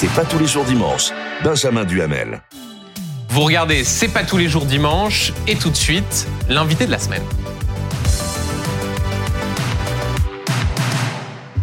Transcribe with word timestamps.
C'est 0.00 0.14
pas 0.14 0.24
tous 0.24 0.38
les 0.38 0.46
jours 0.46 0.64
dimanche. 0.64 1.10
Benjamin 1.42 1.84
Duhamel. 1.84 2.40
Vous 3.30 3.40
regardez 3.40 3.82
C'est 3.82 4.06
pas 4.06 4.22
tous 4.22 4.36
les 4.36 4.48
jours 4.48 4.64
dimanche 4.64 5.32
et 5.48 5.56
tout 5.56 5.70
de 5.70 5.74
suite, 5.74 6.28
l'invité 6.48 6.86
de 6.86 6.92
la 6.92 7.00
semaine. 7.00 7.24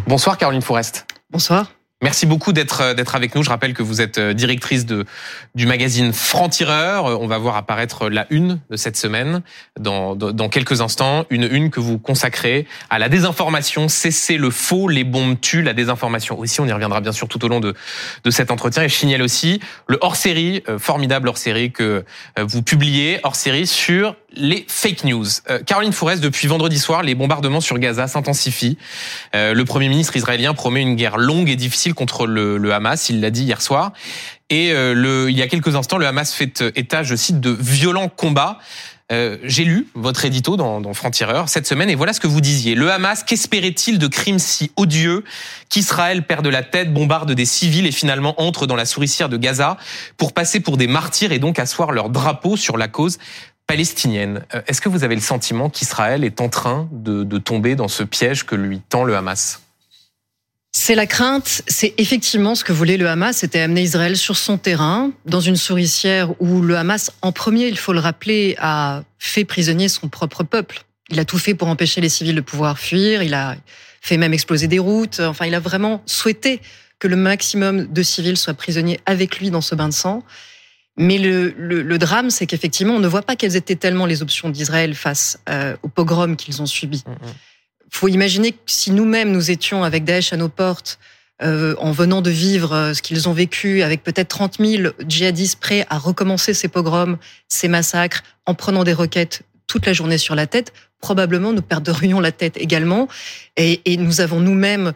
Bonsoir 0.06 0.36
Caroline 0.36 0.60
Forest. 0.60 1.06
Bonsoir. 1.30 1.75
Merci 2.02 2.26
beaucoup 2.26 2.52
d'être 2.52 2.82
euh, 2.82 2.94
d'être 2.94 3.14
avec 3.14 3.34
nous. 3.34 3.42
Je 3.42 3.48
rappelle 3.48 3.72
que 3.72 3.82
vous 3.82 4.02
êtes 4.02 4.18
euh, 4.18 4.34
directrice 4.34 4.84
de 4.84 5.06
du 5.54 5.64
magazine 5.64 6.12
Franc-Tireur. 6.12 7.06
Euh, 7.06 7.16
on 7.18 7.26
va 7.26 7.38
voir 7.38 7.56
apparaître 7.56 8.10
la 8.10 8.26
une 8.28 8.60
de 8.68 8.76
cette 8.76 8.98
semaine 8.98 9.40
dans, 9.80 10.14
dans, 10.14 10.50
quelques 10.50 10.82
instants. 10.82 11.24
Une 11.30 11.48
une 11.50 11.70
que 11.70 11.80
vous 11.80 11.98
consacrez 11.98 12.66
à 12.90 12.98
la 12.98 13.08
désinformation. 13.08 13.88
Cesser 13.88 14.36
le 14.36 14.50
faux, 14.50 14.88
les 14.88 15.04
bombes 15.04 15.40
tuent. 15.40 15.62
La 15.62 15.72
désinformation 15.72 16.38
aussi. 16.38 16.60
On 16.60 16.66
y 16.66 16.72
reviendra 16.72 17.00
bien 17.00 17.12
sûr 17.12 17.28
tout 17.28 17.42
au 17.46 17.48
long 17.48 17.60
de 17.60 17.74
de 18.24 18.30
cet 18.30 18.50
entretien. 18.50 18.82
Et 18.82 18.90
je 18.90 18.94
signale 18.94 19.22
aussi 19.22 19.62
le 19.86 19.96
hors-série, 20.02 20.62
formidable 20.78 21.28
hors-série 21.28 21.72
que 21.72 22.04
vous 22.38 22.62
publiez 22.62 23.20
hors-série 23.22 23.66
sur 23.66 24.16
les 24.34 24.64
fake 24.68 25.04
news. 25.04 25.26
Euh, 25.50 25.60
Caroline 25.62 25.92
Fourest, 25.92 26.22
depuis 26.22 26.48
vendredi 26.48 26.78
soir, 26.78 27.02
les 27.02 27.14
bombardements 27.14 27.60
sur 27.60 27.78
Gaza 27.78 28.06
s'intensifient. 28.08 28.76
Euh, 29.34 29.54
le 29.54 29.64
Premier 29.64 29.88
ministre 29.88 30.16
israélien 30.16 30.54
promet 30.54 30.82
une 30.82 30.96
guerre 30.96 31.16
longue 31.16 31.48
et 31.48 31.56
difficile 31.56 31.94
contre 31.94 32.26
le, 32.26 32.72
Hamas, 32.72 33.08
il 33.08 33.20
l'a 33.20 33.30
dit 33.30 33.44
hier 33.44 33.62
soir. 33.62 33.92
Et 34.50 34.72
euh, 34.72 34.94
le, 34.94 35.30
il 35.30 35.36
y 35.36 35.42
a 35.42 35.48
quelques 35.48 35.74
instants, 35.74 35.98
le 35.98 36.06
Hamas 36.06 36.32
fait 36.32 36.62
état, 36.74 37.02
je 37.02 37.14
cite, 37.14 37.40
de 37.40 37.50
violents 37.50 38.08
combats. 38.08 38.58
Euh, 39.12 39.36
j'ai 39.44 39.62
lu 39.62 39.86
votre 39.94 40.24
édito 40.24 40.56
dans, 40.56 40.80
dans 40.80 40.92
Franc-Tireur 40.92 41.48
cette 41.48 41.68
semaine 41.68 41.88
et 41.88 41.94
voilà 41.94 42.12
ce 42.12 42.18
que 42.18 42.26
vous 42.26 42.40
disiez. 42.40 42.74
Le 42.74 42.90
Hamas, 42.90 43.22
qu'espérait-il 43.22 44.00
de 44.00 44.08
crimes 44.08 44.40
si 44.40 44.72
odieux 44.74 45.22
qu'Israël 45.68 46.24
perde 46.24 46.48
la 46.48 46.64
tête, 46.64 46.92
bombarde 46.92 47.30
des 47.30 47.44
civils 47.44 47.86
et 47.86 47.92
finalement 47.92 48.40
entre 48.42 48.66
dans 48.66 48.74
la 48.74 48.84
souricière 48.84 49.28
de 49.28 49.36
Gaza 49.36 49.76
pour 50.16 50.32
passer 50.32 50.58
pour 50.58 50.76
des 50.76 50.88
martyrs 50.88 51.30
et 51.30 51.38
donc 51.38 51.60
asseoir 51.60 51.92
leur 51.92 52.10
drapeau 52.10 52.56
sur 52.56 52.76
la 52.76 52.88
cause 52.88 53.18
palestinienne. 53.66 54.44
Euh, 54.54 54.62
est-ce 54.66 54.80
que 54.80 54.88
vous 54.88 55.04
avez 55.04 55.14
le 55.14 55.20
sentiment 55.20 55.70
qu'Israël 55.70 56.24
est 56.24 56.40
en 56.40 56.48
train 56.48 56.88
de, 56.92 57.24
de, 57.24 57.38
tomber 57.38 57.74
dans 57.74 57.88
ce 57.88 58.02
piège 58.02 58.44
que 58.44 58.54
lui 58.54 58.80
tend 58.88 59.04
le 59.04 59.16
Hamas? 59.16 59.60
C'est 60.72 60.94
la 60.94 61.06
crainte, 61.06 61.62
c'est 61.66 61.94
effectivement 61.96 62.54
ce 62.54 62.62
que 62.62 62.72
voulait 62.72 62.98
le 62.98 63.08
Hamas, 63.08 63.38
c'était 63.38 63.60
amener 63.60 63.82
Israël 63.82 64.16
sur 64.16 64.36
son 64.36 64.58
terrain, 64.58 65.10
dans 65.24 65.40
une 65.40 65.56
souricière 65.56 66.40
où 66.40 66.60
le 66.60 66.76
Hamas, 66.76 67.12
en 67.22 67.32
premier, 67.32 67.68
il 67.68 67.78
faut 67.78 67.94
le 67.94 67.98
rappeler, 67.98 68.56
a 68.58 69.02
fait 69.18 69.46
prisonnier 69.46 69.88
son 69.88 70.08
propre 70.08 70.44
peuple. 70.44 70.84
Il 71.08 71.18
a 71.18 71.24
tout 71.24 71.38
fait 71.38 71.54
pour 71.54 71.68
empêcher 71.68 72.02
les 72.02 72.10
civils 72.10 72.34
de 72.34 72.40
pouvoir 72.42 72.78
fuir, 72.78 73.22
il 73.22 73.32
a 73.32 73.56
fait 74.02 74.18
même 74.18 74.34
exploser 74.34 74.68
des 74.68 74.78
routes, 74.78 75.20
enfin 75.20 75.46
il 75.46 75.54
a 75.54 75.60
vraiment 75.60 76.02
souhaité 76.04 76.60
que 76.98 77.08
le 77.08 77.16
maximum 77.16 77.86
de 77.86 78.02
civils 78.02 78.36
soient 78.36 78.54
prisonniers 78.54 79.00
avec 79.06 79.38
lui 79.38 79.50
dans 79.50 79.60
ce 79.62 79.74
bain 79.74 79.88
de 79.88 79.94
sang. 79.94 80.22
Mais 80.98 81.18
le, 81.18 81.54
le, 81.58 81.82
le 81.82 81.98
drame, 81.98 82.30
c'est 82.30 82.46
qu'effectivement, 82.46 82.94
on 82.94 83.00
ne 83.00 83.08
voit 83.08 83.22
pas 83.22 83.36
quelles 83.36 83.56
étaient 83.56 83.76
tellement 83.76 84.06
les 84.06 84.22
options 84.22 84.48
d'Israël 84.48 84.94
face 84.94 85.38
euh, 85.48 85.76
au 85.82 85.88
pogrom 85.88 86.36
qu'ils 86.36 86.62
ont 86.62 86.66
subi. 86.66 87.04
Il 87.06 87.10
mm, 87.10 87.14
mm. 87.14 87.34
faut 87.90 88.08
imaginer 88.08 88.52
que 88.52 88.58
si 88.66 88.90
nous-mêmes, 88.92 89.30
nous 89.30 89.50
étions 89.50 89.84
avec 89.84 90.04
Daesh 90.04 90.32
à 90.32 90.36
nos 90.36 90.48
portes, 90.48 90.98
euh, 91.42 91.74
en 91.78 91.92
venant 91.92 92.22
de 92.22 92.30
vivre 92.30 92.72
euh, 92.72 92.94
ce 92.94 93.02
qu'ils 93.02 93.28
ont 93.28 93.34
vécu, 93.34 93.82
avec 93.82 94.02
peut-être 94.02 94.28
30 94.28 94.56
000 94.58 94.92
djihadistes 95.06 95.60
prêts 95.60 95.86
à 95.90 95.98
recommencer 95.98 96.54
ces 96.54 96.68
pogroms, 96.68 97.18
ces 97.46 97.68
massacres, 97.68 98.22
en 98.46 98.54
prenant 98.54 98.84
des 98.84 98.94
roquettes 98.94 99.42
toute 99.66 99.84
la 99.84 99.92
journée 99.92 100.16
sur 100.16 100.34
la 100.34 100.46
tête, 100.46 100.72
probablement 101.00 101.52
nous 101.52 101.60
perdrions 101.60 102.20
la 102.20 102.32
tête 102.32 102.56
également. 102.56 103.06
Et, 103.58 103.82
et 103.84 103.98
nous 103.98 104.22
avons 104.22 104.40
nous-mêmes 104.40 104.94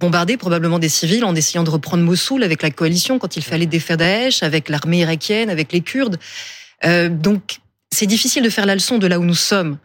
bombardé 0.00 0.36
probablement 0.36 0.78
des 0.78 0.88
civils 0.88 1.24
en 1.24 1.34
essayant 1.34 1.62
de 1.62 1.70
reprendre 1.70 2.02
Mossoul 2.02 2.42
avec 2.42 2.62
la 2.62 2.70
coalition 2.70 3.18
quand 3.18 3.36
il 3.36 3.44
fallait 3.44 3.66
défaire 3.66 3.98
Daesh, 3.98 4.42
avec 4.42 4.68
l'armée 4.68 5.00
irakienne, 5.00 5.50
avec 5.50 5.72
les 5.72 5.82
Kurdes. 5.82 6.18
Euh, 6.84 7.08
donc 7.08 7.58
c'est 7.92 8.06
difficile 8.06 8.42
de 8.42 8.50
faire 8.50 8.66
la 8.66 8.74
leçon 8.74 8.98
de 8.98 9.06
là 9.06 9.20
où 9.20 9.24
nous 9.24 9.34
sommes 9.34 9.76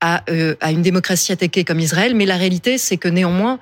à, 0.00 0.24
euh, 0.28 0.56
à 0.60 0.72
une 0.72 0.82
démocratie 0.82 1.30
attaquée 1.30 1.64
comme 1.64 1.78
Israël, 1.78 2.14
mais 2.14 2.26
la 2.26 2.36
réalité 2.36 2.76
c'est 2.76 2.96
que 2.96 3.08
néanmoins, 3.08 3.60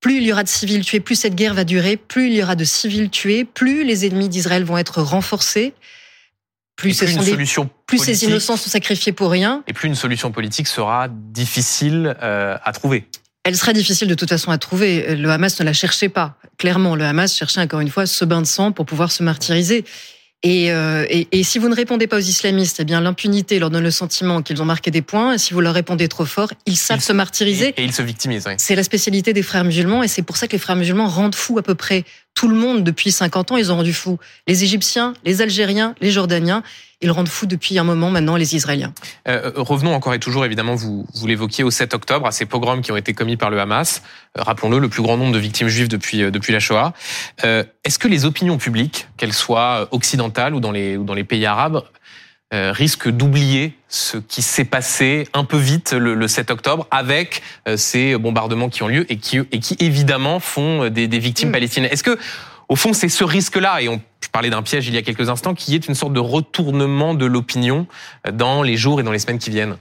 plus 0.00 0.16
il 0.16 0.24
y 0.24 0.32
aura 0.32 0.42
de 0.42 0.48
civils 0.48 0.84
tués, 0.84 1.00
plus 1.00 1.14
cette 1.14 1.36
guerre 1.36 1.54
va 1.54 1.64
durer, 1.64 1.96
plus 1.96 2.26
il 2.26 2.34
y 2.34 2.42
aura 2.42 2.56
de 2.56 2.64
civils 2.64 3.10
tués, 3.10 3.44
plus 3.44 3.84
les 3.84 4.04
ennemis 4.04 4.28
d'Israël 4.28 4.64
vont 4.64 4.76
être 4.76 5.00
renforcés, 5.00 5.72
plus, 6.76 6.98
plus, 6.98 7.12
une 7.12 7.22
solution 7.22 7.70
plus 7.86 7.98
ces 7.98 8.24
innocents 8.24 8.56
sont 8.56 8.68
sacrifiés 8.68 9.12
pour 9.12 9.30
rien. 9.30 9.62
Et 9.68 9.72
plus 9.72 9.86
une 9.86 9.94
solution 9.94 10.32
politique 10.32 10.66
sera 10.66 11.06
difficile 11.08 12.16
euh, 12.20 12.56
à 12.64 12.72
trouver 12.72 13.06
elle 13.44 13.56
sera 13.56 13.72
difficile 13.72 14.08
de 14.08 14.14
toute 14.14 14.30
façon 14.30 14.50
à 14.50 14.58
trouver. 14.58 15.14
Le 15.16 15.30
Hamas 15.30 15.60
ne 15.60 15.64
la 15.64 15.72
cherchait 15.72 16.08
pas. 16.08 16.36
Clairement, 16.58 16.96
le 16.96 17.04
Hamas 17.04 17.36
cherchait 17.36 17.60
encore 17.60 17.80
une 17.80 17.90
fois 17.90 18.06
ce 18.06 18.24
bain 18.24 18.40
de 18.40 18.46
sang 18.46 18.72
pour 18.72 18.86
pouvoir 18.86 19.12
se 19.12 19.22
martyriser. 19.22 19.84
Et, 20.42 20.70
euh, 20.70 21.06
et, 21.08 21.26
et, 21.32 21.42
si 21.42 21.58
vous 21.58 21.70
ne 21.70 21.74
répondez 21.74 22.06
pas 22.06 22.18
aux 22.18 22.20
islamistes, 22.20 22.78
eh 22.78 22.84
bien 22.84 23.00
l'impunité 23.00 23.58
leur 23.58 23.70
donne 23.70 23.82
le 23.82 23.90
sentiment 23.90 24.42
qu'ils 24.42 24.60
ont 24.60 24.66
marqué 24.66 24.90
des 24.90 25.00
points. 25.00 25.34
Et 25.34 25.38
si 25.38 25.54
vous 25.54 25.62
leur 25.62 25.72
répondez 25.72 26.06
trop 26.06 26.26
fort, 26.26 26.52
ils 26.66 26.76
savent 26.76 27.00
se 27.00 27.14
martyriser. 27.14 27.72
Et, 27.78 27.84
ils 27.84 27.94
se 27.94 28.02
victimisent. 28.02 28.44
Oui. 28.46 28.52
C'est 28.58 28.76
la 28.76 28.82
spécialité 28.82 29.32
des 29.32 29.42
frères 29.42 29.64
musulmans, 29.64 30.02
et 30.02 30.08
c'est 30.08 30.20
pour 30.20 30.36
ça 30.36 30.46
que 30.46 30.52
les 30.52 30.58
frères 30.58 30.76
musulmans 30.76 31.08
rendent 31.08 31.34
fous 31.34 31.58
à 31.58 31.62
peu 31.62 31.74
près 31.74 32.04
tout 32.34 32.48
le 32.48 32.56
monde 32.56 32.84
depuis 32.84 33.10
50 33.10 33.52
ans. 33.52 33.56
Ils 33.56 33.72
ont 33.72 33.76
rendu 33.76 33.94
fous 33.94 34.18
les 34.46 34.64
Égyptiens, 34.64 35.14
les 35.24 35.40
Algériens, 35.40 35.94
les 36.02 36.10
Jordaniens. 36.10 36.62
Ils 37.04 37.10
rendent 37.10 37.28
fous 37.28 37.44
depuis 37.44 37.78
un 37.78 37.84
moment 37.84 38.10
maintenant 38.10 38.34
les 38.34 38.56
Israéliens. 38.56 38.94
Euh, 39.28 39.52
revenons 39.56 39.92
encore 39.92 40.14
et 40.14 40.18
toujours, 40.18 40.46
évidemment, 40.46 40.74
vous, 40.74 41.06
vous 41.14 41.26
l'évoquiez 41.26 41.62
au 41.62 41.70
7 41.70 41.92
octobre, 41.92 42.26
à 42.26 42.32
ces 42.32 42.46
pogroms 42.46 42.80
qui 42.80 42.92
ont 42.92 42.96
été 42.96 43.12
commis 43.12 43.36
par 43.36 43.50
le 43.50 43.60
Hamas. 43.60 44.02
Euh, 44.38 44.42
Rappelons-le, 44.42 44.78
le 44.78 44.88
plus 44.88 45.02
grand 45.02 45.18
nombre 45.18 45.34
de 45.34 45.38
victimes 45.38 45.68
juives 45.68 45.88
depuis, 45.88 46.22
euh, 46.22 46.30
depuis 46.30 46.54
la 46.54 46.60
Shoah. 46.60 46.94
Euh, 47.44 47.62
Est-ce 47.84 47.98
que 47.98 48.08
les 48.08 48.24
opinions 48.24 48.56
publiques, 48.56 49.06
qu'elles 49.18 49.34
soient 49.34 49.86
occidentales 49.90 50.54
ou 50.54 50.60
dans 50.60 50.72
les, 50.72 50.96
ou 50.96 51.04
dans 51.04 51.12
les 51.12 51.24
pays 51.24 51.44
arabes, 51.44 51.82
euh, 52.54 52.72
risquent 52.72 53.10
d'oublier 53.10 53.76
ce 53.90 54.16
qui 54.16 54.40
s'est 54.40 54.64
passé 54.64 55.28
un 55.34 55.44
peu 55.44 55.58
vite 55.58 55.92
le, 55.92 56.14
le 56.14 56.26
7 56.26 56.50
octobre 56.50 56.86
avec 56.90 57.42
euh, 57.68 57.76
ces 57.76 58.16
bombardements 58.16 58.70
qui 58.70 58.82
ont 58.82 58.88
lieu 58.88 59.04
et 59.12 59.18
qui, 59.18 59.40
et 59.52 59.58
qui 59.58 59.76
évidemment 59.78 60.40
font 60.40 60.88
des, 60.88 61.06
des 61.06 61.18
victimes 61.18 61.50
mmh. 61.50 61.52
palestiniennes? 61.52 61.92
Est-ce 61.92 62.04
que 62.04 62.18
au 62.68 62.76
fond, 62.76 62.92
c'est 62.92 63.08
ce 63.08 63.24
risque-là, 63.24 63.82
et 63.82 63.88
on 63.88 64.00
je 64.22 64.28
parlais 64.30 64.50
d'un 64.50 64.62
piège 64.62 64.88
il 64.88 64.94
y 64.94 64.96
a 64.96 65.02
quelques 65.02 65.28
instants, 65.28 65.54
qui 65.54 65.74
est 65.74 65.86
une 65.86 65.94
sorte 65.94 66.12
de 66.12 66.20
retournement 66.20 67.14
de 67.14 67.26
l'opinion 67.26 67.86
dans 68.32 68.62
les 68.62 68.76
jours 68.76 68.98
et 68.98 69.02
dans 69.02 69.12
les 69.12 69.18
semaines 69.18 69.38
qui 69.38 69.50
viennent. 69.50 69.76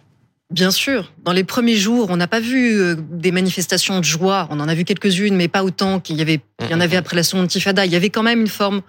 Bien 0.51 0.69
sûr. 0.69 1.11
Dans 1.23 1.31
les 1.31 1.43
premiers 1.43 1.77
jours, 1.77 2.09
on 2.11 2.17
n'a 2.17 2.27
pas 2.27 2.39
vu 2.39 2.79
euh, 2.79 2.95
des 2.95 3.31
manifestations 3.31 3.99
de 3.99 4.05
joie. 4.05 4.47
On 4.51 4.59
en 4.59 4.67
a 4.67 4.75
vu 4.75 4.83
quelques-unes, 4.83 5.35
mais 5.35 5.47
pas 5.47 5.63
autant 5.63 5.99
qu'il 5.99 6.17
y 6.17 6.21
avait, 6.21 6.41
il 6.61 6.69
y 6.69 6.73
en 6.75 6.81
avait 6.81 6.97
après 6.97 7.15
la 7.15 7.23
seconde 7.23 7.47
Tifada. 7.47 7.85
Il 7.85 7.91
y 7.91 7.95
avait 7.95 8.11
quand 8.11 8.21
même 8.21 8.41
une 8.41 8.47
forme 8.47 8.81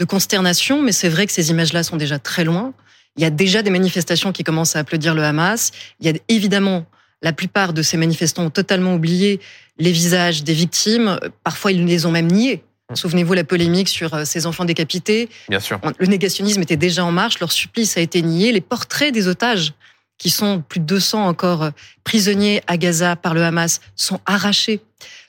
de 0.00 0.04
consternation, 0.04 0.82
mais 0.82 0.90
c'est 0.90 1.08
vrai 1.08 1.26
que 1.26 1.32
ces 1.32 1.50
images-là 1.50 1.84
sont 1.84 1.96
déjà 1.96 2.18
très 2.18 2.42
loin. 2.42 2.72
Il 3.16 3.22
y 3.22 3.24
a 3.24 3.30
déjà 3.30 3.62
des 3.62 3.70
manifestations 3.70 4.32
qui 4.32 4.42
commencent 4.42 4.74
à 4.74 4.80
applaudir 4.80 5.14
le 5.14 5.22
Hamas. 5.22 5.70
Il 6.00 6.06
y 6.06 6.10
a 6.10 6.14
évidemment 6.28 6.86
la 7.22 7.32
plupart 7.32 7.72
de 7.72 7.82
ces 7.82 7.96
manifestants 7.96 8.44
ont 8.44 8.50
totalement 8.50 8.94
oublié 8.94 9.40
les 9.78 9.92
visages 9.92 10.42
des 10.42 10.54
victimes. 10.54 11.18
Parfois, 11.44 11.72
ils 11.72 11.84
les 11.84 12.04
ont 12.04 12.10
même 12.10 12.26
niés. 12.26 12.64
Mmh. 12.90 12.96
Souvenez-vous 12.96 13.34
la 13.34 13.44
polémique 13.44 13.88
sur 13.88 14.14
euh, 14.14 14.24
ces 14.24 14.46
enfants 14.46 14.64
décapités. 14.64 15.28
Bien 15.48 15.60
sûr. 15.60 15.80
Le 15.98 16.06
négationnisme 16.06 16.62
était 16.62 16.76
déjà 16.76 17.04
en 17.04 17.12
marche, 17.12 17.40
leur 17.40 17.50
supplice 17.50 17.96
a 17.96 18.00
été 18.00 18.22
nié. 18.22 18.52
Les 18.52 18.60
portraits 18.60 19.12
des 19.12 19.26
otages, 19.26 19.72
qui 20.18 20.30
sont 20.30 20.62
plus 20.66 20.80
de 20.80 20.84
200 20.84 21.26
encore 21.26 21.64
euh, 21.64 21.70
prisonniers 22.04 22.62
à 22.66 22.76
Gaza 22.76 23.16
par 23.16 23.34
le 23.34 23.42
Hamas, 23.42 23.80
sont 23.96 24.20
arrachés. 24.24 24.80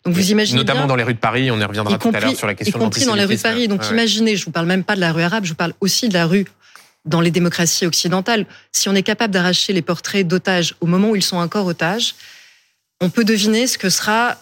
Donc 0.06 0.14
vous 0.14 0.32
imaginez 0.32 0.60
notamment 0.60 0.82
bien, 0.82 0.88
dans 0.88 0.96
les 0.96 1.04
rues 1.04 1.16
de 1.16 1.20
Paris, 1.20 1.52
on 1.52 1.60
y 1.60 1.64
reviendra 1.64 1.98
tout 1.98 2.12
à 2.14 2.20
l'heure 2.20 2.36
sur 2.36 2.48
la 2.48 2.54
question 2.54 2.78
y 2.78 2.82
compris 2.82 3.06
dans 3.06 3.16
les 3.16 3.26
rues 3.26 3.36
de 3.36 3.42
Paris. 3.42 3.68
Donc 3.68 3.82
ouais. 3.82 3.90
imaginez, 3.90 4.38
je 4.38 4.46
vous 4.46 4.52
parle 4.52 4.68
même 4.68 4.84
pas 4.84 4.96
de 4.96 5.02
la 5.02 5.12
rue 5.12 5.24
arabe, 5.24 5.44
je 5.44 5.50
vous 5.50 5.56
parle 5.56 5.74
aussi 5.82 6.08
de 6.08 6.14
la 6.14 6.26
rue 6.26 6.46
dans 7.06 7.22
les 7.22 7.32
démocraties 7.32 7.86
occidentales. 7.86 8.46
Si 8.72 8.88
on 8.88 8.96
est 8.96 9.04
capable 9.04 9.34
d'arracher 9.34 9.74
les 9.74 9.82
portraits 9.82 10.26
d'otages 10.26 10.76
au 10.80 10.86
moment 10.86 11.10
où 11.10 11.16
ils 11.16 11.24
sont 11.24 11.38
encore 11.38 11.66
otages, 11.66 12.16
on 13.02 13.10
peut 13.10 13.26
deviner 13.26 13.68
ce 13.68 13.78
que 13.78 13.90
sera 13.90 14.38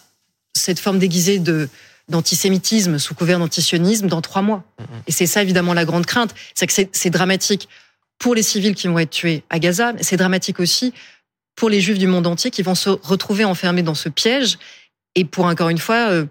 cette 0.53 0.79
forme 0.79 0.99
déguisée 0.99 1.39
de 1.39 1.69
d'antisémitisme 2.09 2.99
sous 2.99 3.15
couvert 3.15 3.39
d'antisionisme 3.39 4.07
dans 4.07 4.21
trois 4.21 4.41
mois. 4.41 4.63
Mm-hmm. 4.79 4.85
Et 5.07 5.11
c'est 5.11 5.25
ça 5.25 5.41
évidemment 5.41 5.73
la 5.73 5.85
grande 5.85 6.05
crainte, 6.05 6.35
c'est 6.53 6.67
que 6.67 6.73
c'est 6.91 7.09
dramatique 7.09 7.67
pour 8.19 8.35
les 8.35 8.43
civils 8.43 8.75
qui 8.75 8.87
vont 8.87 8.99
être 8.99 9.09
tués 9.09 9.43
à 9.49 9.59
Gaza, 9.59 9.93
mais 9.93 10.03
c'est 10.03 10.17
dramatique 10.17 10.59
aussi 10.59 10.93
pour 11.55 11.69
les 11.69 11.81
juifs 11.81 11.97
du 11.97 12.07
monde 12.07 12.27
entier 12.27 12.51
qui 12.51 12.61
vont 12.61 12.75
se 12.75 12.89
retrouver 12.89 13.45
enfermés 13.45 13.83
dans 13.83 13.95
ce 13.95 14.09
piège 14.09 14.57
et 15.15 15.25
pour 15.25 15.45
encore 15.45 15.69
une 15.69 15.77
fois 15.77 16.09
euh, 16.09 16.25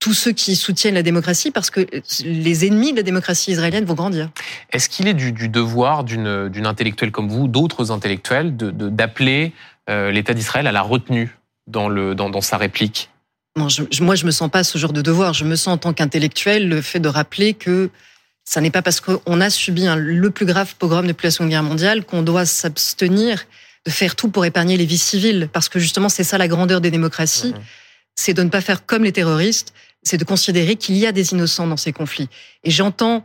tous 0.00 0.14
ceux 0.14 0.32
qui 0.32 0.56
soutiennent 0.56 0.94
la 0.94 1.02
démocratie 1.02 1.50
parce 1.50 1.70
que 1.70 1.86
les 2.24 2.66
ennemis 2.66 2.92
de 2.92 2.98
la 2.98 3.02
démocratie 3.02 3.52
israélienne 3.52 3.84
vont 3.84 3.94
grandir. 3.94 4.30
Est-ce 4.70 4.88
qu'il 4.88 5.08
est 5.08 5.14
du, 5.14 5.32
du 5.32 5.48
devoir 5.48 6.04
d'une 6.04 6.66
intellectuelle 6.66 7.10
comme 7.10 7.28
vous, 7.28 7.48
d'autres 7.48 7.90
intellectuels, 7.90 8.56
d'appeler 8.56 9.48
de, 9.48 9.92
euh, 9.92 10.10
l'État 10.10 10.34
d'Israël 10.34 10.66
à 10.66 10.72
la 10.72 10.82
retenue 10.82 11.36
dans, 11.66 11.88
le, 11.88 12.14
dans, 12.14 12.30
dans 12.30 12.40
sa 12.40 12.56
réplique? 12.56 13.10
Non, 13.58 13.68
je, 13.68 14.02
moi, 14.02 14.14
je 14.14 14.24
me 14.24 14.30
sens 14.30 14.50
pas 14.50 14.64
ce 14.64 14.78
genre 14.78 14.92
de 14.92 15.02
devoir. 15.02 15.34
Je 15.34 15.44
me 15.44 15.56
sens 15.56 15.74
en 15.74 15.78
tant 15.78 15.92
qu'intellectuel 15.92 16.68
le 16.68 16.80
fait 16.80 17.00
de 17.00 17.08
rappeler 17.08 17.54
que 17.54 17.90
ça 18.44 18.60
n'est 18.60 18.70
pas 18.70 18.82
parce 18.82 19.00
qu'on 19.00 19.40
a 19.40 19.50
subi 19.50 19.86
un, 19.86 19.96
le 19.96 20.30
plus 20.30 20.46
grave 20.46 20.74
pogrom 20.76 21.06
depuis 21.06 21.26
la 21.26 21.30
Seconde 21.30 21.50
Guerre 21.50 21.62
mondiale 21.62 22.04
qu'on 22.04 22.22
doit 22.22 22.46
s'abstenir 22.46 23.44
de 23.84 23.90
faire 23.90 24.16
tout 24.16 24.28
pour 24.30 24.44
épargner 24.44 24.76
les 24.76 24.86
vies 24.86 24.98
civiles. 24.98 25.48
Parce 25.52 25.68
que 25.68 25.78
justement, 25.78 26.08
c'est 26.08 26.24
ça 26.24 26.38
la 26.38 26.48
grandeur 26.48 26.80
des 26.80 26.90
démocraties. 26.90 27.52
Mmh. 27.52 27.60
C'est 28.14 28.34
de 28.34 28.42
ne 28.42 28.48
pas 28.48 28.60
faire 28.60 28.86
comme 28.86 29.04
les 29.04 29.12
terroristes, 29.12 29.74
c'est 30.02 30.16
de 30.16 30.24
considérer 30.24 30.76
qu'il 30.76 30.96
y 30.96 31.06
a 31.06 31.12
des 31.12 31.32
innocents 31.32 31.66
dans 31.66 31.76
ces 31.76 31.92
conflits. 31.92 32.28
Et 32.64 32.70
j'entends 32.70 33.24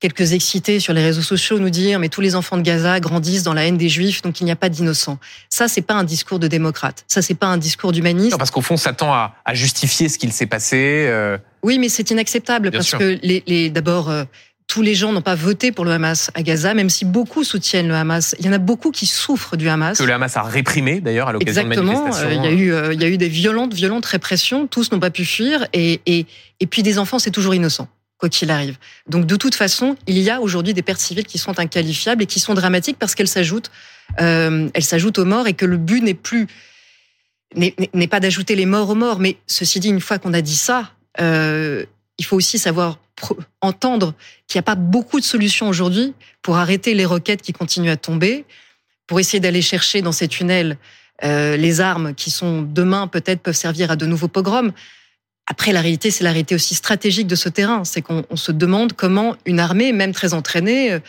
quelques 0.00 0.32
excités 0.32 0.80
sur 0.80 0.92
les 0.92 1.02
réseaux 1.02 1.22
sociaux 1.22 1.58
nous 1.58 1.70
dire 1.70 1.98
mais 1.98 2.08
tous 2.08 2.20
les 2.20 2.36
enfants 2.36 2.56
de 2.56 2.62
Gaza 2.62 3.00
grandissent 3.00 3.42
dans 3.42 3.54
la 3.54 3.66
haine 3.66 3.76
des 3.76 3.88
juifs 3.88 4.22
donc 4.22 4.40
il 4.40 4.44
n'y 4.44 4.50
a 4.50 4.56
pas 4.56 4.68
d'innocents. 4.68 5.18
Ça 5.48 5.68
c'est 5.68 5.82
pas 5.82 5.94
un 5.94 6.04
discours 6.04 6.38
de 6.38 6.46
démocrate. 6.46 7.04
Ça 7.08 7.22
c'est 7.22 7.34
pas 7.34 7.46
un 7.46 7.58
discours 7.58 7.92
d'humaniste. 7.92 8.36
parce 8.38 8.50
qu'au 8.50 8.60
fond 8.60 8.76
ça 8.76 8.92
tend 8.92 9.12
à, 9.12 9.32
justifier 9.52 10.08
ce 10.08 10.18
qu'il 10.18 10.32
s'est 10.32 10.46
passé. 10.46 11.06
Euh. 11.08 11.38
Oui 11.62 11.78
mais 11.78 11.88
c'est 11.88 12.10
inacceptable 12.10 12.70
parce 12.70 12.92
que 12.92 13.18
les, 13.22 13.42
les 13.46 13.70
d'abord 13.70 14.08
euh, 14.08 14.24
tous 14.68 14.82
les 14.82 14.94
gens 14.94 15.12
n'ont 15.12 15.22
pas 15.22 15.34
voté 15.34 15.72
pour 15.72 15.86
le 15.86 15.92
Hamas 15.92 16.30
à 16.34 16.42
Gaza, 16.42 16.74
même 16.74 16.90
si 16.90 17.06
beaucoup 17.06 17.42
soutiennent 17.42 17.88
le 17.88 17.94
Hamas. 17.94 18.36
Il 18.38 18.44
y 18.44 18.50
en 18.50 18.52
a 18.52 18.58
beaucoup 18.58 18.90
qui 18.90 19.06
souffrent 19.06 19.56
du 19.56 19.66
Hamas. 19.66 19.96
Que 19.98 20.04
le 20.04 20.12
Hamas 20.12 20.36
a 20.36 20.42
réprimé 20.42 21.00
d'ailleurs 21.00 21.28
à 21.28 21.32
l'occasion 21.32 21.62
de 21.62 21.68
manifestations. 21.68 22.06
Exactement. 22.06 22.44
Il 22.44 22.44
y 22.44 22.46
a 22.46 22.52
eu, 22.52 22.92
il 22.92 23.00
y 23.00 23.04
a 23.04 23.08
eu 23.08 23.16
des 23.16 23.30
violentes, 23.30 23.72
violentes 23.72 24.04
répressions. 24.04 24.66
Tous 24.66 24.92
n'ont 24.92 25.00
pas 25.00 25.08
pu 25.08 25.24
fuir. 25.24 25.66
Et, 25.72 26.02
et, 26.04 26.26
et 26.60 26.66
puis 26.66 26.82
des 26.82 26.98
enfants, 26.98 27.18
c'est 27.18 27.30
toujours 27.30 27.54
innocent 27.54 27.88
quoi 28.18 28.28
qu'il 28.28 28.50
arrive. 28.50 28.76
Donc 29.08 29.26
de 29.26 29.36
toute 29.36 29.54
façon, 29.54 29.96
il 30.06 30.18
y 30.18 30.28
a 30.28 30.40
aujourd'hui 30.40 30.74
des 30.74 30.82
pertes 30.82 31.00
civiles 31.00 31.26
qui 31.26 31.38
sont 31.38 31.58
inqualifiables 31.58 32.24
et 32.24 32.26
qui 32.26 32.40
sont 32.40 32.54
dramatiques 32.54 32.98
parce 32.98 33.14
qu'elles 33.14 33.28
s'ajoutent, 33.28 33.70
euh, 34.20 34.68
elles 34.74 34.84
s'ajoutent 34.84 35.18
aux 35.18 35.24
morts 35.24 35.46
et 35.46 35.54
que 35.54 35.64
le 35.64 35.76
but 35.76 36.02
n'est 36.02 36.14
plus 36.14 36.48
n'est 37.54 38.08
pas 38.08 38.20
d'ajouter 38.20 38.56
les 38.56 38.66
morts 38.66 38.90
aux 38.90 38.94
morts. 38.94 39.20
Mais 39.20 39.38
ceci 39.46 39.80
dit, 39.80 39.88
une 39.88 40.02
fois 40.02 40.18
qu'on 40.18 40.34
a 40.34 40.42
dit 40.42 40.56
ça, 40.56 40.92
euh, 41.20 41.86
il 42.18 42.24
faut 42.26 42.36
aussi 42.36 42.58
savoir 42.58 42.98
entendre 43.62 44.14
qu'il 44.46 44.58
n'y 44.58 44.60
a 44.60 44.64
pas 44.64 44.74
beaucoup 44.74 45.18
de 45.18 45.24
solutions 45.24 45.68
aujourd'hui 45.68 46.12
pour 46.42 46.58
arrêter 46.58 46.94
les 46.94 47.04
roquettes 47.04 47.42
qui 47.42 47.52
continuent 47.52 47.90
à 47.90 47.96
tomber, 47.96 48.44
pour 49.06 49.18
essayer 49.18 49.40
d'aller 49.40 49.62
chercher 49.62 50.02
dans 50.02 50.12
ces 50.12 50.28
tunnels 50.28 50.76
euh, 51.24 51.56
les 51.56 51.80
armes 51.80 52.14
qui 52.14 52.30
sont 52.30 52.62
demain 52.62 53.06
peut-être 53.08 53.40
peuvent 53.40 53.56
servir 53.56 53.90
à 53.90 53.96
de 53.96 54.06
nouveaux 54.06 54.28
pogroms. 54.28 54.72
Après, 55.50 55.72
la 55.72 55.80
réalité, 55.80 56.10
c'est 56.10 56.24
la 56.24 56.30
réalité 56.30 56.54
aussi 56.54 56.74
stratégique 56.74 57.26
de 57.26 57.34
ce 57.34 57.48
terrain. 57.48 57.84
C'est 57.84 58.02
qu'on 58.02 58.24
se 58.36 58.52
demande 58.52 58.92
comment 58.92 59.34
une 59.46 59.60
armée, 59.60 59.92
même 59.92 60.12
très 60.12 60.34
entraînée, 60.34 60.92
euh, 60.92 61.00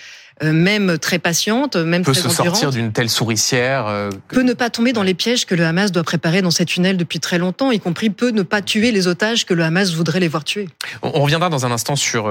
même 0.43 0.97
très 0.97 1.19
patiente, 1.19 1.75
même 1.75 2.03
peut 2.03 2.13
très 2.13 2.21
se 2.21 2.29
sortir 2.29 2.71
d'une 2.71 2.91
telle 2.91 3.09
souricière. 3.09 3.87
Euh, 3.87 4.09
peut 4.29 4.43
ne 4.43 4.53
pas 4.53 4.69
tomber 4.69 4.93
dans 4.93 5.03
les 5.03 5.13
pièges 5.13 5.45
que 5.45 5.55
le 5.55 5.65
Hamas 5.65 5.91
doit 5.91 6.03
préparer 6.03 6.41
dans 6.41 6.51
ces 6.51 6.65
tunnels 6.65 6.97
depuis 6.97 7.19
très 7.19 7.37
longtemps, 7.37 7.71
y 7.71 7.79
compris 7.79 8.09
peut 8.09 8.31
ne 8.31 8.43
pas 8.43 8.61
tuer 8.61 8.91
les 8.91 9.07
otages 9.07 9.45
que 9.45 9.53
le 9.53 9.63
Hamas 9.63 9.93
voudrait 9.93 10.19
les 10.19 10.27
voir 10.27 10.43
tuer. 10.43 10.69
On 11.01 11.21
reviendra 11.21 11.49
dans 11.49 11.65
un 11.65 11.71
instant 11.71 11.95
sur 11.95 12.29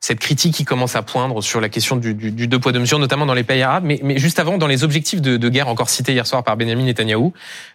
cette 0.00 0.20
critique 0.20 0.54
qui 0.54 0.64
commence 0.64 0.94
à 0.94 1.02
poindre 1.02 1.42
sur 1.42 1.60
la 1.60 1.68
question 1.68 1.96
du, 1.96 2.14
du, 2.14 2.30
du 2.30 2.46
deux 2.46 2.58
poids 2.58 2.72
deux 2.72 2.78
mesures, 2.78 2.98
notamment 2.98 3.26
dans 3.26 3.34
les 3.34 3.42
pays 3.42 3.62
arabes. 3.62 3.84
Mais, 3.84 3.98
mais 4.02 4.18
juste 4.18 4.38
avant, 4.38 4.56
dans 4.56 4.68
les 4.68 4.84
objectifs 4.84 5.20
de, 5.20 5.36
de, 5.36 5.48
guerre 5.48 5.68
encore 5.68 5.90
cités 5.90 6.12
hier 6.12 6.26
soir 6.26 6.44
par 6.44 6.56
Benjamin 6.56 6.84
Netanyahou, 6.84 7.32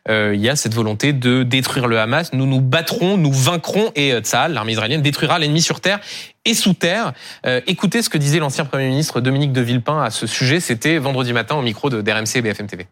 euh, 0.10 0.32
il 0.34 0.42
y 0.42 0.50
a 0.50 0.56
cette 0.56 0.74
volonté 0.74 1.12
de 1.12 1.44
détruire 1.44 1.88
le 1.88 2.00
Hamas. 2.00 2.32
Nous 2.34 2.46
nous 2.46 2.62
battrons, 2.62 3.18
nous 3.18 3.34
vaincrons 3.34 3.92
et 3.96 4.14
euh, 4.14 4.22
Tzahal, 4.22 4.54
l'armée 4.54 4.72
israélienne, 4.72 5.02
détruira 5.02 5.38
l'ennemi 5.38 5.62
sur 5.62 5.82
terre 5.82 6.00
et 6.46 6.54
sous 6.54 6.74
terre. 6.74 7.14
Euh, 7.46 7.62
écoutez 7.68 8.02
ce 8.02 8.10
que 8.10 8.18
disait 8.18 8.40
l'ancien 8.40 8.66
Premier 8.66 8.88
ministre 8.88 9.22
Dominique 9.22 9.54
de 9.54 9.62
Villepin 9.62 10.02
à 10.02 10.10
ce 10.10 10.28
sujet. 10.28 10.60
C'était 10.60 10.98
vendredi 10.98 11.34
matin 11.34 11.56
au 11.56 11.62
micro 11.62 11.90
de 11.90 12.02
d'RMC 12.02 12.36
et 12.38 12.42
BFM 12.42 12.68
TV. 12.68 12.88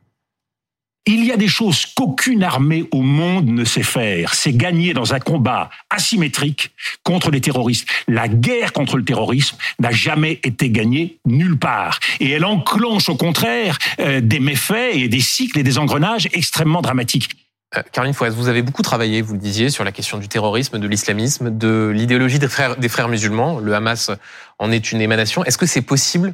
Il 1.08 1.26
y 1.26 1.32
a 1.32 1.38
des 1.38 1.48
choses 1.48 1.88
qu'aucune 1.88 2.44
armée 2.44 2.86
au 2.92 3.02
monde 3.02 3.48
ne 3.48 3.66
sait 3.66 3.82
faire. 3.82 4.36
C'est 4.36 4.54
gagner 4.54 4.94
dans 4.94 5.16
un 5.16 5.20
combat 5.20 5.72
asymétrique 5.90 6.70
contre 7.02 7.32
les 7.32 7.42
terroristes. 7.42 7.88
La 8.08 8.28
guerre 8.28 8.72
contre 8.72 8.98
le 8.98 9.04
terrorisme 9.04 9.58
n'a 9.80 9.90
jamais 9.90 10.40
été 10.44 10.70
gagnée 10.70 11.18
nulle 11.26 11.58
part. 11.58 12.00
Et 12.20 12.30
elle 12.30 12.46
enclenche 12.46 13.10
au 13.10 13.16
contraire 13.16 13.80
euh, 14.00 14.22
des 14.22 14.40
méfaits 14.40 14.94
et 14.94 15.08
des 15.08 15.22
cycles 15.22 15.58
et 15.58 15.64
des 15.64 15.80
engrenages 15.80 16.30
extrêmement 16.34 16.84
dramatiques. 16.84 17.32
Euh, 17.76 17.82
Caroline 17.92 18.14
Fouez, 18.14 18.30
vous 18.30 18.50
avez 18.50 18.62
beaucoup 18.62 18.82
travaillé, 18.82 19.22
vous 19.22 19.34
le 19.34 19.40
disiez, 19.40 19.70
sur 19.70 19.84
la 19.84 19.92
question 19.92 20.18
du 20.18 20.28
terrorisme, 20.28 20.78
de 20.78 20.88
l'islamisme, 20.88 21.58
de 21.58 21.92
l'idéologie 21.94 22.40
des 22.40 22.50
frères, 22.50 23.08
musulmans. 23.08 23.60
Le 23.60 23.74
Hamas 23.74 24.12
en 24.60 24.72
est 24.72 24.92
une 24.92 25.02
émanation. 25.02 25.44
Est-ce 25.46 25.58
que 25.58 25.66
c'est 25.66 25.82
possible 25.82 26.34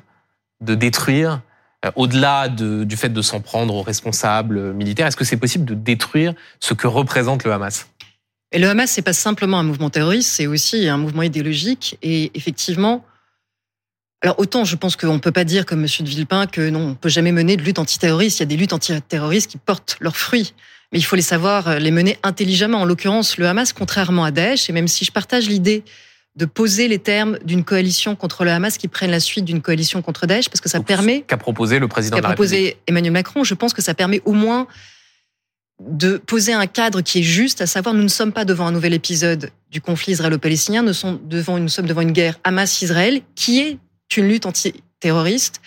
de 0.62 0.74
détruire 0.74 1.42
euh, 1.86 1.92
au-delà 1.96 2.50
du 2.50 2.98
fait 2.98 3.10
de 3.10 3.22
s'en 3.22 3.40
prendre 3.40 3.76
aux 3.76 3.84
responsables 3.84 4.74
militaires, 4.74 5.08
est-ce 5.08 5.18
que 5.18 5.26
c'est 5.26 5.38
possible 5.38 5.66
de 5.66 5.76
détruire 5.76 6.34
ce 6.60 6.74
que 6.74 6.88
représente 6.88 7.44
le 7.44 7.54
Hamas? 7.54 7.88
Et 8.52 8.60
le 8.60 8.68
Hamas, 8.68 8.90
c'est 8.90 9.02
pas 9.02 9.14
simplement 9.14 9.60
un 9.60 9.64
mouvement 9.64 9.90
terroriste, 9.90 10.30
c'est 10.30 10.48
aussi 10.48 10.88
un 10.88 10.98
mouvement 10.98 11.22
idéologique. 11.22 11.98
Et 12.02 12.32
effectivement, 12.34 13.06
alors 14.22 14.40
autant 14.40 14.64
je 14.66 14.76
pense 14.76 14.96
qu'on 14.96 15.14
ne 15.14 15.20
peut 15.20 15.32
pas 15.32 15.44
dire 15.44 15.66
comme 15.66 15.82
M. 15.82 15.88
de 16.00 16.10
Villepin 16.10 16.48
que 16.48 16.70
non, 16.70 16.90
on 16.90 16.96
peut 16.96 17.10
jamais 17.10 17.32
mener 17.32 17.58
de 17.58 17.62
lutte 17.62 17.78
antiterroriste. 17.78 18.40
Il 18.40 18.42
y 18.42 18.44
a 18.44 18.48
des 18.48 18.58
luttes 18.58 18.74
antiterroristes 18.74 19.52
qui 19.52 19.58
portent 19.58 19.98
leurs 20.00 20.18
fruits, 20.18 20.54
mais 20.92 21.00
il 21.00 21.04
faut 21.04 21.16
les 21.16 21.22
savoir 21.22 21.68
euh, 21.68 21.80
les 21.80 21.92
mener 21.92 22.18
intelligemment. 22.24 22.82
En 22.82 22.86
l'occurrence, 22.86 23.38
le 23.38 23.48
Hamas, 23.48 23.74
contrairement 23.74 24.24
à 24.24 24.32
Daesh, 24.32 24.70
et 24.70 24.74
même 24.74 24.88
si 24.88 25.06
je 25.06 25.12
partage 25.12 25.48
l'idée 25.48 25.84
de 26.36 26.46
poser 26.46 26.88
les 26.88 27.00
termes 27.00 27.40
d'une 27.44 27.64
coalition 27.64 28.16
contre 28.16 28.46
le 28.46 28.52
Hamas 28.52 28.78
qui 28.78 28.88
prenne 28.88 29.10
la 29.10 29.20
suite 29.20 29.44
d'une 29.44 29.62
coalition 29.62 30.02
contre 30.02 30.28
Daesh, 30.28 30.50
parce 30.50 30.62
que 30.62 30.70
ça 30.70 30.80
permet... 30.80 31.22
Qu'a 31.22 31.38
proposé 31.38 31.80
le 31.80 31.88
président 31.88 32.18
de 32.18 32.22
la 32.22 32.30
proposé 32.30 32.78
Emmanuel 32.86 33.12
Macron, 33.12 33.44
je 33.44 33.56
pense 33.56 33.74
que 33.74 33.82
ça 33.82 33.96
permet 33.96 34.22
au 34.24 34.34
moins 34.34 34.68
de 35.80 36.18
poser 36.18 36.54
un 36.54 36.68
cadre 36.68 37.02
qui 37.02 37.20
est 37.20 37.24
juste, 37.24 37.62
à 37.62 37.68
savoir 37.68 37.94
nous 37.94 38.04
ne 38.04 38.08
sommes 38.08 38.32
pas 38.32 38.46
devant 38.46 38.68
un 38.68 38.72
nouvel 38.72 38.94
épisode 38.94 39.52
du 39.72 39.82
conflit 39.82 40.14
israélo-palestinien, 40.14 40.84
nous, 40.84 40.94
sommes 40.94 41.20
devant, 41.28 41.60
nous 41.60 41.70
sommes 41.70 41.86
devant 41.86 42.02
une 42.02 42.14
guerre 42.14 42.40
Hamas-Israël 42.44 43.22
qui 43.36 43.60
est 43.60 43.78
une 44.16 44.28
lutte 44.28 44.46
antiterroriste 44.46 45.62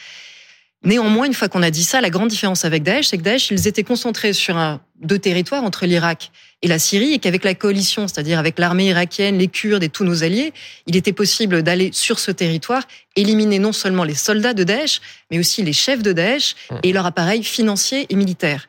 Néanmoins, 0.82 1.27
une 1.27 1.35
fois 1.35 1.49
qu'on 1.49 1.62
a 1.62 1.71
dit 1.71 1.85
ça, 1.85 2.00
la 2.00 2.09
grande 2.09 2.29
différence 2.29 2.65
avec 2.65 2.82
Daesh, 2.82 3.09
c'est 3.09 3.19
que 3.19 3.23
Daesh, 3.23 3.50
ils 3.50 3.69
étaient 3.69 3.82
concentrés 3.82 4.32
sur 4.32 4.56
un, 4.56 4.81
deux 5.03 5.19
territoires 5.19 5.62
entre 5.62 5.85
l'Irak 5.85 6.31
et 6.62 6.69
la 6.69 6.79
Syrie, 6.79 7.12
et 7.12 7.19
qu'avec 7.19 7.44
la 7.44 7.55
coalition, 7.55 8.09
c'est-à-dire 8.09 8.38
avec 8.38 8.59
l'armée 8.59 8.87
irakienne, 8.87 9.37
les 9.37 9.49
Kurdes 9.49 9.82
et 9.82 9.91
tous 9.91 10.05
nos 10.05 10.25
alliés, 10.25 10.55
il 10.87 10.97
était 10.97 11.12
possible 11.12 11.62
d'aller 11.62 11.91
sur 11.93 12.19
ce 12.19 12.31
territoire, 12.31 12.82
éliminer 13.15 13.59
non 13.59 13.73
seulement 13.73 14.05
les 14.05 14.15
soldats 14.15 14.55
de 14.55 14.65
Daesh, 14.65 15.03
mais 15.31 15.38
aussi 15.38 15.62
les 15.62 15.75
chefs 15.75 16.03
de 16.03 16.12
Daesh 16.12 16.55
mmh. 16.71 16.77
et 16.83 16.93
leur 16.93 17.05
appareil 17.05 17.43
financier 17.44 18.06
et 18.09 18.15
militaire. 18.15 18.69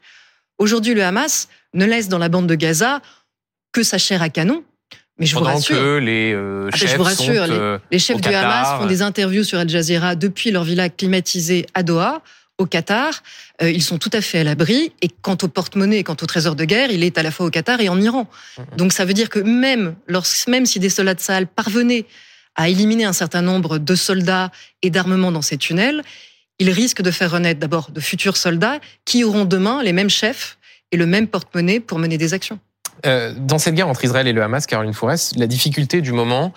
Aujourd'hui, 0.58 0.94
le 0.94 1.04
Hamas 1.04 1.48
ne 1.74 1.86
laisse 1.86 2.10
dans 2.10 2.18
la 2.18 2.28
bande 2.28 2.48
de 2.48 2.56
Gaza 2.56 3.02
que 3.72 3.84
sa 3.84 3.98
chair 3.98 4.22
à 4.22 4.28
canon, 4.28 4.66
mais 5.22 5.28
je 5.28 5.36
vous 5.36 5.44
rassure. 5.44 5.78
que 5.78 5.98
les 5.98 6.34
euh, 6.34 6.68
ah, 6.74 6.76
chefs, 6.76 6.94
je 6.94 6.98
vous 6.98 7.04
rassure, 7.04 7.46
les, 7.46 7.78
les, 7.92 8.00
chefs 8.00 8.20
du 8.20 8.30
Hamas 8.30 8.80
font 8.80 8.88
des 8.88 9.04
interviews 9.04 9.44
sur 9.44 9.60
Al 9.60 9.70
Jazeera 9.70 10.16
depuis 10.16 10.50
leur 10.50 10.64
villa 10.64 10.90
climatisée 10.90 11.68
à 11.76 11.84
Doha, 11.84 12.24
au 12.58 12.66
Qatar. 12.66 13.22
Euh, 13.62 13.70
ils 13.70 13.84
sont 13.84 14.00
tout 14.00 14.10
à 14.14 14.22
fait 14.22 14.40
à 14.40 14.44
l'abri. 14.44 14.94
Et 15.04 15.10
quant 15.22 15.38
au 15.44 15.48
porte-monnaie, 15.48 16.02
quant 16.04 16.18
au 16.20 16.26
trésor 16.26 16.56
de 16.56 16.66
guerre, 16.66 16.90
il 16.90 17.04
est 17.04 17.20
à 17.20 17.24
la 17.24 17.30
fois 17.30 17.46
au 17.46 17.50
Qatar 17.52 17.82
et 17.82 17.90
en 17.90 18.02
Iran. 18.02 18.28
Donc 18.78 18.94
ça 18.94 19.06
veut 19.06 19.14
dire 19.14 19.30
que 19.30 19.38
même, 19.38 19.94
lorsque, 20.08 20.48
même 20.48 20.66
si 20.66 20.80
des 20.80 20.90
soldats 20.90 21.14
de 21.14 21.20
Sahel 21.20 21.46
parvenaient 21.46 22.06
à 22.56 22.68
éliminer 22.68 23.06
un 23.06 23.14
certain 23.14 23.44
nombre 23.44 23.78
de 23.78 23.94
soldats 23.94 24.50
et 24.82 24.90
d'armements 24.90 25.32
dans 25.32 25.44
ces 25.44 25.58
tunnels, 25.58 26.02
ils 26.58 26.72
risquent 26.72 27.04
de 27.04 27.12
faire 27.12 27.30
renaître 27.30 27.60
d'abord 27.60 27.92
de 27.92 28.00
futurs 28.00 28.38
soldats 28.38 28.80
qui 29.06 29.24
auront 29.24 29.46
demain 29.46 29.84
les 29.84 29.94
mêmes 29.94 30.10
chefs 30.10 30.58
et 30.92 30.98
le 30.98 31.06
même 31.06 31.28
porte-monnaie 31.28 31.80
pour 31.80 32.00
mener 32.00 32.18
des 32.18 32.34
actions. 32.34 32.60
Euh, 33.06 33.34
dans 33.38 33.58
cette 33.58 33.76
guerre 33.76 33.88
entre 33.88 34.04
Israël 34.04 34.28
et 34.28 34.34
le 34.34 34.44
Hamas, 34.44 34.66
Caroline 34.66 34.94
Forest, 34.94 35.38
la 35.38 35.48
difficulté 35.48 36.02
du 36.02 36.12
moment 36.12 36.54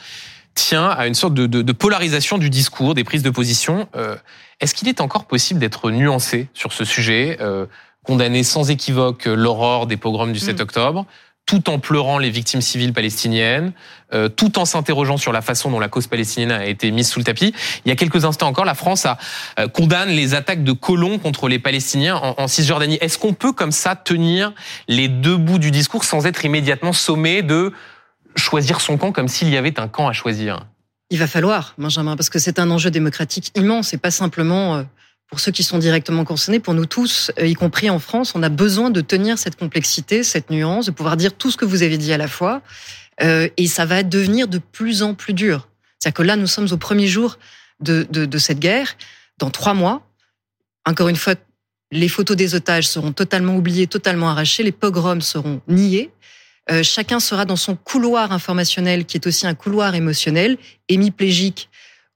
tient 0.55 0.89
à 0.89 1.07
une 1.07 1.15
sorte 1.15 1.35
de, 1.35 1.73
polarisation 1.73 2.39
du 2.39 2.51
discours, 2.51 2.95
des 2.95 3.05
prises 3.05 3.23
de 3.23 3.31
position. 3.31 3.89
Euh, 3.97 4.17
est-ce 4.61 4.75
qu'il 4.75 4.89
est 4.89 5.01
encore 5.01 5.25
possible 5.25 5.59
d'être 5.59 5.91
nuancé 5.91 6.49
sur 6.55 6.73
ce 6.73 6.85
sujet, 6.85 7.39
euh, 7.41 7.67
condamner 8.05 8.45
sans 8.45 8.71
équivoque 8.71 9.25
l'aurore 9.25 9.87
des 9.87 9.97
pogroms 9.97 10.33
du 10.33 10.39
7 10.39 10.59
mm. 10.59 10.63
octobre, 10.63 11.07
tout 11.47 11.69
en 11.69 11.79
pleurant 11.79 12.19
les 12.19 12.31
victimes 12.31 12.61
civiles 12.61 12.93
palestiniennes, 12.93 13.73
euh, 14.13 14.29
tout 14.29 14.59
en 14.59 14.65
s'interrogeant 14.65 15.17
sur 15.17 15.33
la 15.33 15.43
façon 15.43 15.71
dont 15.71 15.79
la 15.79 15.89
cause 15.89 16.07
palestinienne 16.07 16.53
a 16.53 16.67
été 16.67 16.91
mise 16.91 17.09
sous 17.09 17.19
le 17.19 17.25
tapis. 17.25 17.55
Il 17.85 17.89
y 17.89 17.93
a 17.93 17.97
quelques 17.97 18.25
instants 18.25 18.49
encore, 18.49 18.65
la 18.65 18.75
France 18.75 19.07
a 19.07 19.19
euh, 19.59 19.69
les 20.07 20.35
attaques 20.35 20.65
de 20.65 20.73
colons 20.73 21.19
contre 21.19 21.49
les 21.49 21.59
Palestiniens 21.59 22.17
en, 22.17 22.35
en 22.39 22.49
Cisjordanie. 22.49 22.99
Est-ce 23.01 23.19
qu'on 23.19 23.35
peut 23.35 23.53
comme 23.53 23.73
ça 23.73 23.95
tenir 23.97 24.53
les 24.89 25.09
deux 25.09 25.37
bouts 25.37 25.59
du 25.59 25.71
discours 25.71 26.05
sans 26.05 26.27
être 26.27 26.45
immédiatement 26.45 26.93
sommé 26.93 27.43
de 27.43 27.73
choisir 28.37 28.81
son 28.81 28.97
camp 28.97 29.13
comme 29.13 29.29
s'il 29.29 29.51
y 29.51 29.57
avait 29.57 29.79
un 29.79 29.89
camp 29.89 30.09
à 30.09 30.13
choisir? 30.13 30.67
Il 31.11 31.19
va 31.19 31.27
falloir, 31.27 31.75
Benjamin, 31.79 32.17
parce 32.17 32.31
que 32.31 32.39
c'est 32.39 32.59
un 32.59 32.71
enjeu 32.71 32.91
démocratique 32.91 33.53
immense 33.55 33.93
et 33.93 33.99
pas 33.99 34.11
simplement 34.11 34.77
euh, 34.77 34.83
pour 35.29 35.41
ceux 35.41 35.53
qui 35.53 35.63
sont 35.63 35.79
directement 35.79 36.25
concernés, 36.25 36.61
pour 36.61 36.75
nous 36.75 36.87
tous, 36.87 37.31
euh, 37.39 37.47
y 37.47 37.55
compris 37.55 37.91
en 37.91 37.99
France, 37.99 38.35
on 38.35 38.43
a 38.43 38.49
besoin 38.49 38.91
de 38.91 39.01
tenir 39.01 39.39
cette 39.39 39.57
complexité, 39.57 40.23
cette 40.23 40.51
nuance, 40.51 40.87
de 40.87 40.91
pouvoir 40.91 41.17
dire 41.17 41.33
tout 41.35 41.51
ce 41.51 41.57
que 41.57 41.65
vous 41.65 41.83
avez 41.83 41.99
dit 41.99 42.13
à 42.13 42.19
la 42.19 42.29
fois. 42.29 42.63
Euh, 43.23 43.49
et 43.57 43.67
ça 43.67 43.85
va 43.85 44.03
devenir 44.03 44.49
de 44.49 44.59
plus 44.59 45.03
en 45.03 45.15
plus 45.15 45.35
dur. 45.35 45.69
C'est-à-dire 45.99 46.15
que 46.15 46.23
là, 46.23 46.37
nous 46.37 46.47
sommes 46.47 46.69
au 46.71 46.77
premier 46.77 47.07
jour 47.07 47.39
de, 47.81 48.39
cette 48.39 48.59
guerre. 48.59 48.97
Dans 49.39 49.51
trois 49.51 49.75
mois, 49.75 50.07
encore 50.87 51.09
une 51.09 51.17
fois, 51.17 51.35
les 51.91 52.09
photos 52.09 52.37
des 52.37 52.55
otages 52.55 52.89
seront 52.89 53.13
totalement 53.13 53.57
oubliées, 53.57 53.87
totalement 53.87 54.31
arrachées, 54.31 54.63
les 54.63 54.73
pogroms 54.73 55.21
seront 55.21 55.61
niés. 55.69 56.11
Euh, 56.71 56.83
chacun 56.83 57.21
sera 57.21 57.45
dans 57.45 57.57
son 57.57 57.77
couloir 57.77 58.33
informationnel, 58.33 59.05
qui 59.05 59.17
est 59.17 59.27
aussi 59.27 59.47
un 59.47 59.55
couloir 59.55 59.95
émotionnel, 59.95 60.57
hémiplégique 60.89 61.69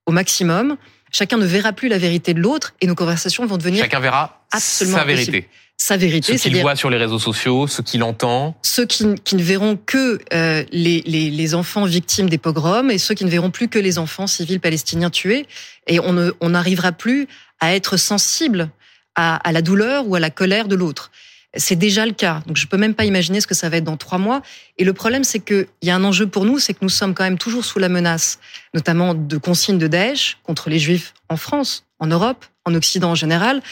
au 0.06 0.12
maximum. 0.12 0.76
Chacun 1.12 1.36
ne 1.36 1.46
verra 1.46 1.72
plus 1.72 1.88
la 1.88 1.98
vérité 1.98 2.34
de 2.34 2.40
l'autre 2.40 2.74
et 2.80 2.86
nos 2.86 2.94
conversations 2.94 3.46
vont 3.46 3.56
devenir 3.56 3.82
chacun 3.82 4.00
verra 4.00 4.42
absolument 4.52 4.98
sa 4.98 5.04
vérité. 5.04 5.48
sa 5.76 5.96
vérité. 5.96 6.38
Ce 6.38 6.48
qu'il 6.48 6.60
voit 6.60 6.76
sur 6.76 6.90
les 6.90 6.96
réseaux 6.96 7.18
sociaux, 7.18 7.66
ce 7.66 7.82
qu'il 7.82 8.02
entend. 8.02 8.56
Ceux 8.62 8.86
qui, 8.86 9.14
qui, 9.24 9.36
ne 9.36 9.42
verront 9.42 9.76
que 9.76 10.18
euh, 10.32 10.64
les, 10.70 11.02
les, 11.06 11.30
les, 11.30 11.54
enfants 11.54 11.84
victimes 11.84 12.28
des 12.28 12.38
pogroms 12.38 12.90
et 12.90 12.98
ceux 12.98 13.14
qui 13.14 13.24
ne 13.24 13.30
verront 13.30 13.50
plus 13.50 13.68
que 13.68 13.78
les 13.78 13.98
enfants 13.98 14.26
civils 14.26 14.60
palestiniens 14.60 15.10
tués. 15.10 15.46
Et 15.86 15.98
on 16.00 16.48
n'arrivera 16.48 16.92
plus 16.92 17.26
à 17.60 17.74
être 17.74 17.96
sensible 17.96 18.70
à, 19.14 19.36
à 19.36 19.52
la 19.52 19.62
douleur 19.62 20.06
ou 20.06 20.14
à 20.14 20.20
la 20.20 20.30
colère 20.30 20.68
de 20.68 20.76
l'autre. 20.76 21.10
C'est 21.56 21.76
déjà 21.76 22.04
le 22.04 22.12
cas. 22.12 22.42
Donc 22.46 22.56
je 22.56 22.66
peux 22.66 22.76
même 22.76 22.94
pas 22.94 23.04
imaginer 23.04 23.40
ce 23.40 23.46
que 23.46 23.54
ça 23.54 23.68
va 23.68 23.78
être 23.78 23.84
dans 23.84 23.96
trois 23.96 24.18
mois. 24.18 24.42
Et 24.76 24.84
le 24.84 24.92
problème, 24.92 25.24
c'est 25.24 25.40
qu'il 25.40 25.66
y 25.82 25.90
a 25.90 25.96
un 25.96 26.04
enjeu 26.04 26.26
pour 26.26 26.44
nous, 26.44 26.58
c'est 26.58 26.74
que 26.74 26.80
nous 26.82 26.90
sommes 26.90 27.14
quand 27.14 27.24
même 27.24 27.38
toujours 27.38 27.64
sous 27.64 27.78
la 27.78 27.88
menace, 27.88 28.38
notamment 28.74 29.14
de 29.14 29.36
consignes 29.38 29.78
de 29.78 29.86
Daesh 29.86 30.38
contre 30.42 30.68
les 30.68 30.78
Juifs 30.78 31.14
en 31.28 31.36
France, 31.36 31.84
en 31.98 32.06
Europe, 32.06 32.44
en 32.64 32.74
Occident 32.74 33.10
en 33.10 33.14
général 33.14 33.62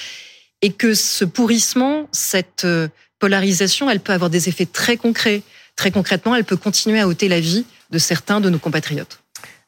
et 0.62 0.72
que 0.72 0.94
ce 0.94 1.24
pourrissement, 1.24 2.08
cette 2.12 2.64
euh, 2.64 2.88
polarisation, 3.18 3.90
elle 3.90 4.00
peut 4.00 4.12
avoir 4.12 4.30
des 4.30 4.48
effets 4.48 4.66
très 4.66 4.96
concrets. 4.96 5.42
Très 5.76 5.90
concrètement, 5.90 6.34
elle 6.34 6.44
peut 6.44 6.56
continuer 6.56 7.00
à 7.00 7.06
ôter 7.06 7.28
la 7.28 7.40
vie 7.40 7.66
de 7.90 7.98
certains 7.98 8.40
de 8.40 8.48
nos 8.48 8.58
compatriotes. 8.58 9.20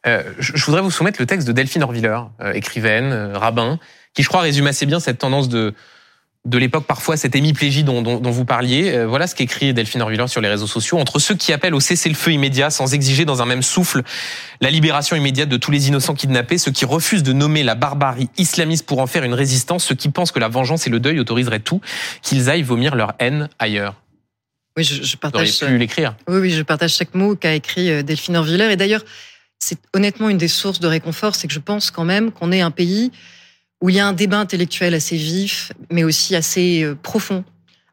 Euh, 0.06 0.22
je 0.38 0.64
voudrais 0.64 0.80
vous 0.80 0.90
soumettre 0.90 1.20
le 1.20 1.26
texte 1.26 1.46
de 1.46 1.52
Delphine 1.52 1.82
Orviller, 1.82 2.18
euh, 2.40 2.52
écrivaine, 2.52 3.32
rabbin, 3.34 3.78
qui 4.14 4.22
je 4.22 4.28
crois 4.28 4.40
résume 4.40 4.66
assez 4.66 4.86
bien 4.86 5.00
cette 5.00 5.18
tendance 5.18 5.48
de, 5.48 5.74
de 6.45 6.57
l'époque, 6.57 6.87
parfois 6.87 7.16
cette 7.16 7.35
hémiplégie 7.35 7.85
dont, 7.85 8.00
dont, 8.00 8.21
dont 8.21 8.30
vous 8.30 8.45
parliez. 8.45 8.92
Euh, 8.92 9.07
voilà 9.07 9.26
ce 9.26 9.35
qu'écrit 9.35 9.75
Delphine 9.75 10.02
Orviller 10.02 10.28
sur 10.28 10.40
les 10.40 10.49
réseaux 10.49 10.66
sociaux. 10.66 10.99
Entre 10.99 11.18
ceux 11.18 11.35
qui 11.35 11.52
appellent 11.52 11.75
au 11.75 11.80
cessez-le-feu 11.80 12.33
immédiat 12.33 12.71
sans 12.71 12.95
exiger 12.95 13.25
dans 13.25 13.42
un 13.42 13.47
même 13.47 13.62
souffle 13.62 14.02
la 14.61 14.71
libération 14.71 15.16
immédiate 15.16 15.49
de 15.49 15.57
tous 15.57 15.71
les 15.71 15.88
innocents 15.88 16.14
kidnappés, 16.14 16.59
ceux 16.59 16.71
qui 16.71 16.85
refusent 16.85 17.23
de 17.23 17.33
nommer 17.33 17.62
la 17.62 17.75
barbarie 17.75 18.30
islamiste 18.38 18.87
pour 18.87 19.00
en 19.00 19.07
faire 19.07 19.25
une 19.25 19.35
résistance, 19.35 19.85
ceux 19.85 19.95
qui 19.95 20.09
pensent 20.09 20.33
que 20.33 20.38
la 20.38 20.49
vengeance 20.49 20.87
et 20.87 20.90
le 20.90 21.00
deuil 21.00 21.21
autoriseraient 21.21 21.61
tout, 21.61 21.80
qu'ils 22.23 22.49
aillent 22.49 22.62
vomir 22.62 22.95
leur 22.95 23.14
haine 23.18 23.49
ailleurs. 23.59 23.95
Oui, 24.76 24.85
je, 24.85 25.02
je 25.02 25.16
partage. 25.16 25.59
pu 25.59 25.76
l'écrire. 25.76 26.14
Oui, 26.28 26.38
oui, 26.38 26.50
je 26.50 26.62
partage 26.62 26.95
chaque 26.95 27.14
mot 27.14 27.35
qu'a 27.35 27.54
écrit 27.54 27.90
euh, 27.90 28.02
Delphine 28.02 28.37
Orviller. 28.37 28.71
Et 28.71 28.76
d'ailleurs, 28.76 29.04
c'est 29.59 29.78
honnêtement 29.92 30.28
une 30.28 30.38
des 30.38 30.49
sources 30.49 30.78
de 30.78 30.87
réconfort, 30.87 31.35
c'est 31.35 31.49
que 31.49 31.54
je 31.54 31.59
pense 31.59 31.90
quand 31.90 32.04
même 32.04 32.30
qu'on 32.30 32.52
est 32.52 32.61
un 32.61 32.71
pays 32.71 33.11
où 33.80 33.90
il 33.90 33.97
y 33.97 34.00
a 34.00 34.06
un 34.06 34.12
débat 34.12 34.38
intellectuel 34.38 34.94
assez 34.94 35.16
vif, 35.16 35.73
mais 35.90 36.04
aussi 36.04 36.35
assez 36.35 36.82
euh, 36.82 36.94
profond, 36.94 37.44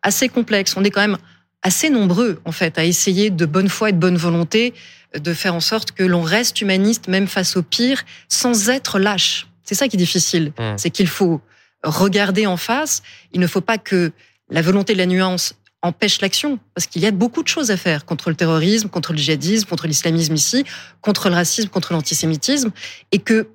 assez 0.02 0.30
complexe. 0.30 0.76
On 0.78 0.84
est 0.84 0.90
quand 0.90 1.02
même 1.02 1.18
assez 1.62 1.90
nombreux, 1.90 2.40
en 2.46 2.52
fait, 2.52 2.78
à 2.78 2.86
essayer 2.86 3.30
de 3.30 3.46
bonne 3.46 3.70
foi 3.70 3.90
et 3.90 3.94
de 3.94 3.98
bonne 3.98 4.18
volonté 4.18 4.74
de 5.18 5.34
faire 5.34 5.56
en 5.56 5.60
sorte 5.60 5.92
que 5.92 6.04
l'on 6.04 6.22
reste 6.22 6.62
humaniste, 6.62 7.08
même 7.08 7.28
face 7.28 7.56
au 7.56 7.64
pire, 7.64 8.04
sans 8.28 8.70
être 8.70 9.00
lâche. 9.00 9.48
C'est 9.64 9.76
ça 9.76 9.88
qui 9.88 9.96
est 9.96 9.98
difficile. 9.98 10.52
Mmh. 10.60 10.78
C'est 10.78 10.90
qu'il 10.90 11.08
faut 11.08 11.42
regarder 11.84 12.46
en 12.48 12.58
face. 12.58 13.02
Il 13.34 13.40
ne 13.40 13.48
faut 13.48 13.62
pas 13.62 13.78
que 13.78 14.12
la 14.50 14.62
volonté 14.62 14.94
de 14.94 14.98
la 14.98 15.06
nuance 15.06 15.56
empêche 15.82 16.20
l'action, 16.20 16.60
parce 16.74 16.88
qu'il 16.88 17.04
y 17.04 17.06
a 17.06 17.12
beaucoup 17.12 17.44
de 17.44 17.48
choses 17.48 17.70
à 17.70 17.78
faire 17.78 18.06
contre 18.06 18.30
le 18.30 18.36
terrorisme, 18.36 18.90
contre 18.90 19.12
le 19.14 19.20
djihadisme, 19.20 19.68
contre 19.68 19.88
l'islamisme 19.88 20.34
ici, 20.34 20.66
contre 21.02 21.30
le 21.30 21.36
racisme, 21.36 21.70
contre 21.70 21.94
l'antisémitisme, 21.94 22.72
et 23.12 23.20
que 23.20 23.48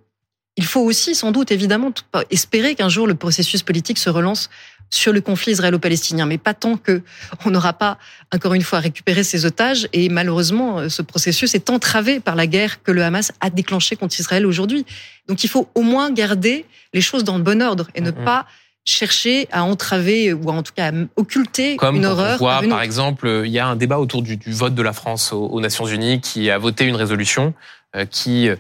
il 0.61 0.67
faut 0.67 0.83
aussi, 0.83 1.14
sans 1.14 1.33
doute, 1.33 1.52
évidemment, 1.52 1.90
espérer 2.31 2.75
qu'un 2.75 2.90
jour 2.90 3.07
le 3.07 3.14
processus 3.14 3.62
politique 3.62 3.97
se 3.97 4.11
relance 4.11 4.50
sur 4.90 5.11
le 5.11 5.23
conflit 5.23 5.52
israélo-palestinien, 5.52 6.26
mais 6.26 6.37
pas 6.37 6.52
tant 6.52 6.76
que 6.76 7.00
on 7.47 7.50
n'aura 7.50 7.73
pas, 7.73 7.97
encore 8.35 8.52
une 8.52 8.61
fois, 8.61 8.81
récupéré 8.81 9.25
ces 9.25 9.47
otages. 9.47 9.88
Et 9.95 10.11
malheureusement, 10.11 10.87
ce 10.90 11.00
processus 11.00 11.55
est 11.55 11.71
entravé 11.71 12.21
par 12.21 12.35
la 12.35 12.47
guerre 12.47 12.83
que 12.83 12.93
le 12.93 13.02
Hamas 13.02 13.33
a 13.40 13.49
déclenchée 13.49 13.97
contre 13.97 14.21
Israël 14.21 14.45
aujourd'hui. 14.45 14.85
Donc 15.29 15.45
il 15.45 15.49
faut 15.49 15.67
au 15.75 15.81
moins 15.81 16.11
garder 16.11 16.67
les 16.93 17.00
choses 17.00 17.25
dans 17.25 17.38
le 17.38 17.43
bon 17.43 17.62
ordre 17.62 17.88
et 17.95 18.02
ne 18.02 18.11
pas 18.11 18.45
chercher 18.85 19.49
à 19.52 19.64
entraver 19.64 20.35
ou 20.35 20.50
en 20.50 20.62
tout 20.62 20.73
cas 20.76 20.90
à 20.90 20.95
occulter 21.17 21.76
Comme 21.76 21.97
une 21.97 22.05
horreur. 22.05 22.35
On 22.35 22.45
voit, 22.45 22.61
par 22.69 22.83
exemple, 22.83 23.45
il 23.47 23.50
y 23.50 23.59
a 23.59 23.67
un 23.67 23.76
débat 23.76 23.99
autour 23.99 24.21
du, 24.21 24.37
du 24.37 24.52
vote 24.52 24.75
de 24.75 24.83
la 24.83 24.93
France 24.93 25.33
aux, 25.33 25.47
aux, 25.47 25.61
Nations 25.61 25.87
Unies 25.87 26.21
qui 26.21 26.50
a 26.50 26.59
voté 26.59 26.85
une 26.85 26.97
résolution 26.97 27.55
euh, 27.97 28.05
qui 28.05 28.49
euh, 28.49 28.55
euh, 28.55 28.57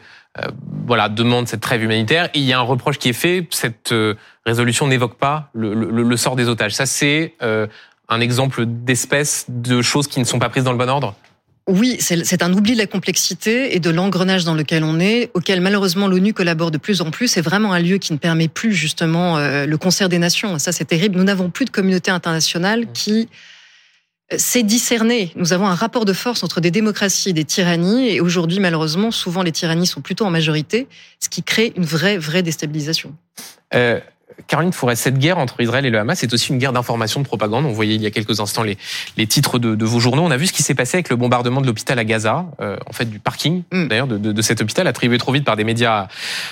voilà, 0.86 1.08
demande 1.08 1.48
cette 1.48 1.60
trêve 1.60 1.82
humanitaire. 1.82 2.30
Et 2.34 2.38
il 2.38 2.44
y 2.44 2.52
a 2.52 2.58
un 2.58 2.62
reproche 2.62 2.98
qui 2.98 3.08
est 3.08 3.14
fait, 3.14 3.46
cette 3.50 3.92
euh, 3.92 4.14
résolution 4.46 4.86
n'évoque 4.86 5.16
pas 5.16 5.50
le, 5.52 5.74
le, 5.74 6.02
le, 6.02 6.16
sort 6.16 6.36
des 6.36 6.48
otages. 6.48 6.74
Ça, 6.74 6.86
c'est 6.86 7.34
euh, 7.42 7.66
un 8.08 8.20
exemple 8.20 8.64
d'espèce 8.66 9.46
de 9.48 9.82
choses 9.82 10.06
qui 10.06 10.20
ne 10.20 10.24
sont 10.24 10.38
pas 10.38 10.48
prises 10.48 10.64
dans 10.64 10.72
le 10.72 10.78
bon 10.78 10.88
ordre? 10.88 11.14
Oui, 11.66 11.98
c'est 12.00 12.42
un 12.42 12.52
oubli 12.52 12.72
de 12.72 12.78
la 12.78 12.86
complexité 12.86 13.76
et 13.76 13.80
de 13.80 13.90
l'engrenage 13.90 14.44
dans 14.44 14.54
lequel 14.54 14.82
on 14.82 14.98
est, 14.98 15.30
auquel 15.34 15.60
malheureusement 15.60 16.08
l'ONU 16.08 16.32
collabore 16.32 16.72
de 16.72 16.78
plus 16.78 17.00
en 17.00 17.12
plus. 17.12 17.28
C'est 17.28 17.42
vraiment 17.42 17.72
un 17.72 17.78
lieu 17.78 17.98
qui 17.98 18.12
ne 18.12 18.18
permet 18.18 18.48
plus 18.48 18.72
justement 18.72 19.38
le 19.38 19.76
concert 19.76 20.08
des 20.08 20.18
nations. 20.18 20.58
Ça, 20.58 20.72
c'est 20.72 20.86
terrible. 20.86 21.16
Nous 21.16 21.22
n'avons 21.22 21.48
plus 21.48 21.66
de 21.66 21.70
communauté 21.70 22.10
internationale 22.10 22.86
qui 22.92 23.28
c'est 24.36 24.62
discerné. 24.62 25.32
Nous 25.36 25.52
avons 25.52 25.66
un 25.66 25.74
rapport 25.74 26.04
de 26.04 26.12
force 26.12 26.42
entre 26.42 26.60
des 26.60 26.70
démocraties 26.70 27.30
et 27.30 27.32
des 27.32 27.44
tyrannies, 27.44 28.10
et 28.10 28.20
aujourd'hui, 28.20 28.60
malheureusement, 28.60 29.10
souvent 29.10 29.42
les 29.42 29.52
tyrannies 29.52 29.86
sont 29.86 30.00
plutôt 30.00 30.24
en 30.24 30.30
majorité, 30.30 30.86
ce 31.18 31.28
qui 31.28 31.42
crée 31.42 31.72
une 31.76 31.84
vraie, 31.84 32.18
vraie 32.18 32.42
déstabilisation. 32.42 33.14
Euh, 33.74 34.00
Caroline 34.46 34.72
Fourret, 34.72 34.96
cette 34.96 35.18
guerre 35.18 35.38
entre 35.38 35.60
Israël 35.60 35.86
et 35.86 35.90
le 35.90 35.98
Hamas, 35.98 36.18
c'est 36.18 36.32
aussi 36.32 36.52
une 36.52 36.58
guerre 36.58 36.72
d'information, 36.72 37.20
de 37.20 37.26
propagande. 37.26 37.64
On 37.66 37.72
voyait 37.72 37.94
il 37.94 38.02
y 38.02 38.06
a 38.06 38.10
quelques 38.10 38.40
instants 38.40 38.62
les, 38.62 38.78
les 39.16 39.26
titres 39.26 39.58
de, 39.58 39.74
de, 39.74 39.84
vos 39.84 40.00
journaux. 40.00 40.22
On 40.22 40.30
a 40.30 40.36
vu 40.36 40.46
ce 40.46 40.52
qui 40.52 40.62
s'est 40.62 40.74
passé 40.74 40.96
avec 40.96 41.10
le 41.10 41.16
bombardement 41.16 41.60
de 41.60 41.66
l'hôpital 41.66 41.98
à 41.98 42.04
Gaza, 42.04 42.46
euh, 42.60 42.76
en 42.86 42.92
fait 42.92 43.04
du 43.04 43.18
parking 43.18 43.62
mm. 43.72 43.88
d'ailleurs 43.88 44.06
de, 44.06 44.18
de, 44.18 44.32
de, 44.32 44.42
cet 44.42 44.60
hôpital 44.60 44.86
attribué 44.86 45.18
trop 45.18 45.32
vite 45.32 45.44
par 45.44 45.56
des 45.56 45.64
médias 45.64 46.08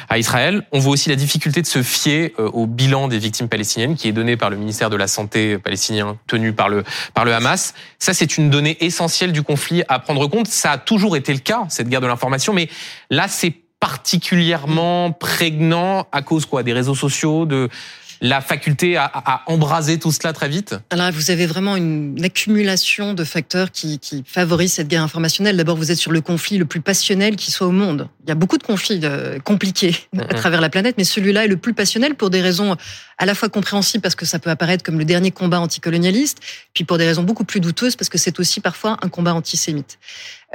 à, 0.09 0.15
à, 0.15 0.19
Israël. 0.19 0.65
On 0.73 0.79
voit 0.79 0.93
aussi 0.93 1.09
la 1.09 1.17
difficulté 1.17 1.63
de 1.63 1.67
se 1.67 1.83
fier 1.83 2.33
euh, 2.39 2.51
au 2.53 2.67
bilan 2.67 3.09
des 3.09 3.19
victimes 3.19 3.49
palestiniennes 3.49 3.97
qui 3.97 4.09
est 4.09 4.13
donné 4.13 4.37
par 4.37 4.51
le 4.51 4.57
ministère 4.57 4.91
de 4.91 4.97
la 4.97 5.07
Santé 5.07 5.59
palestinien 5.59 6.17
tenu 6.27 6.53
par 6.53 6.69
le 6.69 6.85
par 7.15 7.25
le 7.25 7.35
Hamas. 7.35 7.75
Ça, 7.99 8.15
c'est 8.15 8.39
une 8.39 8.51
donnée 8.51 8.77
essentielle 8.81 9.33
du 9.33 9.43
conflit 9.43 9.83
à 9.89 9.99
prendre 9.99 10.27
compte. 10.27 10.49
Ça 10.49 10.73
a 10.73 10.79
toujours 10.79 11.17
été 11.17 11.33
le 11.33 11.41
cas 11.41 11.67
cette 11.69 11.89
guerre 11.89 12.01
de 12.01 12.07
l'information, 12.07 12.53
mais 12.53 12.69
là, 13.11 13.27
c'est 13.29 13.55
particulièrement 13.81 15.13
prégnant 15.13 16.07
à 16.13 16.23
cause 16.23 16.47
quoi 16.47 16.63
Des 16.63 16.73
réseaux 16.73 16.95
sociaux, 16.95 17.47
de 17.47 17.69
la 18.21 18.41
faculté 18.41 18.97
à, 18.97 19.05
à, 19.05 19.43
embraser 19.47 19.99
tout 19.99 20.11
cela 20.11 20.33
très 20.33 20.49
vite 20.49 20.75
Alors 20.91 21.11
vous 21.13 21.31
avez 21.31 21.47
vraiment 21.47 21.77
une 21.77 22.23
accumulation 22.25 23.15
de 23.15 23.25
facteurs 23.25 23.71
qui, 23.71 23.99
qui 23.99 24.25
favorisent 24.27 24.75
cette 24.75 24.89
guerre 24.89 25.03
informationnelle. 25.03 25.57
D'abord, 25.57 25.77
vous 25.77 25.91
êtes 25.91 25.99
sur 25.99 26.11
le 26.11 26.21
conflit 26.21 26.59
le 26.59 26.65
plus 26.65 26.81
passionnel 26.81 27.37
qui 27.37 27.51
soit 27.51 27.67
au 27.67 27.73
monde. 27.73 28.09
Il 28.25 28.29
y 28.29 28.33
a 28.33 28.35
beaucoup 28.35 28.59
de 28.59 28.63
conflits 28.63 29.01
euh, 29.05 29.39
compliqués 29.39 29.97
à 30.19 30.35
travers 30.35 30.61
la 30.61 30.69
planète, 30.69 30.97
mais 30.99 31.05
celui-là 31.05 31.45
est 31.45 31.49
le 31.49 31.57
plus 31.57 31.75
passionnel 31.75 32.15
pour 32.15 32.31
des 32.31 32.41
raisons 32.41 32.77
à 33.19 33.27
la 33.27 33.35
fois 33.35 33.49
compréhensibles 33.49 34.03
parce 34.03 34.15
que 34.15 34.27
ça 34.27 34.39
peut 34.39 34.51
apparaître 34.51 34.85
comme 34.85 34.99
le 34.99 35.05
dernier 35.05 35.31
combat 35.31 35.61
anticolonialiste, 35.61 36.39
puis 36.75 36.85
pour 36.85 36.99
des 36.99 37.07
raisons 37.07 37.23
beaucoup 37.23 37.45
plus 37.45 37.61
douteuses 37.61 37.97
parce 37.97 38.09
que 38.09 38.19
c'est 38.19 38.39
aussi 38.41 38.61
parfois 38.61 38.97
un 39.03 39.09
combat 39.09 39.35
antisémite. 39.35 39.99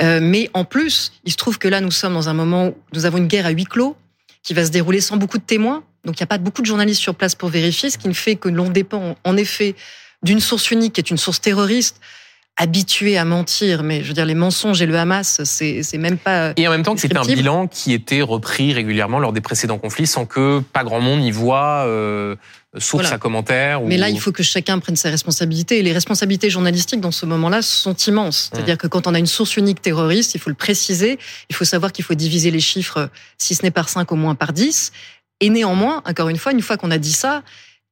Euh, 0.01 0.19
mais 0.21 0.50
en 0.53 0.65
plus, 0.65 1.13
il 1.23 1.31
se 1.31 1.38
trouve 1.38 1.59
que 1.59 1.67
là, 1.67 1.81
nous 1.81 1.91
sommes 1.91 2.13
dans 2.13 2.29
un 2.29 2.33
moment 2.33 2.67
où 2.67 2.75
nous 2.93 3.05
avons 3.05 3.17
une 3.17 3.27
guerre 3.27 3.45
à 3.45 3.51
huis 3.51 3.65
clos 3.65 3.95
qui 4.41 4.53
va 4.53 4.65
se 4.65 4.71
dérouler 4.71 5.01
sans 5.01 5.17
beaucoup 5.17 5.38
de 5.38 5.43
témoins. 5.43 5.83
Donc, 6.03 6.19
il 6.19 6.21
n'y 6.21 6.25
a 6.25 6.27
pas 6.27 6.38
beaucoup 6.38 6.62
de 6.62 6.67
journalistes 6.67 7.01
sur 7.01 7.15
place 7.15 7.35
pour 7.35 7.50
vérifier, 7.50 7.89
ce 7.89 7.97
qui 7.97 8.07
ne 8.07 8.13
fait 8.13 8.35
que 8.35 8.50
l'on 8.50 8.69
dépend, 8.69 9.15
en 9.23 9.38
effet, 9.38 9.75
d'une 10.23 10.39
source 10.39 10.71
unique 10.71 10.93
qui 10.93 11.01
est 11.01 11.09
une 11.09 11.17
source 11.17 11.39
terroriste 11.39 12.01
habitué 12.57 13.17
à 13.17 13.25
mentir, 13.25 13.81
mais 13.81 14.03
je 14.03 14.10
veux 14.10 14.13
dire, 14.13 14.25
les 14.25 14.36
mensonges 14.36 14.81
et 14.81 14.86
le 14.86 14.95
Hamas, 14.98 15.41
c'est 15.43 15.98
même 15.98 16.17
pas. 16.17 16.53
Et 16.55 16.67
en 16.67 16.72
même 16.72 16.83
temps 16.83 16.93
que 16.93 17.01
c'était 17.01 17.17
un 17.17 17.24
bilan 17.24 17.67
qui 17.67 17.93
était 17.93 18.22
repris 18.22 18.74
régulièrement 18.74 19.19
lors 19.19 19.33
des 19.33 19.41
précédents 19.41 19.79
conflits 19.79 20.05
sans 20.05 20.25
que 20.25 20.60
pas 20.60 20.83
grand 20.83 21.01
monde 21.01 21.24
y 21.24 21.31
voit 21.31 21.86
euh, 21.88 22.36
source 22.77 23.03
voilà. 23.03 23.15
à 23.15 23.17
commentaire. 23.17 23.81
Ou... 23.81 23.88
Mais 23.88 23.98
là, 23.98 24.10
il 24.10 24.19
faut 24.19 24.31
que 24.31 24.43
chacun 24.43 24.77
prenne 24.77 24.95
ses 24.95 25.10
responsabilités. 25.10 25.79
Et 25.79 25.83
les 25.83 25.93
responsabilités 25.93 26.51
journalistiques 26.51 27.01
dans 27.01 27.12
ce 27.12 27.25
moment-là 27.25 27.63
sont 27.63 27.95
immenses. 27.95 28.51
C'est-à-dire 28.51 28.75
mmh. 28.75 28.77
que 28.77 28.88
quand 28.88 29.07
on 29.07 29.15
a 29.15 29.19
une 29.19 29.25
source 29.25 29.57
unique 29.57 29.81
terroriste, 29.81 30.36
il 30.36 30.39
faut 30.39 30.51
le 30.51 30.55
préciser. 30.55 31.17
Il 31.50 31.55
faut 31.55 31.65
savoir 31.65 31.91
qu'il 31.91 32.05
faut 32.05 32.15
diviser 32.15 32.51
les 32.51 32.60
chiffres, 32.60 33.10
si 33.39 33.55
ce 33.55 33.63
n'est 33.63 33.72
par 33.72 33.89
5, 33.89 34.12
au 34.12 34.15
moins 34.15 34.36
par 34.36 34.53
10. 34.53 34.91
Et 35.39 35.50
néanmoins, 35.50 36.03
encore 36.05 36.29
une 36.29 36.38
fois, 36.38 36.51
une 36.51 36.62
fois 36.62 36.77
qu'on 36.77 36.91
a 36.91 37.00
dit 37.00 37.13
ça, 37.13 37.41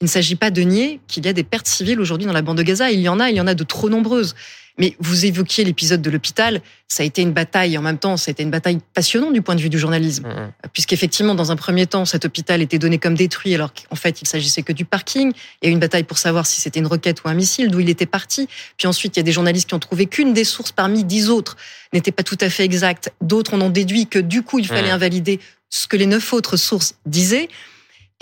il 0.01 0.05
ne 0.05 0.09
s'agit 0.09 0.35
pas 0.35 0.49
de 0.49 0.61
nier 0.61 0.99
qu'il 1.07 1.25
y 1.25 1.29
a 1.29 1.33
des 1.33 1.43
pertes 1.43 1.67
civiles 1.67 1.99
aujourd'hui 1.99 2.27
dans 2.27 2.33
la 2.33 2.41
bande 2.41 2.57
de 2.57 2.63
Gaza. 2.63 2.91
Il 2.91 2.99
y 2.99 3.09
en 3.09 3.19
a, 3.19 3.29
il 3.29 3.35
y 3.35 3.41
en 3.41 3.47
a 3.47 3.53
de 3.53 3.63
trop 3.63 3.89
nombreuses. 3.89 4.35
Mais 4.77 4.95
vous 4.99 5.25
évoquiez 5.25 5.63
l'épisode 5.63 6.01
de 6.01 6.09
l'hôpital, 6.09 6.61
ça 6.87 7.03
a 7.03 7.05
été 7.05 7.21
une 7.21 7.33
bataille, 7.33 7.77
en 7.77 7.81
même 7.81 7.97
temps, 7.97 8.17
ça 8.17 8.29
a 8.29 8.31
été 8.31 8.41
une 8.41 8.49
bataille 8.49 8.79
passionnante 8.93 9.33
du 9.33 9.41
point 9.41 9.55
de 9.55 9.61
vue 9.61 9.69
du 9.69 9.77
journalisme. 9.77 10.27
Mmh. 10.27 10.69
Puisqu'effectivement, 10.73 11.35
dans 11.35 11.51
un 11.51 11.55
premier 11.55 11.85
temps, 11.85 12.05
cet 12.05 12.25
hôpital 12.25 12.61
était 12.61 12.79
donné 12.79 12.97
comme 12.97 13.13
détruit, 13.13 13.53
alors 13.53 13.73
qu'en 13.73 13.95
fait, 13.95 14.21
il 14.21 14.27
s'agissait 14.27 14.63
que 14.63 14.71
du 14.71 14.85
parking. 14.85 15.33
Il 15.61 15.65
y 15.65 15.67
a 15.67 15.69
eu 15.69 15.73
une 15.73 15.79
bataille 15.79 16.03
pour 16.03 16.17
savoir 16.17 16.45
si 16.45 16.61
c'était 16.61 16.79
une 16.79 16.87
roquette 16.87 17.23
ou 17.23 17.27
un 17.27 17.33
missile, 17.33 17.69
d'où 17.69 17.81
il 17.81 17.89
était 17.89 18.05
parti. 18.05 18.47
Puis 18.77 18.87
ensuite, 18.87 19.17
il 19.17 19.19
y 19.19 19.21
a 19.21 19.23
des 19.23 19.33
journalistes 19.33 19.67
qui 19.67 19.75
ont 19.75 19.79
trouvé 19.79 20.05
qu'une 20.05 20.33
des 20.33 20.45
sources 20.45 20.71
parmi 20.71 21.03
dix 21.03 21.29
autres 21.29 21.57
n'était 21.93 22.13
pas 22.13 22.23
tout 22.23 22.37
à 22.39 22.49
fait 22.49 22.63
exacte. 22.63 23.11
D'autres 23.21 23.53
en 23.53 23.61
ont 23.61 23.69
déduit 23.69 24.07
que 24.07 24.19
du 24.19 24.41
coup, 24.41 24.57
il 24.57 24.67
fallait 24.67 24.89
mmh. 24.89 24.95
invalider 24.95 25.39
ce 25.69 25.85
que 25.85 25.97
les 25.97 26.05
neuf 26.05 26.33
autres 26.33 26.57
sources 26.57 26.95
disaient. 27.05 27.49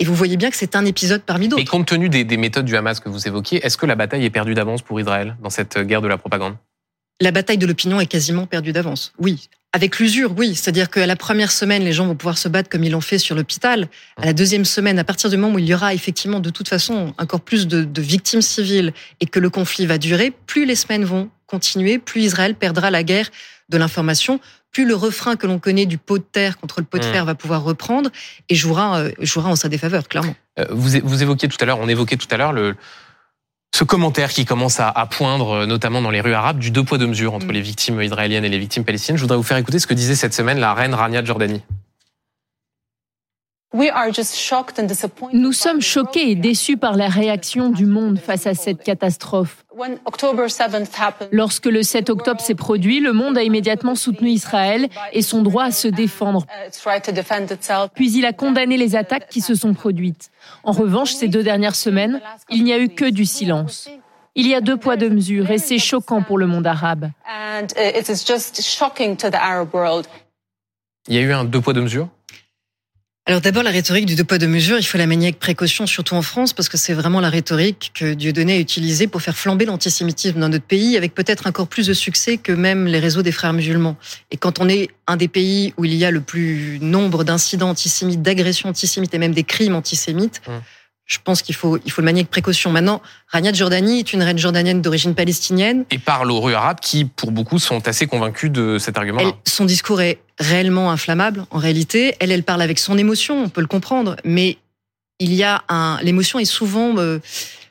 Et 0.00 0.04
vous 0.04 0.14
voyez 0.14 0.38
bien 0.38 0.50
que 0.50 0.56
c'est 0.56 0.74
un 0.76 0.86
épisode 0.86 1.22
parmi 1.22 1.46
d'autres. 1.46 1.62
Et 1.62 1.66
compte 1.66 1.86
tenu 1.86 2.08
des, 2.08 2.24
des, 2.24 2.38
méthodes 2.38 2.64
du 2.64 2.74
Hamas 2.74 3.00
que 3.00 3.10
vous 3.10 3.28
évoquiez, 3.28 3.64
est-ce 3.64 3.76
que 3.76 3.86
la 3.86 3.94
bataille 3.94 4.24
est 4.24 4.30
perdue 4.30 4.54
d'avance 4.54 4.80
pour 4.80 4.98
Israël 4.98 5.36
dans 5.42 5.50
cette 5.50 5.78
guerre 5.78 6.00
de 6.00 6.08
la 6.08 6.16
propagande? 6.16 6.56
La 7.20 7.32
bataille 7.32 7.58
de 7.58 7.66
l'opinion 7.66 8.00
est 8.00 8.06
quasiment 8.06 8.46
perdue 8.46 8.72
d'avance. 8.72 9.12
Oui, 9.18 9.50
avec 9.72 9.98
l'usure, 9.98 10.32
oui. 10.36 10.54
C'est-à-dire 10.54 10.88
qu'à 10.88 11.06
la 11.06 11.16
première 11.16 11.52
semaine, 11.52 11.84
les 11.84 11.92
gens 11.92 12.06
vont 12.06 12.16
pouvoir 12.16 12.38
se 12.38 12.48
battre 12.48 12.70
comme 12.70 12.82
ils 12.82 12.90
l'ont 12.90 13.02
fait 13.02 13.18
sur 13.18 13.36
l'hôpital. 13.36 13.88
À 14.16 14.24
la 14.24 14.32
deuxième 14.32 14.64
semaine, 14.64 14.98
à 14.98 15.04
partir 15.04 15.28
du 15.28 15.36
moment 15.36 15.54
où 15.54 15.58
il 15.58 15.66
y 15.66 15.74
aura 15.74 15.92
effectivement 15.92 16.40
de 16.40 16.48
toute 16.48 16.68
façon 16.68 17.14
encore 17.18 17.42
plus 17.42 17.68
de, 17.68 17.84
de 17.84 18.02
victimes 18.02 18.40
civiles 18.40 18.94
et 19.20 19.26
que 19.26 19.38
le 19.38 19.50
conflit 19.50 19.84
va 19.84 19.98
durer, 19.98 20.32
plus 20.46 20.64
les 20.64 20.76
semaines 20.76 21.04
vont 21.04 21.28
continuer, 21.46 21.98
plus 21.98 22.22
Israël 22.22 22.54
perdra 22.54 22.90
la 22.90 23.02
guerre 23.02 23.30
de 23.68 23.78
l'information, 23.78 24.40
plus 24.72 24.86
le 24.86 24.94
refrain 24.94 25.36
que 25.36 25.46
l'on 25.46 25.58
connaît 25.58 25.86
du 25.86 25.98
pot 25.98 26.18
de 26.18 26.24
terre 26.24 26.58
contre 26.58 26.80
le 26.80 26.86
pot 26.86 26.98
de 26.98 27.06
mmh. 27.06 27.12
fer 27.12 27.24
va 27.24 27.34
pouvoir 27.34 27.62
reprendre 27.62 28.10
et 28.48 28.54
jouera, 28.54 29.00
euh, 29.00 29.10
jouera 29.20 29.50
en 29.50 29.56
sa 29.56 29.68
défaveur, 29.68 30.08
clairement. 30.08 30.34
Euh, 30.58 30.66
vous, 30.70 30.90
vous 31.02 31.22
évoquiez 31.22 31.48
tout 31.48 31.56
à 31.60 31.64
l'heure, 31.64 31.78
on 31.80 31.88
évoquait 31.88 32.16
tout 32.16 32.28
à 32.30 32.36
l'heure 32.36 32.52
le, 32.52 32.76
ce 33.74 33.84
commentaire 33.84 34.30
qui 34.30 34.44
commence 34.44 34.80
à, 34.80 34.92
poindre, 35.10 35.50
euh, 35.50 35.66
notamment 35.66 36.02
dans 36.02 36.10
les 36.10 36.20
rues 36.20 36.34
arabes, 36.34 36.58
du 36.58 36.70
deux 36.70 36.84
poids 36.84 36.98
deux 36.98 37.06
mesures 37.06 37.34
entre 37.34 37.46
mm. 37.46 37.52
les 37.52 37.60
victimes 37.60 38.02
israéliennes 38.02 38.44
et 38.44 38.48
les 38.48 38.58
victimes 38.58 38.84
palestiniennes. 38.84 39.16
Je 39.16 39.22
voudrais 39.22 39.36
vous 39.36 39.42
faire 39.42 39.56
écouter 39.56 39.78
ce 39.78 39.86
que 39.86 39.94
disait 39.94 40.14
cette 40.14 40.34
semaine 40.34 40.58
la 40.58 40.74
reine 40.74 40.94
Rania 40.94 41.22
de 41.22 41.26
Jordanie. 41.26 41.62
Nous 45.32 45.52
sommes 45.52 45.80
choqués 45.80 46.30
et 46.30 46.34
déçus 46.34 46.76
par 46.76 46.96
la 46.96 47.08
réaction 47.08 47.68
du 47.68 47.86
monde 47.86 48.18
face 48.18 48.46
à 48.48 48.54
cette 48.54 48.82
catastrophe. 48.82 49.64
Lorsque 51.30 51.66
le 51.66 51.82
7 51.84 52.10
octobre 52.10 52.40
s'est 52.40 52.56
produit, 52.56 52.98
le 52.98 53.12
monde 53.12 53.38
a 53.38 53.44
immédiatement 53.44 53.94
soutenu 53.94 54.30
Israël 54.30 54.88
et 55.12 55.22
son 55.22 55.42
droit 55.42 55.64
à 55.64 55.70
se 55.70 55.86
défendre. 55.86 56.46
Puis 57.94 58.12
il 58.12 58.26
a 58.26 58.32
condamné 58.32 58.76
les 58.76 58.96
attaques 58.96 59.28
qui 59.28 59.40
se 59.40 59.54
sont 59.54 59.72
produites. 59.72 60.30
En 60.64 60.72
revanche, 60.72 61.12
ces 61.12 61.28
deux 61.28 61.44
dernières 61.44 61.76
semaines, 61.76 62.20
il 62.50 62.64
n'y 62.64 62.72
a 62.72 62.78
eu 62.78 62.88
que 62.88 63.08
du 63.08 63.24
silence. 63.24 63.88
Il 64.34 64.48
y 64.48 64.54
a 64.54 64.60
deux 64.60 64.76
poids, 64.76 64.96
deux 64.96 65.10
mesures 65.10 65.48
et 65.50 65.58
c'est 65.58 65.78
choquant 65.78 66.22
pour 66.22 66.38
le 66.38 66.48
monde 66.48 66.66
arabe. 66.66 67.10
Il 71.08 71.14
y 71.14 71.18
a 71.18 71.20
eu 71.20 71.32
un 71.32 71.44
deux 71.44 71.60
poids, 71.60 71.72
deux 71.72 71.82
mesures? 71.82 72.08
Alors 73.30 73.40
d'abord, 73.40 73.62
la 73.62 73.70
rhétorique 73.70 74.06
du 74.06 74.16
deux 74.16 74.24
poids 74.24 74.38
deux 74.38 74.48
mesures, 74.48 74.76
il 74.76 74.82
faut 74.82 74.98
la 74.98 75.06
manier 75.06 75.28
avec 75.28 75.38
précaution, 75.38 75.86
surtout 75.86 76.16
en 76.16 76.22
France, 76.22 76.52
parce 76.52 76.68
que 76.68 76.76
c'est 76.76 76.94
vraiment 76.94 77.20
la 77.20 77.30
rhétorique 77.30 77.92
que 77.94 78.12
Dieudonné 78.12 78.54
a 78.54 78.58
utilisée 78.58 79.06
pour 79.06 79.22
faire 79.22 79.36
flamber 79.36 79.66
l'antisémitisme 79.66 80.40
dans 80.40 80.48
notre 80.48 80.64
pays, 80.64 80.96
avec 80.96 81.14
peut-être 81.14 81.46
encore 81.46 81.68
plus 81.68 81.86
de 81.86 81.92
succès 81.92 82.38
que 82.38 82.50
même 82.50 82.86
les 82.86 82.98
réseaux 82.98 83.22
des 83.22 83.30
frères 83.30 83.52
musulmans. 83.52 83.96
Et 84.32 84.36
quand 84.36 84.58
on 84.58 84.68
est 84.68 84.88
un 85.06 85.16
des 85.16 85.28
pays 85.28 85.72
où 85.76 85.84
il 85.84 85.94
y 85.94 86.04
a 86.04 86.10
le 86.10 86.20
plus 86.20 86.80
nombre 86.82 87.22
d'incidents 87.22 87.70
antisémites, 87.70 88.20
d'agressions 88.20 88.68
antisémites 88.68 89.14
et 89.14 89.18
même 89.18 89.32
des 89.32 89.44
crimes 89.44 89.76
antisémites, 89.76 90.42
hum 90.48 90.60
je 91.10 91.18
pense 91.22 91.42
qu'il 91.42 91.56
faut, 91.56 91.76
il 91.84 91.90
faut 91.90 92.00
le 92.00 92.04
manier 92.04 92.20
avec 92.20 92.30
précaution. 92.30 92.70
Maintenant, 92.70 93.02
Rania 93.26 93.50
de 93.50 93.56
Jordanie 93.56 93.98
est 93.98 94.12
une 94.12 94.22
reine 94.22 94.38
jordanienne 94.38 94.80
d'origine 94.80 95.16
palestinienne. 95.16 95.84
Et 95.90 95.98
parle 95.98 96.30
aux 96.30 96.40
rues 96.40 96.54
arabes 96.54 96.78
qui, 96.80 97.04
pour 97.04 97.32
beaucoup, 97.32 97.58
sont 97.58 97.88
assez 97.88 98.06
convaincus 98.06 98.50
de 98.50 98.78
cet 98.78 98.96
argument. 98.96 99.20
Son 99.44 99.64
discours 99.64 100.00
est 100.00 100.20
réellement 100.38 100.92
inflammable, 100.92 101.46
en 101.50 101.58
réalité. 101.58 102.14
Elle, 102.20 102.30
elle 102.30 102.44
parle 102.44 102.62
avec 102.62 102.78
son 102.78 102.96
émotion, 102.96 103.42
on 103.42 103.48
peut 103.48 103.60
le 103.60 103.66
comprendre. 103.66 104.14
Mais 104.24 104.58
il 105.18 105.34
y 105.34 105.42
a 105.42 105.64
un, 105.68 105.98
l'émotion 106.00 106.38
est 106.38 106.44
souvent 106.44 106.96
euh, 106.98 107.18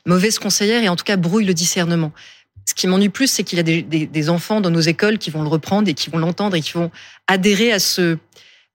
mauvaise 0.04 0.38
conseillère 0.38 0.84
et 0.84 0.90
en 0.90 0.96
tout 0.96 1.04
cas 1.04 1.16
brouille 1.16 1.46
le 1.46 1.54
discernement. 1.54 2.12
Ce 2.66 2.74
qui 2.74 2.86
m'ennuie 2.86 3.08
plus, 3.08 3.26
c'est 3.26 3.42
qu'il 3.42 3.56
y 3.56 3.60
a 3.60 3.64
des, 3.64 3.80
des, 3.80 4.06
des 4.06 4.28
enfants 4.28 4.60
dans 4.60 4.70
nos 4.70 4.80
écoles 4.80 5.16
qui 5.16 5.30
vont 5.30 5.42
le 5.42 5.48
reprendre 5.48 5.88
et 5.88 5.94
qui 5.94 6.10
vont 6.10 6.18
l'entendre 6.18 6.56
et 6.56 6.60
qui 6.60 6.72
vont 6.72 6.90
adhérer 7.26 7.72
à 7.72 7.78
ce, 7.78 8.18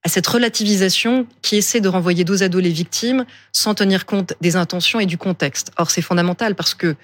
à 0.06 0.08
cette 0.08 0.28
relativisation 0.28 1.26
qui 1.42 1.56
essaie 1.56 1.82
de 1.82 1.90
renvoyer 1.90 2.24
dos 2.24 2.44
à 2.44 2.48
dos 2.48 2.60
les 2.60 2.70
victimes 2.70 3.26
sans 3.52 3.74
tenir 3.74 4.06
compte 4.06 4.36
des 4.40 4.56
intentions 4.56 5.00
et 5.00 5.08
du 5.08 5.18
contexte. 5.18 5.72
Or, 5.78 5.90
c'est 5.90 6.04
fondamental 6.04 6.54
parce 6.54 6.76
que, 6.76 6.96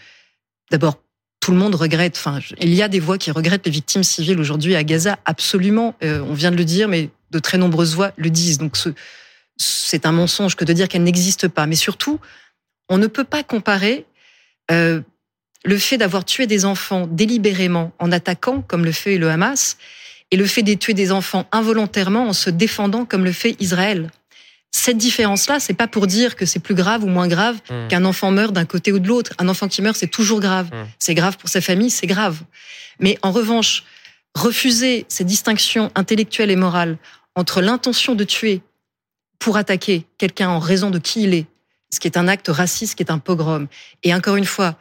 d'abord, 0.69 1.01
tout 1.39 1.49
le 1.49 1.57
monde 1.57 1.73
regrette. 1.73 2.15
Enfin, 2.15 2.39
il 2.59 2.75
y 2.75 2.83
a 2.83 2.87
des 2.87 2.99
voix 2.99 3.17
qui 3.17 3.31
regrettent 3.31 3.65
les 3.65 3.71
victimes 3.71 4.03
civiles 4.03 4.39
aujourd'hui 4.39 4.75
à 4.75 4.83
Gaza, 4.83 5.17
absolument. 5.25 5.95
Euh, 6.03 6.21
on 6.29 6.35
vient 6.35 6.51
de 6.51 6.55
le 6.55 6.63
dire, 6.63 6.87
mais 6.87 7.09
de 7.31 7.39
très 7.39 7.57
nombreuses 7.57 7.95
voix 7.95 8.11
le 8.17 8.29
disent. 8.29 8.59
Donc, 8.59 8.77
c'est 9.57 10.05
un 10.05 10.11
mensonge 10.11 10.55
que 10.55 10.63
de 10.63 10.71
dire 10.71 10.87
qu'elles 10.87 11.01
n'existent 11.01 11.49
pas. 11.49 11.65
Mais 11.65 11.75
surtout, 11.75 12.19
on 12.87 12.99
ne 12.99 13.07
peut 13.07 13.23
pas 13.23 13.41
comparer 13.41 14.05
euh, 14.69 15.01
le 15.65 15.77
fait 15.79 15.97
d'avoir 15.97 16.23
tué 16.23 16.45
des 16.45 16.65
enfants 16.65 17.07
délibérément 17.07 17.93
en 17.97 18.11
attaquant, 18.11 18.61
comme 18.61 18.85
le 18.85 18.91
fait 18.91 19.17
le 19.17 19.31
Hamas, 19.31 19.77
et 20.31 20.37
le 20.37 20.45
fait 20.45 20.63
de 20.63 20.73
tuer 20.73 20.93
des 20.93 21.11
enfants 21.11 21.45
involontairement 21.51 22.27
en 22.27 22.33
se 22.33 22.49
défendant 22.49 23.05
comme 23.05 23.23
le 23.23 23.31
fait 23.31 23.55
Israël. 23.59 24.09
Cette 24.71 24.97
différence-là, 24.97 25.59
c'est 25.59 25.73
pas 25.73 25.87
pour 25.87 26.07
dire 26.07 26.37
que 26.37 26.45
c'est 26.45 26.59
plus 26.59 26.75
grave 26.75 27.03
ou 27.03 27.07
moins 27.07 27.27
grave 27.27 27.57
mmh. 27.69 27.87
qu'un 27.89 28.05
enfant 28.05 28.31
meurt 28.31 28.53
d'un 28.53 28.65
côté 28.65 28.93
ou 28.93 28.99
de 28.99 29.07
l'autre. 29.07 29.33
Un 29.37 29.49
enfant 29.49 29.67
qui 29.67 29.81
meurt, 29.81 29.97
c'est 29.97 30.07
toujours 30.07 30.39
grave. 30.39 30.67
Mmh. 30.67 30.85
C'est 30.97 31.13
grave 31.13 31.37
pour 31.37 31.49
sa 31.49 31.59
famille, 31.59 31.89
c'est 31.89 32.07
grave. 32.07 32.39
Mais 32.99 33.17
en 33.21 33.31
revanche, 33.31 33.83
refuser 34.33 35.05
ces 35.09 35.25
distinctions 35.25 35.91
intellectuelles 35.95 36.51
et 36.51 36.55
morales 36.55 36.97
entre 37.35 37.61
l'intention 37.61 38.15
de 38.15 38.23
tuer 38.23 38.61
pour 39.39 39.57
attaquer 39.57 40.05
quelqu'un 40.17 40.49
en 40.49 40.59
raison 40.59 40.89
de 40.89 40.99
qui 40.99 41.23
il 41.23 41.33
est, 41.33 41.47
ce 41.91 41.99
qui 41.99 42.07
est 42.07 42.17
un 42.17 42.29
acte 42.29 42.47
raciste, 42.47 42.95
qui 42.95 43.03
est 43.03 43.11
un 43.11 43.17
pogrom, 43.17 43.67
et 44.03 44.13
encore 44.13 44.37
une 44.37 44.45
fois, 44.45 44.75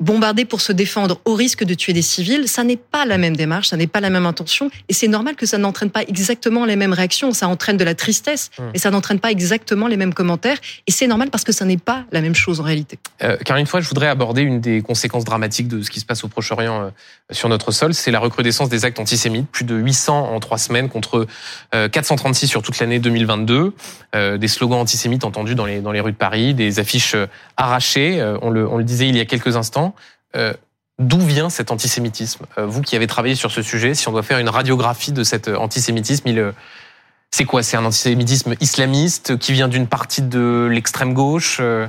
bombarder 0.00 0.44
pour 0.44 0.60
se 0.60 0.72
défendre 0.72 1.20
au 1.24 1.34
risque 1.34 1.64
de 1.64 1.74
tuer 1.74 1.92
des 1.92 2.02
civils, 2.02 2.46
ça 2.48 2.64
n'est 2.64 2.76
pas 2.76 3.04
la 3.04 3.18
même 3.18 3.36
démarche, 3.36 3.68
ça 3.68 3.76
n'est 3.76 3.86
pas 3.86 4.00
la 4.00 4.10
même 4.10 4.26
intention, 4.26 4.70
et 4.88 4.92
c'est 4.92 5.08
normal 5.08 5.34
que 5.34 5.46
ça 5.46 5.58
n'entraîne 5.58 5.90
pas 5.90 6.02
exactement 6.02 6.64
les 6.64 6.76
mêmes 6.76 6.92
réactions, 6.92 7.32
ça 7.32 7.48
entraîne 7.48 7.76
de 7.76 7.84
la 7.84 7.94
tristesse, 7.94 8.50
mmh. 8.58 8.62
et 8.74 8.78
ça 8.78 8.90
n'entraîne 8.90 9.18
pas 9.18 9.30
exactement 9.30 9.88
les 9.88 9.96
mêmes 9.96 10.14
commentaires, 10.14 10.58
et 10.86 10.92
c'est 10.92 11.06
normal 11.06 11.30
parce 11.30 11.44
que 11.44 11.52
ça 11.52 11.64
n'est 11.64 11.78
pas 11.78 12.04
la 12.12 12.20
même 12.20 12.34
chose 12.34 12.60
en 12.60 12.62
réalité. 12.64 12.98
Euh, 13.22 13.36
car 13.44 13.56
une 13.56 13.66
fois, 13.66 13.80
je 13.80 13.88
voudrais 13.88 14.08
aborder 14.08 14.42
une 14.42 14.60
des 14.60 14.82
conséquences 14.82 15.24
dramatiques 15.24 15.68
de 15.68 15.82
ce 15.82 15.90
qui 15.90 16.00
se 16.00 16.06
passe 16.06 16.22
au 16.22 16.28
Proche-Orient 16.28 16.82
euh, 16.82 16.90
sur 17.30 17.48
notre 17.48 17.72
sol, 17.72 17.92
c'est 17.92 18.10
la 18.10 18.20
recrudescence 18.20 18.70
des 18.70 18.84
actes 18.84 18.98
antisémites, 18.98 19.48
plus 19.50 19.64
de 19.64 19.74
800 19.74 20.32
en 20.32 20.40
trois 20.40 20.56
semaines 20.56 20.88
contre 20.88 21.26
euh, 21.74 21.88
436 21.88 22.48
sur 22.48 22.62
toute 22.62 22.78
l'année 22.78 22.98
2022, 22.98 23.74
euh, 24.14 24.38
des 24.38 24.48
slogans 24.48 24.78
antisémites 24.78 25.24
entendus 25.24 25.54
dans 25.54 25.66
les, 25.66 25.80
dans 25.80 25.92
les 25.92 26.00
rues 26.00 26.12
de 26.12 26.16
Paris, 26.16 26.54
des 26.54 26.78
affiches 26.78 27.14
euh, 27.14 27.26
arrachées, 27.58 28.24
on 28.40 28.50
le, 28.50 28.66
on 28.66 28.78
le 28.78 28.84
disait 28.84 29.08
il 29.08 29.16
y 29.16 29.20
a 29.20 29.24
quelques 29.24 29.56
instants, 29.56 29.87
euh, 30.36 30.52
d'où 30.98 31.20
vient 31.20 31.50
cet 31.50 31.70
antisémitisme 31.70 32.46
euh, 32.58 32.66
Vous 32.66 32.82
qui 32.82 32.96
avez 32.96 33.06
travaillé 33.06 33.34
sur 33.34 33.50
ce 33.50 33.62
sujet, 33.62 33.94
si 33.94 34.08
on 34.08 34.12
doit 34.12 34.22
faire 34.22 34.38
une 34.38 34.48
radiographie 34.48 35.12
de 35.12 35.22
cet 35.22 35.48
antisémitisme, 35.48 36.28
il, 36.28 36.52
c'est 37.30 37.44
quoi? 37.44 37.62
C'est 37.62 37.76
un 37.76 37.84
antisémitisme 37.84 38.54
islamiste 38.60 39.38
qui 39.38 39.52
vient 39.52 39.68
d'une 39.68 39.86
partie 39.86 40.22
de 40.22 40.68
l'extrême 40.70 41.14
gauche 41.14 41.58
euh? 41.60 41.86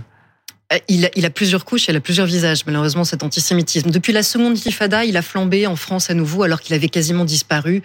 Il 0.88 1.06
a, 1.06 1.10
il 1.16 1.26
a, 1.26 1.32
plusieurs 1.32 1.66
couches, 1.66 1.88
il 1.88 1.96
a 1.96 2.00
plusieurs 2.00 2.28
visages, 2.28 2.64
malheureusement, 2.68 3.04
cet 3.04 3.24
antisémitisme. 3.24 3.90
Depuis 3.90 4.14
la 4.14 4.22
seconde 4.22 4.52
intifada, 4.52 5.04
il 5.04 5.18
a 5.18 5.24
flambé 5.24 5.66
en 5.66 5.76
France 5.76 6.12
à 6.12 6.14
nouveau, 6.14 6.44
alors 6.44 6.62
qu'il 6.62 6.76
avait 6.76 6.90
quasiment 6.90 7.26
disparu, 7.26 7.82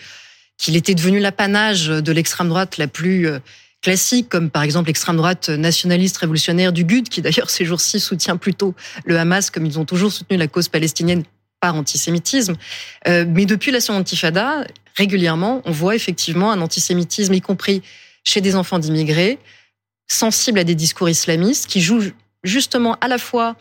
qu'il 0.59 0.77
était 0.77 0.95
devenu 0.95 1.19
l'apanage 1.19 1.87
de 1.87 2.13
l'extrême 2.13 2.51
droite 2.51 2.77
la 2.77 2.87
plus 2.87 3.27
classiques, 3.85 4.31
comme 4.31 4.49
par 4.51 4.63
exemple 4.63 4.89
l'extrême 4.89 5.17
droite 5.17 5.51
nationaliste 5.51 6.17
révolutionnaire 6.17 6.73
du 6.73 6.85
GUD, 6.85 7.09
qui 7.11 7.21
d'ailleurs 7.21 7.51
ces 7.51 7.67
jours-ci 7.67 8.01
soutient 8.01 8.39
plutôt 8.39 8.75
le 9.05 9.19
Hamas, 9.19 9.51
comme 9.51 9.67
ils 9.67 9.79
ont 9.79 9.85
toujours 9.85 10.11
soutenu 10.11 10.39
la 10.39 10.49
cause 10.49 10.69
palestinienne 10.69 11.23
par 11.61 11.77
antisémitisme. 11.77 12.55
Euh, 13.07 13.27
mais 13.29 13.45
depuis 13.45 13.71
la 13.71 13.81
seconde 13.81 14.01
intifada, 14.01 14.65
régulièrement, 14.97 15.61
on 15.67 15.71
voit 15.71 15.95
effectivement 15.95 16.51
un 16.51 16.63
antisémitisme, 16.63 17.35
y 17.35 17.43
compris 17.43 17.83
chez 18.25 18.41
des 18.41 18.57
enfants 18.57 18.79
d'immigrés, 18.79 19.39
sensibles 20.09 20.59
à 20.59 20.65
des 20.65 20.75
discours 20.75 21.11
islamistes, 21.11 21.67
qui 21.67 21.83
jouent 21.83 22.11
justement 22.43 22.97
à 23.03 23.09
la 23.09 23.19
fois 23.19 23.55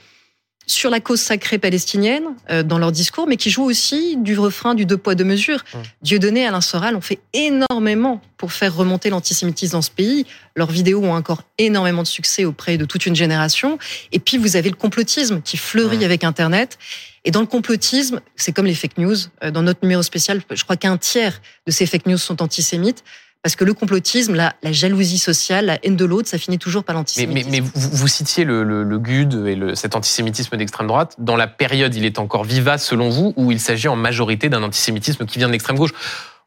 sur 0.65 0.89
la 0.89 0.99
cause 0.99 1.19
sacrée 1.19 1.57
palestinienne 1.57 2.23
euh, 2.49 2.63
dans 2.63 2.77
leur 2.77 2.91
discours, 2.91 3.27
mais 3.27 3.37
qui 3.37 3.49
jouent 3.49 3.63
aussi 3.65 4.17
du 4.17 4.37
refrain 4.37 4.75
du 4.75 4.85
deux 4.85 4.97
poids 4.97 5.15
deux 5.15 5.23
mesures. 5.23 5.63
Mmh. 5.73 5.77
Dieudonné, 6.01 6.47
Alain 6.47 6.61
Soral 6.61 6.95
ont 6.95 7.01
fait 7.01 7.19
énormément 7.33 8.21
pour 8.37 8.53
faire 8.53 8.75
remonter 8.75 9.09
l'antisémitisme 9.09 9.73
dans 9.73 9.81
ce 9.81 9.91
pays. 9.91 10.25
Leurs 10.55 10.71
vidéos 10.71 11.03
ont 11.03 11.13
encore 11.13 11.43
énormément 11.57 12.03
de 12.03 12.07
succès 12.07 12.45
auprès 12.45 12.77
de 12.77 12.85
toute 12.85 13.05
une 13.05 13.15
génération. 13.15 13.77
Et 14.11 14.19
puis 14.19 14.37
vous 14.37 14.55
avez 14.55 14.69
le 14.69 14.75
complotisme 14.75 15.41
qui 15.41 15.57
fleurit 15.57 15.99
mmh. 15.99 16.03
avec 16.03 16.23
Internet. 16.23 16.77
Et 17.25 17.31
dans 17.31 17.41
le 17.41 17.47
complotisme, 17.47 18.21
c'est 18.35 18.51
comme 18.51 18.65
les 18.65 18.75
fake 18.75 18.97
news. 18.97 19.15
Euh, 19.43 19.51
dans 19.51 19.63
notre 19.63 19.79
numéro 19.83 20.01
spécial, 20.01 20.41
je 20.51 20.63
crois 20.63 20.77
qu'un 20.77 20.97
tiers 20.97 21.41
de 21.65 21.71
ces 21.71 21.85
fake 21.85 22.05
news 22.05 22.17
sont 22.17 22.41
antisémites. 22.41 23.03
Parce 23.43 23.57
que 23.57 23.65
le 23.65 23.73
complotisme, 23.73 24.35
la, 24.35 24.55
la 24.63 24.71
jalousie 24.71 25.17
sociale, 25.17 25.65
la 25.65 25.77
haine 25.83 25.97
de 25.97 26.05
l'autre, 26.05 26.29
ça 26.29 26.37
finit 26.37 26.57
toujours 26.57 26.85
par 26.85 26.95
l'antisémitisme. 26.95 27.51
Mais, 27.51 27.59
mais, 27.59 27.69
vous, 27.75 27.89
vous, 27.91 28.07
citiez 28.07 28.45
le, 28.45 28.63
le, 28.63 28.83
le, 28.83 28.99
GUD 28.99 29.45
et 29.45 29.55
le, 29.55 29.75
cet 29.75 29.97
antisémitisme 29.97 30.55
d'extrême 30.55 30.87
droite. 30.87 31.15
Dans 31.17 31.35
la 31.35 31.47
période, 31.47 31.93
il 31.93 32.05
est 32.05 32.19
encore 32.19 32.45
vivace 32.45 32.85
selon 32.85 33.09
vous, 33.09 33.33
ou 33.35 33.51
il 33.51 33.59
s'agit 33.59 33.89
en 33.89 33.97
majorité 33.97 34.47
d'un 34.47 34.63
antisémitisme 34.63 35.25
qui 35.25 35.39
vient 35.39 35.47
de 35.47 35.51
l'extrême 35.51 35.75
gauche? 35.75 35.91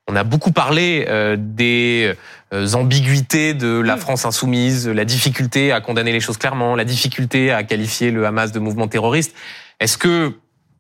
On 0.08 0.16
a 0.16 0.24
beaucoup 0.24 0.52
parlé 0.52 1.04
euh, 1.08 1.36
des 1.38 2.14
euh, 2.54 2.72
ambiguïtés 2.72 3.52
de 3.52 3.78
la 3.78 3.98
France 3.98 4.24
insoumise, 4.24 4.88
la 4.88 5.04
difficulté 5.04 5.72
à 5.72 5.82
condamner 5.82 6.12
les 6.12 6.20
choses 6.20 6.38
clairement, 6.38 6.76
la 6.76 6.84
difficulté 6.84 7.50
à 7.50 7.62
qualifier 7.62 8.10
le 8.10 8.24
Hamas 8.24 8.52
de 8.52 8.58
mouvement 8.58 8.88
terroriste. 8.88 9.34
Est-ce 9.80 9.98
que 9.98 10.32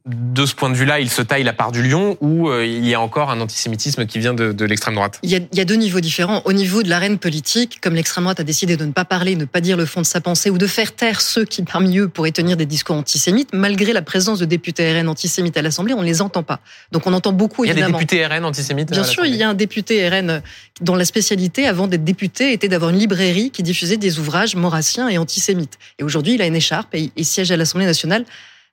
de 0.06 0.46
ce 0.46 0.54
point 0.54 0.70
de 0.70 0.76
vue-là, 0.76 1.00
il 1.00 1.10
se 1.10 1.20
taille 1.20 1.42
la 1.42 1.52
part 1.52 1.72
du 1.72 1.82
lion 1.82 2.16
ou 2.20 2.48
euh, 2.48 2.64
il 2.64 2.86
y 2.86 2.94
a 2.94 3.00
encore 3.00 3.30
un 3.30 3.40
antisémitisme 3.40 4.06
qui 4.06 4.20
vient 4.20 4.34
de, 4.34 4.64
l'extrême 4.64 4.94
droite? 4.94 5.18
Il 5.24 5.30
y, 5.30 5.60
a, 5.60 5.64
deux 5.64 5.74
niveaux 5.74 5.98
différents. 5.98 6.42
Au 6.44 6.52
niveau 6.52 6.84
de 6.84 6.88
l'arène 6.88 7.18
politique, 7.18 7.80
comme 7.80 7.94
l'extrême 7.94 8.22
droite 8.22 8.38
a 8.38 8.44
décidé 8.44 8.76
de 8.76 8.84
ne 8.84 8.92
pas 8.92 9.04
parler, 9.04 9.34
ne 9.34 9.46
pas 9.46 9.60
dire 9.60 9.76
le 9.76 9.84
fond 9.84 10.00
de 10.00 10.06
sa 10.06 10.20
pensée 10.20 10.48
ou 10.48 10.58
de 10.58 10.66
faire 10.68 10.94
taire 10.94 11.20
ceux 11.20 11.44
qui, 11.44 11.62
parmi 11.62 11.98
eux, 11.98 12.08
pourraient 12.08 12.30
tenir 12.30 12.56
des 12.56 12.66
discours 12.66 12.94
antisémites, 12.94 13.48
malgré 13.52 13.92
la 13.92 14.02
présence 14.02 14.38
de 14.38 14.44
députés 14.44 15.00
RN 15.00 15.08
antisémites 15.08 15.56
à 15.56 15.62
l'Assemblée, 15.62 15.92
on 15.94 16.02
ne 16.02 16.06
les 16.06 16.22
entend 16.22 16.44
pas. 16.44 16.60
Donc 16.92 17.06
on 17.08 17.12
entend 17.12 17.32
beaucoup, 17.32 17.64
évidemment. 17.64 17.88
Il 17.88 17.90
y 17.90 17.94
a 17.94 17.98
des 17.98 18.04
députés 18.04 18.26
RN 18.26 18.44
antisémites 18.44 18.90
Bien 18.92 19.04
sûr, 19.04 19.26
il 19.26 19.34
y 19.34 19.42
a 19.42 19.48
un 19.48 19.54
député 19.54 20.08
RN 20.08 20.40
dont 20.80 20.94
la 20.94 21.04
spécialité, 21.04 21.66
avant 21.66 21.88
d'être 21.88 22.04
député, 22.04 22.52
était 22.52 22.68
d'avoir 22.68 22.92
une 22.92 22.98
librairie 22.98 23.50
qui 23.50 23.64
diffusait 23.64 23.96
des 23.96 24.20
ouvrages 24.20 24.54
maurassiens 24.54 25.08
et 25.08 25.18
antisémites. 25.18 25.78
Et 25.98 26.04
aujourd'hui, 26.04 26.34
il 26.34 26.42
a 26.42 26.46
une 26.46 26.54
écharpe 26.54 26.94
et 26.94 27.10
il 27.16 27.24
siège 27.24 27.50
à 27.50 27.56
l'Assemblée 27.56 27.86
nationale 27.86 28.24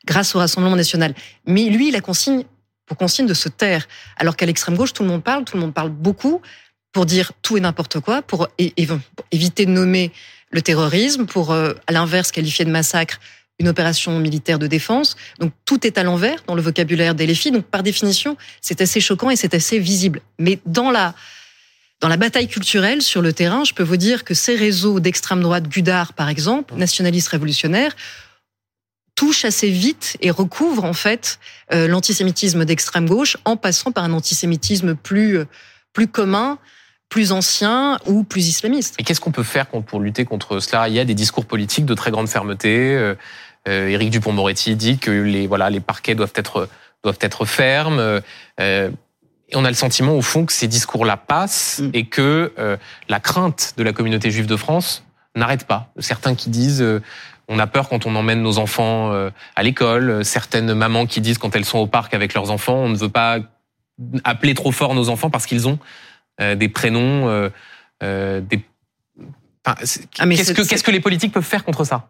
grâce 0.05 0.35
au 0.35 0.39
Rassemblement 0.39 0.75
national. 0.75 1.13
Mais 1.45 1.65
lui, 1.65 1.89
il 1.89 1.95
a 1.95 2.01
consigne 2.01 2.43
pour 2.85 2.97
consigne 2.97 3.25
de 3.25 3.33
se 3.33 3.49
taire, 3.49 3.87
alors 4.17 4.35
qu'à 4.35 4.45
l'extrême 4.45 4.75
gauche, 4.75 4.93
tout 4.93 5.03
le 5.03 5.09
monde 5.09 5.23
parle, 5.23 5.45
tout 5.45 5.55
le 5.55 5.61
monde 5.61 5.73
parle 5.73 5.89
beaucoup 5.89 6.41
pour 6.91 7.05
dire 7.05 7.31
tout 7.41 7.57
et 7.57 7.61
n'importe 7.61 7.99
quoi, 7.99 8.21
pour, 8.21 8.47
éviter 8.57 9.65
de 9.65 9.71
nommer 9.71 10.11
le 10.51 10.61
terrorisme, 10.61 11.25
pour 11.25 11.51
euh, 11.51 11.73
à 11.87 11.91
l'inverse 11.91 12.31
qualifier 12.31 12.65
de 12.65 12.69
massacre 12.69 13.19
une 13.59 13.67
opération 13.67 14.19
militaire 14.19 14.59
de 14.59 14.67
défense. 14.67 15.15
Donc 15.39 15.53
tout 15.65 15.85
est 15.87 15.97
à 15.97 16.03
l'envers 16.03 16.43
dans 16.47 16.55
le 16.55 16.61
vocabulaire 16.61 17.15
des 17.15 17.33
filles. 17.33 17.51
Donc 17.51 17.65
par 17.65 17.83
définition, 17.83 18.37
c'est 18.61 18.81
assez 18.81 18.99
choquant 18.99 19.29
et 19.29 19.35
c'est 19.35 19.53
assez 19.53 19.79
visible. 19.79 20.21
Mais 20.39 20.59
dans 20.65 20.91
la 20.91 21.15
dans 22.01 22.09
la 22.09 22.17
bataille 22.17 22.49
culturelle 22.49 23.01
sur 23.01 23.21
le 23.21 23.31
terrain, 23.31 23.63
je 23.63 23.73
peux 23.73 23.83
vous 23.83 23.95
dire 23.95 24.25
que 24.25 24.33
ces 24.33 24.55
réseaux 24.55 24.99
d'extrême 24.99 25.41
droite, 25.41 25.69
Gudard 25.69 26.11
par 26.11 26.27
exemple, 26.27 26.73
nationalistes 26.75 27.29
révolutionnaires, 27.29 27.95
touche 29.15 29.45
assez 29.45 29.69
vite 29.69 30.17
et 30.21 30.31
recouvre 30.31 30.83
en 30.85 30.93
fait 30.93 31.39
euh, 31.71 31.87
l'antisémitisme 31.87 32.65
d'extrême 32.65 33.07
gauche 33.07 33.37
en 33.45 33.57
passant 33.57 33.91
par 33.91 34.03
un 34.03 34.13
antisémitisme 34.13 34.95
plus 34.95 35.39
euh, 35.39 35.45
plus 35.93 36.07
commun, 36.07 36.57
plus 37.09 37.31
ancien 37.31 37.99
ou 38.07 38.23
plus 38.23 38.47
islamiste. 38.47 38.95
Et 38.97 39.03
qu'est-ce 39.03 39.21
qu'on 39.21 39.31
peut 39.31 39.43
faire 39.43 39.67
pour 39.67 39.99
lutter 39.99 40.25
contre 40.25 40.59
cela? 40.59 40.87
Il 40.87 40.95
y 40.95 40.99
a 40.99 41.05
des 41.05 41.13
discours 41.13 41.45
politiques 41.45 41.85
de 41.85 41.93
très 41.93 42.09
grande 42.09 42.27
fermeté. 42.27 42.95
Euh, 42.95 43.15
Éric 43.65 44.09
Dupont-Moretti 44.09 44.75
dit 44.75 44.97
que 44.97 45.11
les 45.11 45.47
voilà 45.47 45.69
les 45.69 45.79
parquets 45.79 46.15
doivent 46.15 46.33
être 46.35 46.67
doivent 47.03 47.19
être 47.21 47.45
fermes. 47.45 48.21
et 48.59 48.89
on 49.55 49.63
a 49.63 49.69
le 49.69 49.75
sentiment 49.75 50.15
au 50.17 50.21
fond 50.21 50.45
que 50.45 50.51
ces 50.51 50.67
discours-là 50.67 51.15
passent 51.15 51.79
mm. 51.79 51.89
et 51.93 52.05
que 52.07 52.51
la 53.07 53.19
crainte 53.19 53.75
de 53.77 53.83
la 53.83 53.93
communauté 53.93 54.31
juive 54.31 54.47
de 54.47 54.57
France 54.57 55.05
n'arrête 55.35 55.65
pas. 55.65 55.93
Certains 55.99 56.35
qui 56.35 56.49
disent 56.49 56.83
on 57.47 57.59
a 57.59 57.67
peur 57.67 57.89
quand 57.89 58.05
on 58.05 58.15
emmène 58.15 58.41
nos 58.41 58.57
enfants 58.57 59.11
euh, 59.13 59.29
à 59.55 59.63
l'école. 59.63 60.23
Certaines 60.23 60.73
mamans 60.73 61.05
qui 61.05 61.21
disent 61.21 61.37
quand 61.37 61.55
elles 61.55 61.65
sont 61.65 61.79
au 61.79 61.87
parc 61.87 62.13
avec 62.13 62.33
leurs 62.33 62.51
enfants, 62.51 62.75
on 62.75 62.89
ne 62.89 62.97
veut 62.97 63.09
pas 63.09 63.39
appeler 64.23 64.53
trop 64.53 64.71
fort 64.71 64.95
nos 64.95 65.09
enfants 65.09 65.29
parce 65.29 65.45
qu'ils 65.45 65.67
ont 65.67 65.79
euh, 66.41 66.55
des 66.55 66.69
prénoms. 66.69 67.27
Euh. 67.29 67.49
Ah, 69.65 69.75
qu'est-ce, 69.75 70.83
que, 70.83 70.91
les 70.91 70.99
politiques 70.99 71.31
peuvent 71.31 71.43
faire 71.43 71.63
contre 71.63 71.85
ça? 71.85 72.09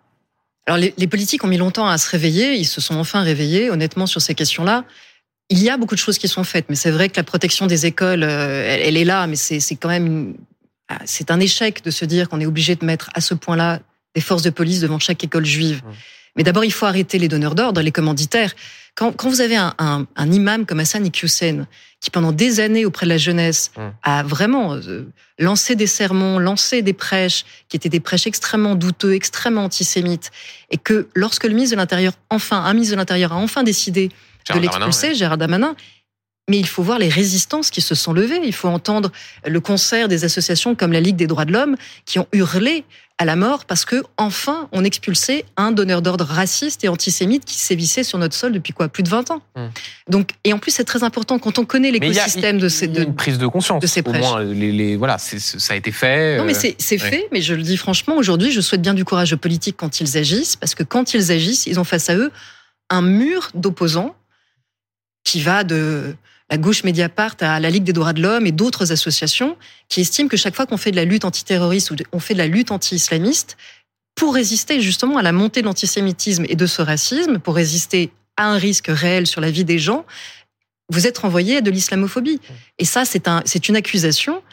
Alors 0.65 0.77
les, 0.77 1.07
politiques 1.07 1.43
ont 1.43 1.47
mis 1.47 1.57
longtemps 1.57 1.87
à 1.87 1.97
se 1.97 2.09
réveiller. 2.09 2.55
Ils 2.55 2.65
se 2.65 2.81
sont 2.81 2.95
enfin 2.95 3.21
réveillés, 3.21 3.69
honnêtement, 3.69 4.07
sur 4.07 4.21
ces 4.21 4.33
questions-là. 4.33 4.85
Il 5.49 5.61
y 5.61 5.69
a 5.69 5.77
beaucoup 5.77 5.93
de 5.93 5.99
choses 5.99 6.17
qui 6.17 6.27
sont 6.27 6.43
faites, 6.43 6.65
mais 6.69 6.75
c'est 6.75 6.89
vrai 6.89 7.09
que 7.09 7.17
la 7.17 7.23
protection 7.23 7.67
des 7.67 7.85
écoles, 7.85 8.23
elle, 8.23 8.97
est 8.97 9.03
là, 9.03 9.27
mais 9.27 9.35
c'est, 9.35 9.59
quand 9.75 9.89
même 9.89 10.35
ah, 10.87 10.99
c'est 11.05 11.29
un 11.29 11.39
échec 11.39 11.83
de 11.83 11.91
se 11.91 12.05
dire 12.05 12.29
qu'on 12.29 12.39
est 12.39 12.45
obligé 12.45 12.75
de 12.75 12.85
mettre 12.85 13.09
à 13.13 13.21
ce 13.21 13.33
point-là 13.33 13.79
des 14.15 14.21
forces 14.21 14.43
de 14.43 14.49
police 14.49 14.79
devant 14.81 14.99
chaque 14.99 15.23
école 15.23 15.45
juive. 15.45 15.81
Mais 16.35 16.43
d'abord, 16.43 16.65
il 16.65 16.71
faut 16.71 16.85
arrêter 16.85 17.19
les 17.19 17.27
donneurs 17.27 17.55
d'ordre, 17.55 17.81
les 17.81 17.91
commanditaires. 17.91 18.53
Quand, 18.95 19.11
quand 19.11 19.29
vous 19.29 19.41
avez 19.41 19.55
un, 19.55 19.73
un, 19.77 20.05
un, 20.15 20.31
imam 20.31 20.65
comme 20.65 20.79
Hassan 20.79 21.05
Iqiyoussen, 21.05 21.67
qui 21.99 22.09
pendant 22.09 22.31
des 22.31 22.59
années 22.59 22.85
auprès 22.85 23.05
de 23.05 23.09
la 23.09 23.17
jeunesse 23.17 23.71
a 24.03 24.23
vraiment 24.23 24.75
euh, 24.75 25.07
lancé 25.39 25.75
des 25.75 25.87
sermons, 25.87 26.37
lancé 26.37 26.81
des 26.81 26.93
prêches, 26.93 27.45
qui 27.69 27.77
étaient 27.77 27.89
des 27.89 27.99
prêches 27.99 28.27
extrêmement 28.27 28.75
douteux, 28.75 29.13
extrêmement 29.13 29.63
antisémites, 29.63 30.31
et 30.69 30.77
que 30.77 31.07
lorsque 31.15 31.45
le 31.45 31.51
ministre 31.53 31.75
de 31.75 31.81
l'Intérieur, 31.81 32.13
enfin, 32.29 32.63
un 32.63 32.73
ministre 32.73 32.95
de 32.95 32.99
l'Intérieur 32.99 33.33
a 33.33 33.37
enfin 33.37 33.63
décidé 33.63 34.09
de 34.53 34.59
l'expulser, 34.59 35.15
Gérard 35.15 35.37
Damanin, 35.37 35.75
mais 36.49 36.59
il 36.59 36.67
faut 36.67 36.83
voir 36.83 36.99
les 36.99 37.09
résistances 37.09 37.69
qui 37.69 37.81
se 37.81 37.95
sont 37.95 38.13
levées. 38.13 38.41
Il 38.43 38.53
faut 38.53 38.67
entendre 38.67 39.11
le 39.45 39.59
concert 39.59 40.07
des 40.07 40.25
associations 40.25 40.75
comme 40.75 40.91
la 40.91 40.99
Ligue 40.99 41.15
des 41.15 41.27
droits 41.27 41.45
de 41.45 41.53
l'homme 41.53 41.77
qui 42.05 42.19
ont 42.19 42.27
hurlé 42.33 42.83
à 43.19 43.25
la 43.25 43.35
mort 43.35 43.65
parce 43.65 43.85
que 43.85 44.03
enfin 44.17 44.67
on 44.71 44.83
expulsait 44.83 45.45
un 45.55 45.71
donneur 45.71 46.01
d'ordre 46.01 46.25
raciste 46.25 46.83
et 46.83 46.87
antisémite 46.87 47.45
qui 47.45 47.55
sévissait 47.55 48.03
sur 48.03 48.17
notre 48.17 48.35
sol 48.35 48.51
depuis 48.51 48.73
quoi? 48.73 48.89
Plus 48.89 49.03
de 49.03 49.09
20 49.09 49.31
ans. 49.31 49.41
Hmm. 49.55 49.67
Donc 50.09 50.31
et 50.43 50.51
en 50.51 50.57
plus 50.57 50.71
c'est 50.71 50.83
très 50.83 51.03
important 51.03 51.37
quand 51.37 51.59
on 51.59 51.65
connaît 51.65 51.91
l'écosystème 51.91 52.57
de 52.57 52.67
ces 52.67 52.87
de 52.87 53.03
une 53.03 53.15
prise 53.15 53.37
de 53.37 53.47
conscience 53.47 53.81
de 53.81 53.87
ces 53.87 54.01
Au 54.01 54.13
moins 54.13 54.43
les, 54.43 54.95
voilà 54.95 55.17
ça 55.19 55.73
a 55.73 55.77
été 55.77 55.91
fait. 55.91 56.37
Non 56.37 56.43
mais 56.43 56.55
c'est 56.55 56.75
c'est 56.79 56.97
fait 56.97 57.27
mais 57.31 57.41
je 57.41 57.53
le 57.53 57.61
dis 57.61 57.77
franchement 57.77 58.15
aujourd'hui 58.15 58.51
je 58.51 58.61
souhaite 58.61 58.81
bien 58.81 58.95
du 58.95 59.05
courage 59.05 59.31
aux 59.31 59.37
politiques 59.37 59.77
quand 59.77 60.01
ils 60.01 60.17
agissent 60.17 60.55
parce 60.55 60.75
que 60.75 60.83
quand 60.83 61.13
ils 61.13 61.31
agissent 61.31 61.67
ils 61.67 61.79
ont 61.79 61.83
face 61.83 62.09
à 62.09 62.15
eux 62.15 62.31
un 62.89 63.01
mur 63.01 63.51
d'opposants 63.53 64.15
qui 65.23 65.41
va 65.41 65.63
de 65.63 66.15
la 66.49 66.57
gauche 66.57 66.83
Mediapart 66.83 67.35
à 67.39 67.59
la 67.59 67.69
Ligue 67.69 67.83
des 67.83 67.93
droits 67.93 68.13
de 68.13 68.21
l'homme 68.21 68.45
et 68.45 68.51
d'autres 68.51 68.91
associations 68.91 69.57
qui 69.89 70.01
estiment 70.01 70.29
que 70.29 70.37
chaque 70.37 70.55
fois 70.55 70.65
qu'on 70.65 70.77
fait 70.77 70.91
de 70.91 70.95
la 70.95 71.05
lutte 71.05 71.25
antiterroriste 71.25 71.91
ou 71.91 71.95
on 72.11 72.19
fait 72.19 72.33
de 72.33 72.39
la 72.39 72.47
lutte 72.47 72.71
anti-islamiste, 72.71 73.57
pour 74.15 74.35
résister 74.35 74.81
justement 74.81 75.17
à 75.17 75.21
la 75.21 75.31
montée 75.31 75.61
de 75.61 75.65
l'antisémitisme 75.65 76.45
et 76.47 76.55
de 76.55 76.65
ce 76.65 76.81
racisme, 76.81 77.39
pour 77.39 77.55
résister 77.55 78.11
à 78.37 78.47
un 78.47 78.57
risque 78.57 78.87
réel 78.87 79.27
sur 79.27 79.41
la 79.41 79.51
vie 79.51 79.65
des 79.65 79.79
gens, 79.79 80.05
vous 80.89 81.07
êtes 81.07 81.17
renvoyé 81.17 81.57
à 81.57 81.61
de 81.61 81.71
l'islamophobie. 81.71 82.39
Et 82.77 82.85
ça, 82.85 83.05
c'est 83.05 83.27
un, 83.27 83.41
c'est 83.45 83.69
une 83.69 83.75
accusation 83.75 84.43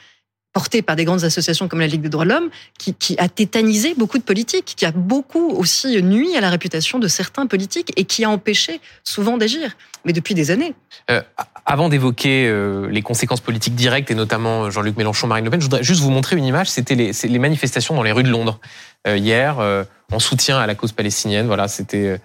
portée 0.53 0.83
par 0.83 0.97
des 0.97 1.05
grandes 1.05 1.23
associations 1.25 1.69
comme 1.69 1.81
la 1.81 1.87
Ligue 1.87 2.01
des 2.01 2.09
droits 2.09 2.25
de 2.25 2.31
l'homme, 2.31 2.51
qui, 2.79 2.95
qui, 2.95 3.17
a 3.19 3.29
tétanisé 3.29 3.95
beaucoup 3.95 4.19
de 4.19 4.25
politiques, 4.25 4.75
qui 4.77 4.85
a 4.85 4.91
beaucoup 4.91 5.51
aussi 5.51 6.03
nuit 6.03 6.37
à 6.37 6.41
la 6.41 6.51
réputation 6.51 6.99
de 6.99 7.07
certains 7.07 7.47
politiques 7.47 7.93
et 7.97 8.05
qui 8.05 8.25
a 8.25 8.31
empêché 8.31 8.81
souvent 9.05 9.37
d'agir, 9.37 9.77
mais 10.05 10.13
depuis 10.13 10.35
des 10.35 10.51
années. 10.51 10.75
Euh, 11.11 11.23
avant 11.67 11.89
d'évoquer 11.89 12.47
euh, 12.47 12.89
les 12.91 13.03
conséquences 13.03 13.41
politiques 13.41 13.75
directes, 13.75 14.11
et 14.11 14.15
notamment 14.15 14.71
Jean-Luc 14.71 14.97
Mélenchon, 14.97 15.27
Marine 15.27 15.45
Le 15.45 15.51
Pen, 15.51 15.61
je 15.61 15.67
voudrais 15.67 15.83
juste 15.83 16.03
vous 16.03 16.11
montrer 16.11 16.37
une 16.37 16.45
image. 16.45 16.71
C'était 16.71 16.95
les, 16.95 17.13
les, 17.13 17.39
manifestations 17.39 17.95
dans 17.95 18.03
les 18.03 18.13
rues 18.13 18.23
de 18.23 18.31
Londres 18.31 18.61
euh, 19.07 19.17
hier, 19.17 19.59
euh, 19.59 19.85
en 20.13 20.19
soutien 20.19 20.59
à 20.59 20.67
la 20.67 20.75
cause 20.75 20.93
palestinienne. 20.93 21.47
Voilà, 21.47 21.69
c'était 21.69 22.21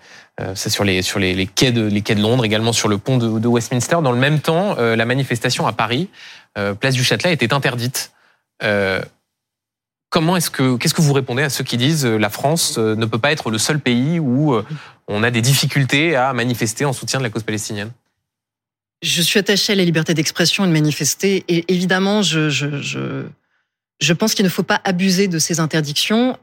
c'est 0.54 0.70
sur 0.70 0.84
les 0.84 1.02
sur 1.02 1.18
les, 1.18 1.34
les, 1.34 1.48
quais 1.48 1.72
de 1.72 1.86
les 1.86 2.02
quais 2.02 2.16
de 2.16 2.22
Londres, 2.22 2.44
également 2.44 2.74
sur 2.74 2.90
le 2.90 2.98
pont 2.98 3.18
de, 3.18 3.40
de 3.40 3.48
Westminster. 3.48 3.98
Dans 4.04 4.12
le 4.12 4.18
même 4.18 4.40
temps, 4.40 4.76
la 4.76 5.06
manifestation 5.06 5.66
à 5.68 5.72
Paris, 5.72 6.10
place 6.80 6.96
du 6.96 7.04
Châtelet, 7.04 7.32
était 7.32 7.54
interdite. 7.54 8.12
comment 10.10 10.36
est-ce 10.36 10.50
que 10.50 10.76
qu'est-ce 10.78 10.94
que 10.94 11.02
vous 11.02 11.14
répondez 11.14 11.44
à 11.44 11.50
ceux 11.50 11.64
qui 11.64 11.78
disent 11.78 12.06
la 12.06 12.30
France 12.30 12.78
ne 12.78 13.06
peut 13.06 13.20
pas 13.20 13.32
être 13.32 13.50
le 13.50 13.58
seul 13.58 13.80
pays 13.80 14.20
où 14.20 14.56
on 15.08 15.24
a 15.24 15.32
des 15.32 15.42
difficultés 15.42 16.16
à 16.16 16.34
manifester 16.34 16.84
en 16.84 16.92
soutien 16.92 17.20
de 17.20 17.24
la 17.24 17.30
cause 17.30 17.44
palestinienne? 17.44 17.92
Je 19.02 19.22
suis 19.22 19.40
attachée 19.40 19.74
à 19.74 19.76
la 19.76 19.84
liberté 19.84 20.14
d'expression 20.14 20.66
et 20.66 20.68
de 20.68 20.74
manifester. 20.74 21.44
Et 21.48 21.66
évidemment, 21.68 22.22
je, 22.22 22.50
je, 22.50 22.82
je, 22.82 23.24
je 24.00 24.14
pense 24.14 24.34
qu'il 24.34 24.46
ne 24.46 24.50
faut 24.50 24.64
pas 24.64 24.82
abuser 24.84 25.28
de 25.28 25.40
ces 25.40 25.60
interdictions, 25.60 26.38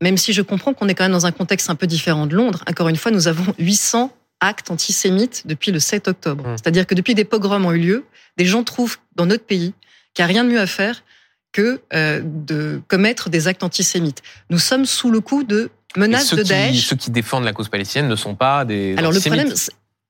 même 0.00 0.16
si 0.16 0.32
je 0.32 0.42
comprends 0.42 0.74
qu'on 0.74 0.88
est 0.88 0.94
quand 0.94 1.04
même 1.04 1.12
dans 1.12 1.26
un 1.26 1.32
contexte 1.32 1.70
un 1.70 1.74
peu 1.74 1.86
différent 1.86 2.26
de 2.26 2.36
Londres. 2.36 2.62
Encore 2.68 2.88
une 2.88 2.96
fois, 2.96 3.10
nous 3.10 3.28
avons 3.28 3.54
800 3.58 4.14
actes 4.40 4.70
antisémites 4.70 5.46
depuis 5.46 5.70
le 5.70 5.78
7 5.78 6.08
octobre. 6.08 6.46
Mmh. 6.46 6.56
C'est-à-dire 6.56 6.86
que 6.86 6.94
depuis 6.94 7.14
des 7.14 7.24
pogroms 7.24 7.64
ont 7.64 7.72
eu 7.72 7.78
lieu, 7.78 8.04
des 8.36 8.44
gens 8.44 8.64
trouvent 8.64 8.98
dans 9.14 9.26
notre 9.26 9.44
pays 9.44 9.72
qu'il 10.14 10.24
n'y 10.24 10.30
a 10.30 10.32
rien 10.32 10.44
de 10.44 10.50
mieux 10.50 10.60
à 10.60 10.66
faire 10.66 11.02
que 11.52 11.80
euh, 11.94 12.20
de 12.24 12.80
commettre 12.88 13.30
des 13.30 13.46
actes 13.46 13.62
antisémites. 13.62 14.22
Nous 14.50 14.58
sommes 14.58 14.86
sous 14.86 15.10
le 15.10 15.20
coup 15.20 15.44
de 15.44 15.70
menaces 15.96 16.34
de 16.34 16.42
Daesh. 16.42 16.86
ceux 16.86 16.96
qui 16.96 17.10
défendent 17.10 17.44
la 17.44 17.52
cause 17.52 17.68
palestinienne 17.68 18.08
ne 18.08 18.16
sont 18.16 18.34
pas 18.34 18.64
des 18.64 18.94
Alors 18.96 19.12
le 19.12 19.20
problème, 19.20 19.52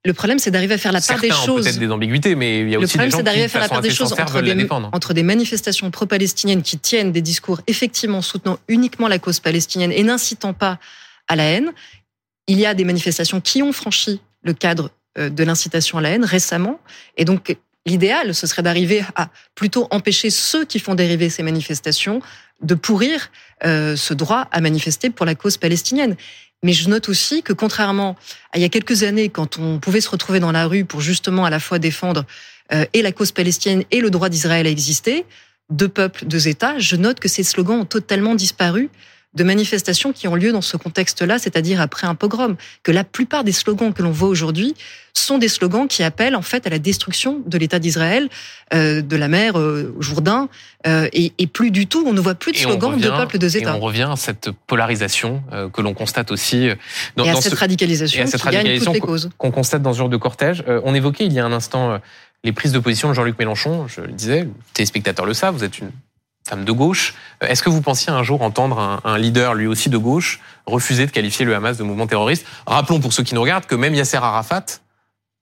le 0.05 0.15
problème, 0.15 0.41
c'est 0.41 0.51
d'arriver 0.51 0.75
à 0.75 0.79
faire 0.79 0.91
la 0.91 1.01
part 1.01 1.21
des 1.21 1.31
choses. 1.31 1.65
peut-être 1.65 1.79
des 1.79 1.91
ambiguïtés, 1.91 2.35
mais 2.35 2.61
il 2.61 2.71
y 2.71 2.75
a 2.75 2.79
aussi 2.79 2.99
des 2.99 3.09
gens 3.09 3.23
qui, 3.23 3.29
à 3.29 3.49
faire 3.49 3.61
la 3.61 3.69
part 3.69 3.81
des 3.81 3.91
choses 3.91 4.13
entre 4.13 4.43
des, 4.43 4.67
entre 4.71 5.15
des 5.15 5.23
manifestations 5.23 5.91
pro-palestiniennes 5.93 6.63
qui 6.63 6.79
tiennent 6.79 7.13
des 7.13 7.23
discours 7.23 7.61
effectivement 7.69 8.21
soutenant 8.21 8.59
uniquement 8.67 9.07
la 9.07 9.21
cause 9.21 9.39
palestinienne 9.39 9.93
et 9.93 10.03
n'incitant 10.03 10.55
pas 10.55 10.81
à 11.29 11.37
la 11.37 11.45
haine. 11.45 11.73
Il 12.49 12.59
y 12.59 12.67
a 12.67 12.75
des 12.75 12.85
manifestations 12.85 13.41
qui 13.41 13.63
ont 13.63 13.73
franchi 13.73 14.21
le 14.43 14.55
cadre 14.55 14.91
euh, 15.19 15.31
de 15.31 15.45
l'incitation 15.45 15.99
à 15.99 16.01
la 16.01 16.11
haine 16.11 16.25
récemment, 16.25 16.81
et 17.17 17.25
donc 17.25 17.57
l'idéal, 17.87 18.35
ce 18.35 18.47
serait 18.47 18.63
d'arriver 18.63 19.05
à 19.17 19.29
plutôt 19.55 19.89
empêcher 19.91 20.31
ceux 20.31 20.65
qui 20.65 20.79
font 20.79 20.95
dériver 20.95 21.29
ces 21.31 21.43
manifestations 21.43 22.21
de 22.63 22.75
pourrir 22.75 23.31
euh, 23.65 23.97
ce 23.97 24.15
droit 24.15 24.49
à 24.53 24.61
manifester 24.61 25.11
pour 25.11 25.27
la 25.27 25.35
cause 25.35 25.57
palestinienne. 25.57 26.17
Mais 26.63 26.73
je 26.73 26.89
note 26.89 27.09
aussi 27.09 27.43
que 27.43 27.53
contrairement 27.53 28.17
à 28.53 28.59
il 28.59 28.63
y 28.63 28.65
a 28.65 28.69
quelques 28.69 29.03
années, 29.03 29.29
quand 29.29 29.59
on 29.59 29.81
pouvait 29.81 30.01
se 30.01 30.09
retrouver 30.09 30.39
dans 30.39 30.53
la 30.53 30.67
rue 30.67 30.85
pour 30.85 31.01
justement 31.01 31.45
à 31.45 31.51
la 31.51 31.59
fois 31.59 31.81
défendre 31.81 32.25
euh, 32.73 32.85
et 32.93 33.03
la 33.03 33.11
cause 33.11 33.33
palestinienne 33.33 33.85
et 33.91 34.01
le 34.01 34.11
droit 34.11 34.29
d'Israël 34.29 34.67
à 34.67 34.71
exister, 34.71 35.27
deux 35.71 35.89
peuples, 35.89 36.25
deux 36.25 36.49
États, 36.49 36.79
je 36.79 36.97
note 36.97 37.19
que 37.19 37.29
ces 37.29 37.43
slogans 37.43 37.81
ont 37.81 37.85
totalement 37.85 38.35
disparu 38.35 38.91
de 39.35 39.45
manifestations 39.45 40.13
qui 40.13 40.29
ont 40.29 40.35
lieu 40.35 40.53
dans 40.53 40.61
ce 40.61 40.77
contexte-là, 40.77 41.39
c'est-à-dire 41.39 41.81
après 41.81 42.07
un 42.07 42.15
pogrom, 42.15 42.57
que 42.83 42.93
la 42.93 43.05
plupart 43.05 43.45
des 43.45 43.53
slogans 43.53 43.93
que 43.93 44.03
l'on 44.03 44.11
voit 44.11 44.29
aujourd'hui 44.29 44.75
sont 45.15 45.39
des 45.39 45.49
slogans 45.49 45.89
qui 45.89 46.03
appellent 46.03 46.37
en 46.37 46.43
fait 46.43 46.67
à 46.67 46.71
la 46.71 46.79
destruction 46.79 47.43
de 47.47 47.59
l'État 47.59 47.79
d'Israël, 47.79 48.29
euh, 48.75 49.03
de 49.03 49.17
la 49.17 49.29
mer 49.29 49.59
euh, 49.59 49.95
Jourdain, 50.01 50.49
euh, 50.87 51.09
et, 51.13 51.33
et, 51.39 51.47
plus 51.47 51.71
du 51.71 51.87
tout, 51.87 52.05
on 52.07 52.13
ne 52.13 52.21
voit 52.21 52.35
plus 52.35 52.53
de 52.53 52.57
slogans 52.57 52.99
de 52.99 53.09
peuple 53.09 53.39
de 53.39 53.57
États. 53.57 53.73
Et 53.73 53.77
on 53.77 53.81
revient 53.81 54.09
à 54.11 54.17
cette 54.17 54.51
polarisation 54.67 55.43
euh, 55.53 55.69
que 55.69 55.81
l'on 55.81 55.95
constate 55.95 56.31
aussi 56.31 56.69
dans, 57.17 57.25
et 57.25 57.31
à 57.31 57.37
cette 57.37 57.55
radicalisation, 57.55 58.21
et 58.21 58.25
à 58.25 58.27
cette 58.27 58.43
radicalisation 58.43 58.95
qu'on 59.39 59.51
constate 59.51 59.83
dans 59.83 59.93
ce 59.93 59.99
genre 59.99 60.09
de 60.09 60.17
cortège. 60.17 60.65
on 60.67 60.95
évoquait 60.95 61.27
il 61.27 61.33
y 61.33 61.41
a 61.41 61.45
un 61.45 61.53
instant 61.53 62.01
les 62.45 62.53
prises 62.53 62.73
de 62.73 62.79
position 62.79 63.09
de 63.09 63.15
Jean-Luc 63.15 63.39
Mélenchon. 63.39 63.87
Je 63.89 64.01
le 64.01 64.13
disais, 64.13 64.41
les 64.41 64.51
téléspectateurs 64.75 65.27
le 65.27 65.35
savent, 65.35 65.55
vous 65.55 65.65
êtes 65.65 65.79
une 65.79 65.91
femme 66.45 66.65
de 66.65 66.73
gauche. 66.73 67.15
Est-ce 67.41 67.63
que 67.63 67.71
vous 67.71 67.83
pensiez 67.83 68.13
un 68.13 68.23
jour 68.23 68.43
entendre 68.43 69.01
un, 69.05 69.19
leader, 69.19 69.55
lui 69.55 69.67
aussi 69.67 69.89
de 69.89 69.97
gauche, 69.97 70.41
refuser 70.67 71.07
de 71.07 71.11
qualifier 71.11 71.45
le 71.45 71.55
Hamas 71.55 71.77
de 71.77 71.83
mouvement 71.83 72.07
terroriste? 72.07 72.47
Rappelons 72.67 73.01
pour 73.01 73.13
ceux 73.13 73.23
qui 73.23 73.35
nous 73.35 73.43
regardent 73.43 73.67
que 73.67 73.75
même 73.75 73.95
Yasser 73.95 74.17
Arafat, 74.17 74.65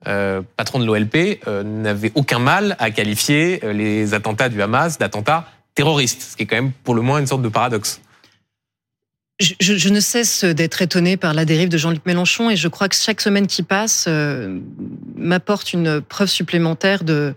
euh, 0.07 0.43
patron 0.57 0.79
de 0.79 0.85
l'OLP, 0.85 1.41
euh, 1.47 1.63
n'avait 1.63 2.13
aucun 2.15 2.39
mal 2.39 2.77
à 2.79 2.91
qualifier 2.91 3.61
euh, 3.65 3.73
les 3.73 4.15
attentats 4.15 4.49
du 4.49 4.61
Hamas 4.63 4.99
d'attentats 4.99 5.47
terroristes, 5.75 6.23
ce 6.23 6.37
qui 6.37 6.45
est 6.45 6.47
quand 6.47 6.57
même 6.57 6.73
pour 6.73 6.95
le 6.95 7.03
moins 7.03 7.19
une 7.19 7.27
sorte 7.27 7.43
de 7.43 7.49
paradoxe. 7.49 8.01
Je, 9.41 9.89
ne 9.89 10.01
cesse 10.01 10.45
d'être 10.45 10.83
étonné 10.83 11.17
par 11.17 11.33
la 11.33 11.47
dérive 11.47 11.71
de 11.71 11.79
Jean-Luc 11.79 12.05
Mélenchon 12.05 12.51
et 12.51 12.57
je 12.57 12.69
crois 12.69 12.91
que 12.91 12.95
chaque 12.95 13.23
semaine 13.23 13.47
qui 13.47 13.63
passe 13.63 14.05
euh, 14.07 14.59
m'apporte 15.17 15.73
une 15.73 16.03
preuve 16.03 16.29
supplémentaire 16.29 17.05
de, 17.05 17.35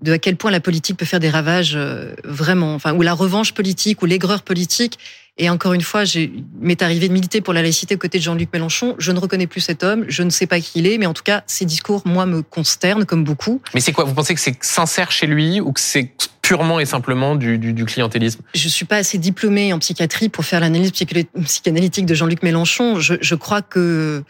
de 0.00 0.12
à 0.12 0.18
quel 0.18 0.36
point 0.36 0.50
la 0.50 0.60
politique 0.60 0.96
peut 0.96 1.06
faire 1.06 1.20
des 1.20 1.30
ravages 1.30 1.74
euh, 1.76 2.14
vraiment, 2.24 2.74
enfin, 2.74 2.94
ou 2.94 3.02
la 3.02 3.14
revanche 3.14 3.54
politique 3.54 4.02
ou 4.02 4.06
l'aigreur 4.06 4.42
politique. 4.42 4.98
Et 5.36 5.50
encore 5.50 5.72
une 5.72 5.82
fois, 5.82 6.04
j'ai 6.04 6.32
m'est 6.60 6.80
arrivé 6.80 7.08
de 7.08 7.12
militer 7.12 7.40
pour 7.40 7.52
la 7.54 7.62
laïcité 7.62 7.96
aux 7.96 7.98
côtés 7.98 8.18
de 8.18 8.22
Jean-Luc 8.22 8.52
Mélenchon. 8.52 8.94
Je 8.98 9.10
ne 9.10 9.18
reconnais 9.18 9.48
plus 9.48 9.60
cet 9.60 9.82
homme, 9.82 10.04
je 10.06 10.22
ne 10.22 10.30
sais 10.30 10.46
pas 10.46 10.60
qui 10.60 10.78
il 10.78 10.86
est, 10.86 10.96
mais 10.96 11.06
en 11.06 11.14
tout 11.14 11.24
cas, 11.24 11.42
ses 11.48 11.64
discours, 11.64 12.02
moi, 12.04 12.24
me 12.24 12.42
consternent 12.42 13.04
comme 13.04 13.24
beaucoup. 13.24 13.60
Mais 13.74 13.80
c'est 13.80 13.90
quoi? 13.90 14.04
Vous 14.04 14.14
pensez 14.14 14.34
que 14.34 14.40
c'est 14.40 14.62
sincère 14.62 15.10
chez 15.10 15.26
lui 15.26 15.60
ou 15.60 15.72
que 15.72 15.80
c'est 15.80 16.12
purement 16.40 16.78
et 16.78 16.86
simplement 16.86 17.34
du, 17.34 17.58
du, 17.58 17.72
du 17.72 17.84
clientélisme? 17.84 18.42
Je 18.54 18.68
suis 18.68 18.84
pas 18.84 18.98
assez 18.98 19.18
diplômée 19.18 19.72
en 19.72 19.80
psychiatrie 19.80 20.28
pour 20.28 20.44
faire 20.44 20.60
l'analyse 20.60 20.92
psychanalytique 20.92 22.06
de 22.06 22.14
Jean-Luc 22.14 22.44
Mélenchon. 22.44 23.00
Je, 23.00 23.14
je 23.20 23.34
crois 23.34 23.62
que 23.62 24.22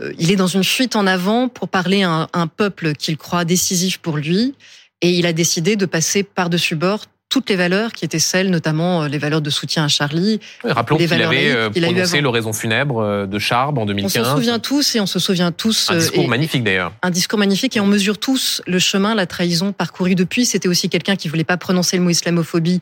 euh, 0.00 0.12
il 0.18 0.30
est 0.30 0.36
dans 0.36 0.46
une 0.46 0.64
fuite 0.64 0.94
en 0.94 1.06
avant 1.08 1.48
pour 1.48 1.68
parler 1.68 2.04
à 2.04 2.10
un, 2.10 2.28
un 2.32 2.46
peuple 2.46 2.94
qu'il 2.94 3.16
croit 3.16 3.44
décisif 3.44 3.98
pour 3.98 4.18
lui 4.18 4.54
et 5.00 5.10
il 5.10 5.26
a 5.26 5.32
décidé 5.32 5.76
de 5.76 5.86
passer 5.86 6.22
par-dessus 6.22 6.76
bord 6.76 7.06
toutes 7.34 7.50
les 7.50 7.56
valeurs 7.56 7.92
qui 7.92 8.04
étaient 8.04 8.20
celles, 8.20 8.48
notamment 8.48 9.02
euh, 9.02 9.08
les 9.08 9.18
valeurs 9.18 9.40
de 9.40 9.50
soutien 9.50 9.84
à 9.84 9.88
Charlie. 9.88 10.38
Oui, 10.62 10.70
rappelons 10.70 10.98
qu'il 10.98 11.12
avait 11.12 11.50
euh, 11.50 11.68
prononcé 11.68 12.20
l'oraison 12.20 12.52
funèbre 12.52 13.00
euh, 13.00 13.26
de 13.26 13.38
Charb 13.40 13.76
en 13.76 13.86
2015. 13.86 14.16
On 14.16 14.24
se 14.24 14.36
souvient 14.36 14.58
tous 14.60 14.94
et 14.94 15.00
on 15.00 15.06
se 15.06 15.18
souvient 15.18 15.50
tous. 15.50 15.90
Un 15.90 15.96
discours 15.96 16.28
magnifique 16.28 16.62
d'ailleurs. 16.62 16.92
Un 17.02 17.10
discours 17.10 17.40
magnifique 17.40 17.76
et 17.76 17.80
on 17.80 17.86
mesure 17.86 18.18
tous 18.18 18.62
le 18.68 18.78
chemin, 18.78 19.16
la 19.16 19.26
trahison 19.26 19.72
parcourue 19.72 20.14
depuis. 20.14 20.44
C'était 20.46 20.68
aussi 20.68 20.88
quelqu'un 20.88 21.16
qui 21.16 21.28
voulait 21.28 21.42
pas 21.42 21.56
prononcer 21.56 21.96
le 21.96 22.04
mot 22.04 22.10
islamophobie 22.10 22.80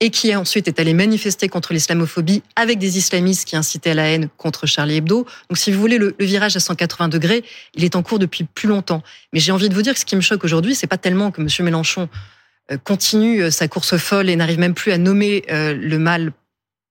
et 0.00 0.10
qui 0.10 0.34
ensuite 0.34 0.68
est 0.68 0.78
allé 0.78 0.92
manifester 0.92 1.48
contre 1.48 1.72
l'islamophobie 1.72 2.42
avec 2.54 2.78
des 2.78 2.98
islamistes 2.98 3.48
qui 3.48 3.56
incitaient 3.56 3.90
à 3.90 3.94
la 3.94 4.08
haine 4.08 4.28
contre 4.36 4.66
Charlie 4.66 4.96
Hebdo. 4.96 5.26
Donc 5.48 5.56
si 5.56 5.72
vous 5.72 5.80
voulez, 5.80 5.96
le, 5.96 6.14
virage 6.18 6.54
à 6.56 6.60
180 6.60 7.08
degrés, 7.08 7.44
il 7.74 7.84
est 7.84 7.96
en 7.96 8.02
cours 8.02 8.18
depuis 8.18 8.44
plus 8.44 8.68
longtemps. 8.68 9.02
Mais 9.32 9.40
j'ai 9.40 9.52
envie 9.52 9.68
de 9.68 9.74
vous 9.74 9.82
dire 9.82 9.94
que 9.94 10.00
ce 10.00 10.04
qui 10.04 10.16
me 10.16 10.20
choque 10.20 10.44
aujourd'hui, 10.44 10.74
c'est 10.74 10.86
pas 10.86 10.98
tellement 10.98 11.30
que 11.30 11.40
M. 11.40 11.48
Mélenchon 11.60 12.08
euh, 12.70 12.76
continue 12.76 13.44
euh, 13.44 13.50
sa 13.50 13.68
course 13.68 13.96
folle 13.96 14.28
et 14.28 14.36
n'arrive 14.36 14.58
même 14.58 14.74
plus 14.74 14.92
à 14.92 14.98
nommer 14.98 15.44
euh, 15.50 15.74
le 15.74 15.98
mal 15.98 16.32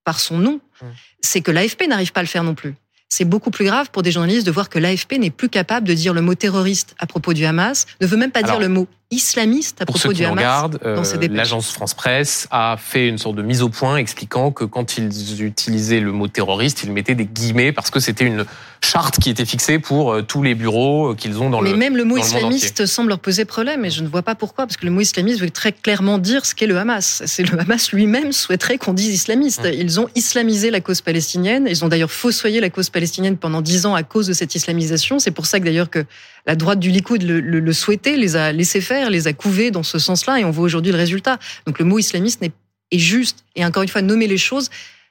par 0.03 0.19
son 0.19 0.37
nom, 0.37 0.59
mmh. 0.81 0.85
c'est 1.21 1.41
que 1.41 1.51
l'AFP 1.51 1.87
n'arrive 1.87 2.11
pas 2.11 2.21
à 2.21 2.23
le 2.23 2.29
faire 2.29 2.43
non 2.43 2.55
plus 2.55 2.75
c'est 3.09 3.25
beaucoup 3.25 3.51
plus 3.51 3.65
grave 3.65 3.91
pour 3.91 4.03
des 4.03 4.11
journalistes 4.11 4.45
de 4.45 4.51
voir 4.51 4.67
que 4.67 4.79
l'AFP 4.79 5.13
n'est 5.13 5.29
plus 5.29 5.47
capable 5.47 5.87
de 5.87 5.93
dire 5.93 6.13
le 6.13 6.21
mot 6.21 6.35
terroriste 6.35 6.95
à 6.99 7.05
propos 7.05 7.33
du 7.33 7.45
Hamas, 7.45 7.85
ne 8.01 8.07
veut 8.07 8.17
même 8.17 8.31
pas 8.31 8.43
dire 8.43 8.59
le 8.59 8.67
mot 8.67 8.87
islamiste 9.15 9.81
à 9.81 9.85
propos 9.85 10.13
du 10.13 10.23
Hamas. 10.23 10.69
Euh, 10.83 11.03
l'agence 11.29 11.71
France 11.71 11.93
Presse 11.93 12.47
a 12.51 12.75
fait 12.77 13.07
une 13.07 13.17
sorte 13.17 13.35
de 13.35 13.41
mise 13.41 13.61
au 13.61 13.69
point 13.69 13.97
expliquant 13.97 14.51
que 14.51 14.63
quand 14.63 14.97
ils 14.97 15.43
utilisaient 15.43 15.99
le 15.99 16.11
mot 16.11 16.27
terroriste, 16.27 16.83
ils 16.83 16.91
mettaient 16.91 17.15
des 17.15 17.25
guillemets 17.25 17.71
parce 17.71 17.89
que 17.89 17.99
c'était 17.99 18.25
une 18.25 18.45
charte 18.81 19.19
qui 19.19 19.29
était 19.29 19.45
fixée 19.45 19.79
pour 19.79 20.13
euh, 20.13 20.21
tous 20.21 20.43
les 20.43 20.53
bureaux 20.53 21.11
euh, 21.11 21.15
qu'ils 21.15 21.39
ont 21.39 21.49
dans 21.49 21.61
Mais 21.61 21.71
le 21.71 21.77
Mais 21.77 21.85
même 21.89 21.97
le 21.97 22.03
mot 22.03 22.17
islamiste 22.17 22.85
semble 22.85 23.09
leur 23.09 23.19
poser 23.19 23.45
problème 23.45 23.85
et 23.85 23.89
je 23.89 24.03
ne 24.03 24.07
vois 24.07 24.21
pas 24.21 24.35
pourquoi 24.35 24.65
parce 24.65 24.77
que 24.77 24.85
le 24.85 24.91
mot 24.91 25.01
islamiste 25.01 25.39
veut 25.39 25.49
très 25.49 25.71
clairement 25.71 26.17
dire 26.17 26.45
ce 26.45 26.53
qu'est 26.53 26.67
le 26.67 26.77
Hamas. 26.77 27.23
C'est 27.25 27.43
le 27.43 27.59
Hamas 27.59 27.91
lui-même 27.91 28.31
souhaiterait 28.31 28.77
qu'on 28.77 28.93
dise 28.93 29.13
islamiste. 29.13 29.61
Hum. 29.61 29.71
Ils 29.73 29.99
ont 29.99 30.09
islamisé 30.15 30.71
la 30.71 30.81
cause 30.81 31.01
palestinienne, 31.01 31.67
ils 31.69 31.83
ont 31.83 31.87
d'ailleurs 31.87 32.11
fossoyé 32.11 32.59
la 32.59 32.69
cause 32.69 32.89
palestinienne 32.89 33.37
pendant 33.37 33.61
dix 33.61 33.85
ans 33.85 33.95
à 33.95 34.03
cause 34.03 34.27
de 34.27 34.33
cette 34.33 34.55
islamisation. 34.55 35.19
C'est 35.19 35.31
pour 35.31 35.45
ça 35.45 35.59
que 35.59 35.65
d'ailleurs 35.65 35.89
que 35.89 36.05
la 36.45 36.55
droite 36.55 36.79
du 36.79 36.91
Likoud 36.91 37.23
le, 37.23 37.73
souhaitait, 37.73 38.17
les 38.17 38.35
a 38.35 38.51
laissés 38.51 38.81
faire, 38.81 39.09
les 39.09 39.27
a 39.27 39.33
couvés 39.33 39.71
dans 39.71 39.83
ce 39.83 39.99
sens-là, 39.99 40.39
et 40.39 40.45
on 40.45 40.51
voit 40.51 40.65
aujourd'hui 40.65 40.91
le 40.91 40.97
résultat. 40.97 41.39
Donc 41.65 41.79
le 41.79 41.85
mot 41.85 41.99
islamiste 41.99 42.43
est, 42.43 42.51
juste. 42.97 43.43
Et 43.55 43.65
encore 43.65 43.83
une 43.83 43.89
fois, 43.89 44.01
nommer 44.01 44.27
les 44.27 44.37
choses 44.37 44.69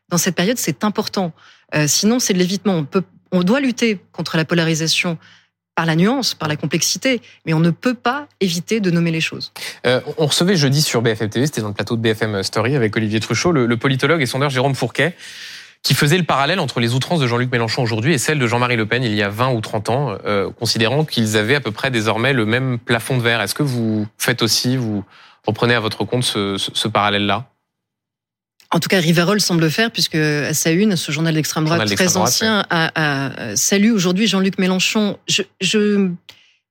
dans 0.09 0.17
cette 0.17 0.37
période, 0.37 0.59
c'est 0.59 0.85
important. 0.85 1.33
Euh, 1.75 1.87
sinon, 1.87 2.19
c'est 2.19 2.33
de 2.33 2.39
l'évitement. 2.39 2.87
On, 2.95 3.03
on 3.33 3.43
doit 3.43 3.61
lutter 3.61 3.99
contre 4.13 4.37
la 4.37 4.45
polarisation 4.45 5.19
par 5.75 5.87
la 5.87 5.97
nuance, 5.97 6.35
par 6.35 6.49
la 6.49 6.57
complexité, 6.57 7.21
mais 7.47 7.53
on 7.53 7.61
ne 7.61 7.71
peut 7.71 7.95
pas 7.95 8.29
éviter 8.41 8.81
de 8.81 8.91
nommer 8.91 9.11
les 9.11 9.21
choses. 9.21 9.53
Euh, 9.87 10.01
on 10.19 10.27
recevait 10.27 10.57
jeudi 10.57 10.81
sur 10.83 11.03
BFM 11.03 11.31
TV, 11.31 11.47
c'était 11.47 11.63
dans 11.63 11.69
le 11.69 11.75
plateau 11.75 11.97
de 11.97 12.01
BFM 12.01 12.43
Story 12.45 12.77
avec 12.77 12.97
Olivier 12.97 13.19
Truchot, 13.19 13.51
le, 13.51 13.67
le 13.67 13.77
politologue 13.77 14.23
et 14.23 14.27
sondeur 14.27 14.51
Jérôme 14.51 14.77
Fourquet, 14.77 15.17
qui 15.85 15.95
faisait 15.95 16.17
le 16.17 16.25
parallèle 16.25 16.59
entre 16.59 16.81
les 16.81 16.95
outrances 16.95 17.21
de 17.21 17.27
Jean-Luc 17.27 17.53
Mélenchon 17.53 17.83
aujourd'hui 17.83 18.15
et 18.15 18.19
celles 18.19 18.39
de 18.39 18.47
Jean-Marie 18.47 18.77
Le 18.77 18.87
Pen 18.87 19.05
il 19.05 19.15
y 19.15 19.23
a 19.23 19.29
20 19.29 19.53
ou 19.53 19.61
30 19.61 19.91
ans, 19.91 20.17
euh, 20.25 20.51
considérant 20.51 21.05
qu'ils 21.05 21.37
avaient 21.37 21.55
à 21.55 21.61
peu 21.61 21.73
près 21.73 21.91
désormais 21.91 22.33
le 22.33 22.47
même 22.47 22.79
plafond 22.79 23.19
de 23.19 23.23
verre. 23.23 23.43
Est-ce 23.43 23.55
que 23.55 23.63
vous 23.63 24.07
faites 24.17 24.43
aussi, 24.43 24.79
vous 24.79 25.05
reprenez 25.47 25.75
à 25.75 25.81
votre 25.81 26.05
compte 26.05 26.25
ce, 26.25 26.57
ce, 26.57 26.71
ce 26.73 26.89
parallèle-là? 26.89 27.51
En 28.71 28.81
tout 28.81 28.89
cas, 28.89 28.99
Riverol 28.99 29.41
semble 29.43 29.71
faire, 29.71 29.91
puisque 29.91 30.15
à 30.15 30.55
sa 30.55 30.71
une, 30.71 30.97
ce 30.97 31.13
journal 31.13 31.35
d'extrême 31.35 31.67
droite 31.67 31.87
très 31.95 32.17
ancien 32.17 32.65
a, 32.71 32.91
a, 32.95 33.55
salue 33.55 33.93
aujourd'hui 33.93 34.27
Jean-Luc 34.27 34.59
Mélenchon. 34.59 35.19
Je, 35.29 35.43
je, 35.61 36.09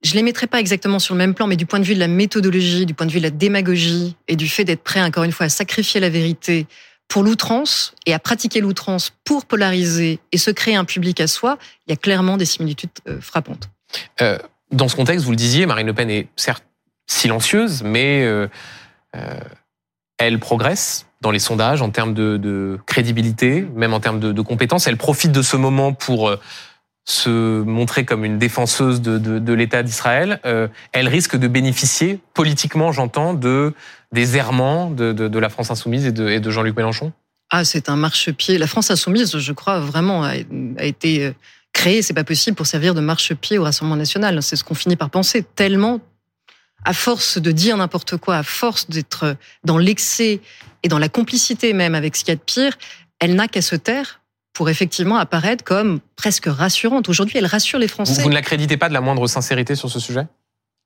je 0.01 0.13
les 0.15 0.23
mettrai 0.23 0.47
pas 0.47 0.59
exactement 0.59 0.97
sur 0.97 1.13
le 1.13 1.19
même 1.19 1.35
plan, 1.35 1.45
mais 1.45 1.55
du 1.55 1.67
point 1.67 1.79
de 1.79 1.85
vue 1.85 1.93
de 1.93 1.99
la 1.99 2.07
méthodologie, 2.07 2.87
du 2.87 2.95
point 2.95 3.05
de 3.05 3.11
vue 3.11 3.19
de 3.19 3.23
la 3.23 3.29
démagogie 3.29 4.17
et 4.27 4.35
du 4.35 4.49
fait 4.49 4.65
d'être 4.65 4.83
prêt, 4.83 5.01
encore 5.03 5.23
une 5.23 5.31
fois, 5.31 5.45
à 5.45 5.49
sacrifier 5.49 6.01
la 6.01 6.09
vérité 6.09 6.65
pour 7.13 7.21
l'outrance 7.21 7.93
et 8.07 8.13
à 8.15 8.17
pratiquer 8.17 8.59
l'outrance 8.59 9.13
pour 9.23 9.45
polariser 9.45 10.19
et 10.31 10.39
se 10.39 10.49
créer 10.49 10.75
un 10.75 10.83
public 10.83 11.21
à 11.21 11.27
soi, 11.27 11.59
il 11.85 11.91
y 11.91 11.93
a 11.93 11.95
clairement 11.95 12.37
des 12.37 12.45
similitudes 12.45 12.89
euh, 13.07 13.21
frappantes. 13.21 13.69
Euh, 14.23 14.39
dans 14.71 14.87
ce 14.87 14.95
contexte, 14.95 15.23
vous 15.23 15.29
le 15.29 15.37
disiez, 15.37 15.67
Marine 15.67 15.85
Le 15.85 15.93
Pen 15.93 16.09
est 16.09 16.27
certes 16.35 16.63
silencieuse, 17.05 17.83
mais 17.83 18.23
euh, 18.23 18.47
elle 20.17 20.39
progresse 20.39 21.05
dans 21.21 21.29
les 21.29 21.37
sondages 21.37 21.83
en 21.83 21.91
termes 21.91 22.15
de, 22.15 22.79
crédibilité, 22.87 23.61
même 23.75 23.93
en 23.93 23.99
termes 23.99 24.19
de, 24.19 24.31
de, 24.31 24.41
compétences. 24.41 24.87
Elle 24.87 24.97
profite 24.97 25.31
de 25.31 25.43
ce 25.43 25.55
moment 25.55 25.93
pour 25.93 26.35
se 27.05 27.61
montrer 27.61 28.05
comme 28.05 28.23
une 28.23 28.37
défenseuse 28.37 29.01
de, 29.01 29.53
l'État 29.53 29.83
d'Israël. 29.83 30.39
elle 30.93 31.07
risque 31.07 31.35
de 31.35 31.47
bénéficier 31.47 32.19
politiquement, 32.33 32.91
j'entends, 32.91 33.33
de 33.33 33.73
des 34.13 34.37
errements 34.37 34.89
de, 34.89 35.39
la 35.39 35.49
France 35.49 35.71
insoumise 35.71 36.05
et 36.05 36.11
de, 36.11 36.29
et 36.29 36.39
de 36.39 36.49
Jean-Luc 36.49 36.77
Mélenchon? 36.77 37.11
Ah, 37.49 37.65
c'est 37.65 37.89
un 37.89 37.95
marchepied. 37.95 38.57
La 38.57 38.67
France 38.67 38.89
insoumise, 38.89 39.37
je 39.37 39.51
crois 39.51 39.79
vraiment, 39.79 40.23
a, 40.23 40.33
a 40.77 40.85
été 40.85 41.25
euh, 41.25 41.31
créée. 41.73 42.01
C'est 42.01 42.13
pas 42.13 42.23
possible 42.23 42.55
pour 42.55 42.67
servir 42.67 42.93
de 42.93 43.01
marchepied 43.01 43.57
au 43.57 43.63
Rassemblement 43.63 43.97
national. 43.97 44.41
C'est 44.41 44.55
ce 44.55 44.63
qu'on 44.63 44.75
finit 44.75 44.95
par 44.95 45.09
penser. 45.09 45.43
Tellement, 45.43 45.99
à 46.85 46.93
force 46.93 47.37
de 47.37 47.51
dire 47.51 47.75
n'importe 47.75 48.17
quoi, 48.17 48.37
à 48.37 48.43
force 48.43 48.89
d'être 48.89 49.35
dans 49.63 49.77
l'excès 49.77 50.41
et 50.83 50.87
dans 50.87 50.99
la 50.99 51.09
complicité 51.09 51.73
même 51.73 51.95
avec 51.95 52.15
ce 52.15 52.23
qu'il 52.23 52.31
y 52.31 52.33
a 52.33 52.37
de 52.37 52.41
pire, 52.41 52.77
elle 53.19 53.35
n'a 53.35 53.47
qu'à 53.47 53.61
se 53.61 53.75
taire 53.75 54.21
pour 54.53 54.69
effectivement 54.69 55.17
apparaître 55.17 55.63
comme 55.63 55.99
presque 56.15 56.45
rassurante. 56.45 57.09
Aujourd'hui, 57.09 57.37
elle 57.37 57.45
rassure 57.45 57.79
les 57.79 57.87
Français. 57.87 58.15
Vous, 58.15 58.21
vous 58.21 58.29
ne 58.29 58.35
l'accréditez 58.35 58.77
pas 58.77 58.87
de 58.87 58.93
la 58.93 59.01
moindre 59.01 59.27
sincérité 59.27 59.75
sur 59.75 59.89
ce 59.89 59.99
sujet? 59.99 60.25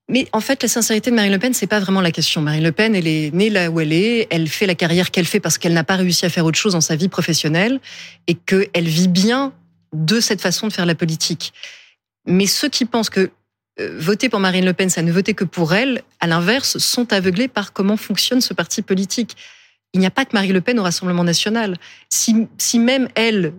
Mais 0.10 0.28
en 0.32 0.40
fait, 0.40 0.64
la 0.64 0.70
sincérité 0.70 1.12
de 1.12 1.16
Marine 1.16 1.34
Le 1.34 1.40
Pen, 1.40 1.54
c'est 1.54 1.68
pas 1.68 1.82
vraiment 1.82 2.00
la 2.00 2.12
question. 2.12 2.42
Marine 2.42 2.64
Le 2.64 2.72
Pen, 2.72 2.96
elle 2.96 3.08
est 3.08 3.34
née 3.34 3.50
là 3.50 3.70
où 3.70 3.82
elle 3.82 3.92
est. 3.92 4.28
Elle 4.30 4.48
fait 4.48 4.66
la 4.66 4.76
carrière 4.76 5.12
qu'elle 5.12 5.26
fait 5.26 5.42
parce 5.42 5.58
qu'elle 5.58 5.74
n'a 5.74 5.84
pas 5.84 5.98
réussi 5.98 6.26
à 6.26 6.30
faire 6.30 6.46
autre 6.46 6.58
chose 6.58 6.74
dans 6.74 6.82
sa 6.82 6.96
vie 6.96 7.10
professionnelle 7.10 7.82
et 8.28 8.34
qu'elle 8.34 8.88
vit 8.88 9.10
bien 9.10 9.52
de 9.94 10.22
cette 10.22 10.42
façon 10.42 10.68
de 10.68 10.74
faire 10.74 10.86
la 10.86 10.96
politique. 10.96 11.52
Mais 12.26 12.46
ceux 12.46 12.70
qui 12.70 12.86
pensent 12.86 13.10
que 13.10 13.32
euh, 13.80 13.98
voter 14.00 14.30
pour 14.30 14.40
Marine 14.40 14.66
Le 14.66 14.74
Pen, 14.74 14.90
ça 14.90 15.02
ne 15.02 15.12
voter 15.12 15.34
que 15.34 15.44
pour 15.44 15.74
elle, 15.74 16.02
à 16.22 16.28
l'inverse, 16.28 16.78
sont 16.78 17.12
aveuglés 17.12 17.50
par 17.50 17.74
comment 17.74 17.98
fonctionne 17.98 18.40
ce 18.40 18.54
parti 18.54 18.82
politique. 18.82 19.36
Il 19.98 20.02
n'y 20.02 20.06
a 20.06 20.12
pas 20.12 20.26
que 20.26 20.32
Marine 20.34 20.54
Le 20.54 20.62
Pen 20.62 20.80
au 20.80 20.84
Rassemblement 20.84 21.24
national. 21.24 21.76
Si, 22.10 22.48
si 22.58 22.78
même 22.78 23.10
elle 23.16 23.54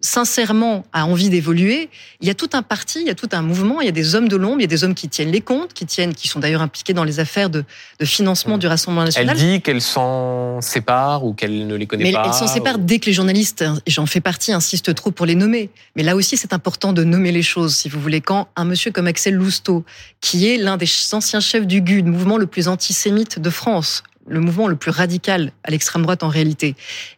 sincèrement 0.00 0.84
a 0.92 1.06
envie 1.06 1.28
d'évoluer, 1.28 1.90
il 2.20 2.28
y 2.28 2.30
a 2.30 2.34
tout 2.34 2.50
un 2.52 2.62
parti, 2.62 3.00
il 3.00 3.06
y 3.06 3.10
a 3.10 3.14
tout 3.14 3.28
un 3.32 3.42
mouvement, 3.42 3.80
il 3.80 3.86
y 3.86 3.88
a 3.88 3.92
des 3.92 4.14
hommes 4.14 4.28
de 4.28 4.36
l'ombre, 4.36 4.58
il 4.58 4.62
y 4.62 4.64
a 4.64 4.68
des 4.68 4.84
hommes 4.84 4.94
qui 4.94 5.08
tiennent 5.08 5.32
les 5.32 5.40
comptes, 5.40 5.72
qui 5.72 5.86
tiennent, 5.86 6.14
qui 6.14 6.28
sont 6.28 6.38
d'ailleurs 6.38 6.62
impliqués 6.62 6.94
dans 6.94 7.02
les 7.02 7.18
affaires 7.18 7.50
de, 7.50 7.64
financement 8.04 8.56
mmh. 8.56 8.60
du 8.60 8.66
Rassemblement 8.68 9.04
national. 9.04 9.36
Elle 9.36 9.42
dit 9.42 9.60
qu'elle 9.60 9.80
s'en 9.80 10.60
sépare 10.60 11.24
ou 11.24 11.32
qu'elle 11.32 11.66
ne 11.66 11.74
les 11.74 11.86
connaît 11.86 12.04
Mais 12.04 12.12
pas. 12.12 12.24
Elle 12.26 12.32
s'en 12.32 12.46
sépare 12.46 12.78
dès 12.78 13.00
que 13.00 13.06
les 13.06 13.12
journalistes, 13.12 13.64
j'en 13.86 14.06
fais 14.06 14.20
partie, 14.20 14.52
insistent 14.52 14.94
trop 14.94 15.10
pour 15.10 15.26
les 15.26 15.34
nommer. 15.34 15.70
Mais 15.96 16.04
là 16.04 16.14
aussi, 16.14 16.36
c'est 16.36 16.52
important 16.52 16.92
de 16.92 17.02
nommer 17.02 17.32
les 17.32 17.42
choses, 17.42 17.74
si 17.74 17.88
vous 17.88 18.00
voulez. 18.00 18.20
Quand 18.20 18.48
un 18.54 18.64
monsieur 18.64 18.92
comme 18.92 19.08
Axel 19.08 19.34
Lousteau, 19.34 19.84
qui 20.20 20.48
est 20.48 20.58
l'un 20.58 20.76
des 20.76 20.88
anciens 21.12 21.40
chefs 21.40 21.66
du 21.66 21.80
GUD, 21.80 22.06
mouvement 22.06 22.36
le 22.36 22.46
plus 22.46 22.68
antisémite 22.68 23.40
de 23.40 23.50
France, 23.50 24.04
le 24.28 24.40
mouvement 24.40 24.68
le 24.68 24.76
plus 24.76 24.90
radical 24.90 25.52
à 25.64 25.70
l'extrême 25.70 26.02
droite 26.02 26.22
en 26.22 26.28
réalité, 26.28 26.74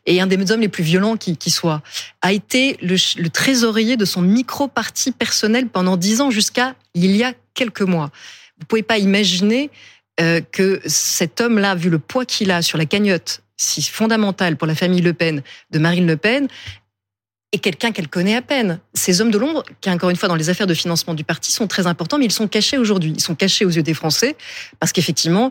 et 0.06 0.20
un 0.20 0.26
des 0.26 0.52
hommes 0.52 0.60
les 0.60 0.68
plus 0.68 0.84
violents 0.84 1.16
qui, 1.16 1.50
soit, 1.50 1.82
a 2.22 2.32
été 2.32 2.76
le, 2.82 3.28
trésorier 3.28 3.96
de 3.96 4.04
son 4.04 4.22
micro-parti 4.22 5.12
personnel 5.12 5.68
pendant 5.68 5.96
dix 5.96 6.20
ans 6.20 6.30
jusqu'à 6.30 6.74
il 6.94 7.16
y 7.16 7.22
a 7.22 7.34
quelques 7.54 7.82
mois. 7.82 8.10
Vous 8.58 8.66
pouvez 8.66 8.82
pas 8.82 8.98
imaginer 8.98 9.70
euh, 10.20 10.40
que 10.52 10.80
cet 10.84 11.40
homme-là, 11.40 11.74
vu 11.74 11.90
le 11.90 11.98
poids 11.98 12.24
qu'il 12.24 12.50
a 12.50 12.62
sur 12.62 12.78
la 12.78 12.86
cagnotte, 12.86 13.42
si 13.56 13.82
fondamentale 13.82 14.56
pour 14.56 14.66
la 14.66 14.74
famille 14.74 15.02
Le 15.02 15.12
Pen 15.12 15.42
de 15.70 15.78
Marine 15.78 16.06
Le 16.06 16.16
Pen, 16.16 16.48
est 17.52 17.58
quelqu'un 17.58 17.90
qu'elle 17.92 18.08
connaît 18.08 18.36
à 18.36 18.42
peine. 18.42 18.78
Ces 18.94 19.20
hommes 19.20 19.30
de 19.30 19.38
l'ombre, 19.38 19.64
qui 19.80 19.90
encore 19.90 20.10
une 20.10 20.16
fois 20.16 20.28
dans 20.28 20.36
les 20.36 20.50
affaires 20.50 20.66
de 20.66 20.74
financement 20.74 21.14
du 21.14 21.24
parti, 21.24 21.50
sont 21.50 21.66
très 21.66 21.86
importants, 21.86 22.18
mais 22.18 22.26
ils 22.26 22.32
sont 22.32 22.48
cachés 22.48 22.78
aujourd'hui. 22.78 23.12
Ils 23.16 23.20
sont 23.20 23.34
cachés 23.34 23.64
aux 23.64 23.70
yeux 23.70 23.82
des 23.82 23.94
Français 23.94 24.36
parce 24.78 24.92
qu'effectivement, 24.92 25.50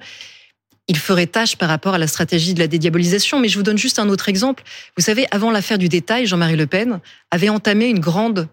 il 0.89 0.97
ferait 0.97 1.28
tâche 1.28 1.56
par 1.56 1.69
rapport 1.69 1.93
à 1.93 1.97
la 1.97 2.08
stratégie 2.08 2.54
de 2.54 2.60
la 2.60 2.67
dédiabolisation. 2.67 3.39
Mais 3.39 3.47
je 3.47 3.58
vous 3.58 3.63
donne 3.63 3.78
juste 3.78 3.99
un 3.99 4.10
autre 4.10 4.28
exemple. 4.28 4.63
Vous 4.97 5.04
savez, 5.04 5.28
avant 5.32 5.52
l'affaire 5.52 5.78
du 5.78 5.88
détail, 5.88 6.25
Jean-Marie 6.25 6.58
Le 6.58 6.67
Pen 6.67 6.99
avait 7.32 7.49
entamé 7.49 7.86
une 7.86 7.99
grande, 7.99 8.47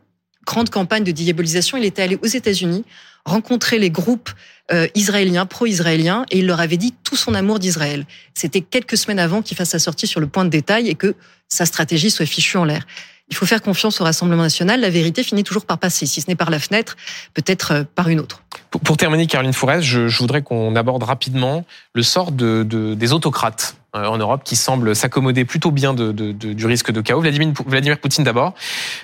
grande 0.47 0.71
campagne 0.71 1.03
de 1.03 1.11
dédiabolisation. 1.11 1.79
Il 1.79 1.85
était 1.85 2.03
allé 2.03 2.19
aux 2.23 2.27
États-Unis 2.27 2.85
rencontrer 3.25 3.79
les 3.79 3.91
groupes 3.91 4.31
euh, 4.71 4.87
israéliens, 4.95 5.47
pro-israéliens, 5.47 6.25
et 6.31 6.39
il 6.39 6.47
leur 6.47 6.61
avait 6.61 6.77
dit 6.77 6.95
tout 7.03 7.17
son 7.17 7.35
amour 7.35 7.59
d'Israël. 7.59 8.07
C'était 8.35 8.61
quelques 8.61 8.97
semaines 8.97 9.19
avant 9.19 9.43
qu'il 9.43 9.57
fasse 9.57 9.71
sa 9.71 9.79
sortie 9.81 10.07
sur 10.07 10.21
le 10.21 10.29
point 10.29 10.45
de 10.45 10.51
détail 10.51 10.89
et 10.89 10.95
que 10.95 11.15
sa 11.49 11.67
stratégie 11.67 12.11
soit 12.11 12.27
fichue 12.27 12.57
en 12.57 12.65
l'air. 12.65 12.87
Il 13.29 13.37
faut 13.37 13.47
faire 13.47 13.61
confiance 13.61 14.01
au 14.01 14.05
Rassemblement 14.05 14.43
national. 14.43 14.81
La 14.81 14.91
vérité 14.91 15.23
finit 15.23 15.43
toujours 15.43 15.67
par 15.67 15.79
passer, 15.79 16.07
si 16.07 16.21
ce 16.21 16.29
n'est 16.29 16.37
par 16.37 16.51
la 16.51 16.59
fenêtre, 16.59 16.97
peut-être 17.35 17.73
euh, 17.73 17.85
par 17.95 18.09
une 18.09 18.21
autre. 18.21 18.43
Pour, 18.71 18.97
terminer, 18.97 19.27
Caroline 19.27 19.53
Fourès, 19.53 19.83
je, 19.83 20.19
voudrais 20.19 20.43
qu'on 20.43 20.77
aborde 20.77 21.03
rapidement 21.03 21.65
le 21.95 22.03
sort 22.03 22.31
de, 22.31 22.63
de, 22.63 22.95
des 22.95 23.13
autocrates 23.13 23.77
en 23.97 24.19
Europe 24.19 24.43
qui 24.45 24.57
semblent 24.57 24.95
s'accommoder 24.95 25.45
plutôt 25.45 25.71
bien 25.71 25.95
de, 25.95 26.13
de, 26.13 26.33
du 26.33 26.67
risque 26.67 26.91
de 26.91 27.01
chaos. 27.01 27.21
Vladimir, 27.21 27.53
Vladimir 27.67 27.99
Poutine 27.99 28.25
d'abord, 28.25 28.55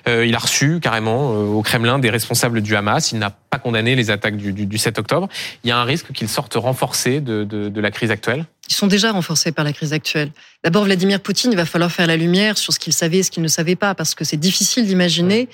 euh, 0.08 0.26
il 0.26 0.34
a 0.34 0.38
reçu 0.38 0.80
carrément 0.80 1.30
au 1.30 1.62
Kremlin 1.62 1.98
des 1.98 2.10
responsables 2.10 2.60
du 2.60 2.76
Hamas. 2.76 3.12
Il 3.12 3.18
n'a 3.18 3.30
pas 3.30 3.58
condamné 3.58 3.94
les 3.94 4.10
attaques 4.10 4.36
du, 4.36 4.52
du, 4.52 4.66
du 4.66 4.78
7 4.78 4.98
octobre. 4.98 5.28
Il 5.64 5.68
y 5.68 5.70
a 5.70 5.78
un 5.78 5.84
risque 5.84 6.12
qu'il 6.12 6.28
sorte 6.28 6.54
renforcé 6.54 7.20
de, 7.20 7.44
de 7.44 7.80
la 7.80 7.90
crise 7.90 8.10
actuelle? 8.10 8.46
Ils 8.68 8.74
sont 8.74 8.86
déjà 8.86 9.12
renforcés 9.12 9.52
par 9.52 9.64
la 9.64 9.72
crise 9.72 9.92
actuelle. 9.92 10.30
D'abord, 10.64 10.84
Vladimir 10.84 11.20
Poutine, 11.20 11.52
il 11.52 11.56
va 11.56 11.66
falloir 11.66 11.90
faire 11.90 12.06
la 12.06 12.16
lumière 12.16 12.56
sur 12.56 12.72
ce 12.72 12.78
qu'il 12.78 12.92
savait 12.92 13.18
et 13.18 13.22
ce 13.22 13.30
qu'il 13.30 13.42
ne 13.42 13.48
savait 13.48 13.76
pas, 13.76 13.94
parce 13.94 14.14
que 14.14 14.24
c'est 14.24 14.36
difficile 14.36 14.86
d'imaginer 14.86 15.48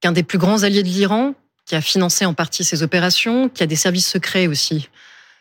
qu'un 0.00 0.12
des 0.12 0.22
plus 0.22 0.38
grands 0.38 0.62
alliés 0.62 0.82
de 0.82 0.88
l'Iran, 0.88 1.34
qui 1.66 1.74
a 1.74 1.80
financé 1.80 2.24
en 2.24 2.34
partie 2.34 2.64
ses 2.64 2.82
opérations, 2.82 3.48
qui 3.48 3.62
a 3.62 3.66
des 3.66 3.76
services 3.76 4.08
secrets 4.08 4.46
aussi, 4.46 4.88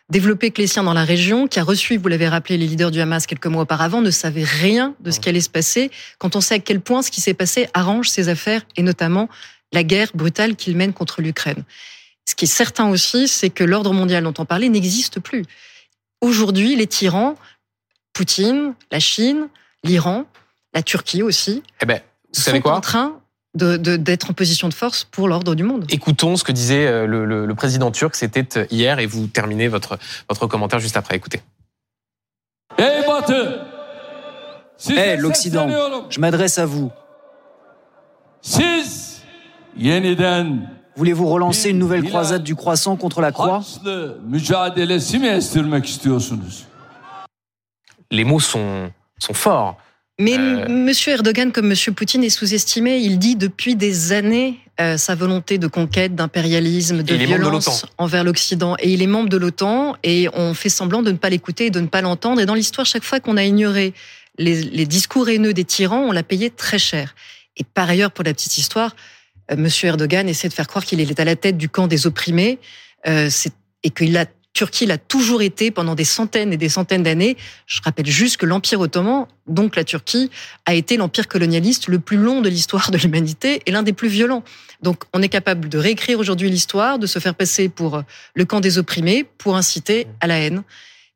développé 0.10 0.52
que 0.52 0.62
les 0.62 0.68
siens 0.68 0.84
dans 0.84 0.94
la 0.94 1.04
région, 1.04 1.48
qui 1.48 1.60
a 1.60 1.64
reçu, 1.64 1.98
vous 1.98 2.08
l'avez 2.08 2.28
rappelé, 2.28 2.58
les 2.58 2.68
leaders 2.68 2.92
du 2.92 3.00
Hamas 3.02 3.26
quelques 3.26 3.48
mois 3.48 3.64
auparavant, 3.64 4.02
ne 4.02 4.12
savait 4.12 4.44
rien 4.44 4.96
de 5.00 5.12
ce 5.12 5.20
qui 5.20 5.30
allait 5.30 5.42
se 5.42 5.50
passer, 5.50 5.92
quand 6.20 6.36
on 6.36 6.42
sait 6.42 6.56
à 6.56 6.60
quel 6.60 6.82
point 6.82 7.02
ce 7.02 7.12
qui 7.12 7.22
s'est 7.22 7.34
passé 7.34 7.68
arrange 7.74 8.10
ses 8.10 8.30
affaires, 8.30 8.62
et 8.76 8.84
notamment 8.84 9.30
la 9.74 9.84
guerre 9.84 10.12
brutale 10.14 10.56
qu'il 10.56 10.76
mène 10.76 10.94
contre 10.94 11.22
l'Ukraine. 11.22 11.64
Ce 12.28 12.36
qui 12.36 12.46
est 12.46 12.50
certain 12.50 12.90
aussi, 12.90 13.28
c'est 13.28 13.50
que 13.50 13.64
l'ordre 13.64 13.94
mondial 13.94 14.24
dont 14.24 14.34
on 14.38 14.46
parlait 14.46 14.70
n'existe 14.70 15.20
plus. 15.20 15.44
Aujourd'hui, 16.22 16.76
les 16.76 16.88
tyrans, 16.88 17.36
Poutine, 18.14 18.74
la 18.92 19.00
Chine, 19.00 19.48
l'Iran, 19.84 20.26
la 20.74 20.82
Turquie 20.82 21.22
aussi, 21.22 21.62
eh 21.82 21.86
ben, 21.86 22.00
sont 22.32 22.60
quoi? 22.62 22.76
en 22.76 22.82
train 22.82 23.22
d'être 23.56 24.30
en 24.30 24.34
position 24.34 24.70
de 24.70 24.74
force 24.74 25.06
pour 25.06 25.28
l'ordre 25.28 25.56
du 25.56 25.64
monde. 25.64 25.86
Écoutons 25.90 26.36
ce 26.36 26.44
que 26.44 26.52
disait 26.52 26.86
euh, 26.88 27.08
le, 27.08 27.56
président 27.56 27.92
turc, 27.92 28.16
c'était 28.16 28.60
euh, 28.60 28.66
hier, 28.70 29.00
et 29.00 29.06
vous 29.06 29.28
terminez 29.28 29.68
votre, 29.68 29.98
votre 30.28 30.48
commentaire 30.48 30.80
juste 30.80 30.98
après. 30.98 31.16
Écoutez. 31.16 31.42
Hey, 34.90 35.18
l'Occident, 35.18 35.70
je 36.10 36.20
m'adresse 36.20 36.60
à 36.60 36.66
vous. 36.66 36.92
Voulez-vous 40.98 41.28
relancer 41.28 41.72
une 41.72 41.80
nouvelle 41.80 42.04
croisade 42.04 42.44
du 42.44 42.56
croissant 42.56 42.96
contre 42.96 43.20
la 43.22 43.32
croix? 43.32 43.62
Les 48.12 48.24
mots 48.24 48.40
sont, 48.40 48.92
sont 49.20 49.34
forts. 49.34 49.78
Mais 50.20 50.38
euh... 50.38 50.68
Monsieur 50.70 51.14
Erdogan, 51.14 51.52
comme 51.52 51.68
Monsieur 51.68 51.92
Poutine, 51.92 52.24
est 52.24 52.30
sous-estimé. 52.30 52.98
Il 53.00 53.20
dit 53.20 53.36
depuis 53.36 53.76
des 53.76 54.12
années 54.12 54.60
euh, 54.80 54.98
sa 54.98 55.16
volonté 55.16 55.58
de 55.58 55.68
conquête, 55.68 56.16
d'impérialisme, 56.16 57.04
de 57.04 57.16
violence 57.16 57.86
envers 57.98 58.24
l'Occident. 58.24 58.76
Et 58.80 58.92
il 58.92 59.02
est 59.02 59.08
membre 59.08 59.30
de 59.30 59.38
l'OTAN 59.38 59.96
et 60.04 60.28
on 60.34 60.54
fait 60.54 60.70
semblant 60.70 61.02
de 61.02 61.12
ne 61.12 61.18
pas 61.18 61.30
l'écouter 61.30 61.68
et 61.68 61.70
de 61.70 61.80
ne 61.80 61.88
pas 61.88 62.02
l'entendre. 62.02 62.42
Et 62.42 62.46
dans 62.46 62.56
l'histoire, 62.56 62.86
chaque 62.86 63.04
fois 63.04 63.20
qu'on 63.20 63.38
a 63.38 63.44
ignoré 63.44 63.94
les, 64.38 64.62
les 64.64 64.86
discours 64.86 65.30
haineux 65.30 65.54
des 65.54 65.64
tyrans, 65.66 66.02
on 66.02 66.12
l'a 66.12 66.24
payé 66.24 66.50
très 66.50 66.80
cher. 66.80 67.16
Et 67.58 67.64
par 67.64 67.90
ailleurs, 67.90 68.12
pour 68.12 68.24
la 68.24 68.34
petite 68.34 68.58
histoire, 68.58 68.96
euh, 69.52 69.56
Monsieur 69.58 69.88
Erdogan 69.90 70.28
essaie 70.28 70.50
de 70.50 70.54
faire 70.54 70.68
croire 70.68 70.86
qu'il 70.86 71.00
est 71.00 71.20
à 71.20 71.26
la 71.26 71.36
tête 71.36 71.58
du 71.58 71.70
camp 71.70 71.88
des 71.88 72.08
opprimés 72.08 72.60
euh, 73.08 73.30
et 73.84 73.90
que 73.90 74.06
la 74.06 74.26
Turquie 74.56 74.86
l'a 74.86 74.98
toujours 74.98 75.42
été 75.42 75.70
pendant 75.70 75.96
des 75.96 76.06
centaines 76.06 76.54
et 76.54 76.58
des 76.58 76.70
centaines 76.70 77.04
d'années. 77.04 77.36
Je 77.68 77.82
rappelle 77.84 78.06
juste 78.06 78.38
que 78.38 78.46
l'Empire 78.46 78.80
ottoman, 78.80 79.28
donc 79.48 79.76
la 79.76 79.84
Turquie, 79.84 80.32
a 80.66 80.74
été 80.74 80.96
l'empire 80.96 81.28
colonialiste 81.28 81.90
le 81.90 82.00
plus 82.00 82.16
long 82.16 82.40
de 82.40 82.48
l'histoire 82.48 82.90
de 82.90 82.98
l'humanité 82.98 83.62
et 83.66 83.72
l'un 83.72 83.84
des 83.84 83.92
plus 83.92 84.08
violents. 84.08 84.44
Donc 84.82 85.04
on 85.14 85.22
est 85.22 85.30
capable 85.30 85.68
de 85.68 85.78
réécrire 85.78 86.20
aujourd'hui 86.20 86.50
l'histoire, 86.50 87.00
de 87.00 87.06
se 87.06 87.20
faire 87.20 87.36
passer 87.36 87.68
pour 87.68 88.02
le 88.34 88.46
camp 88.46 88.62
des 88.62 88.78
opprimés, 88.78 89.26
pour 89.38 89.58
inciter 89.58 90.08
à 90.22 90.28
la 90.28 90.40
haine. 90.40 90.64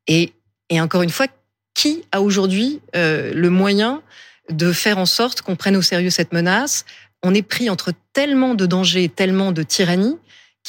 Et, 0.07 0.33
encore 0.71 1.01
une 1.01 1.09
fois, 1.09 1.27
qui 1.73 2.03
a 2.11 2.21
aujourd'hui 2.21 2.81
euh, 2.97 3.31
le 3.33 3.49
moyen 3.49 4.01
de 4.49 4.73
faire 4.73 4.97
en 4.97 5.05
sorte 5.05 5.41
qu'on 5.41 5.55
prenne 5.55 5.77
au 5.77 5.81
sérieux 5.81 6.09
cette 6.09 6.33
menace? 6.33 6.83
On 7.23 7.33
est 7.33 7.41
pris 7.41 7.69
entre 7.69 7.93
tellement 8.11 8.53
de 8.53 8.65
dangers, 8.65 9.07
tellement 9.07 9.53
de 9.53 9.63
tyrannie, 9.63 10.17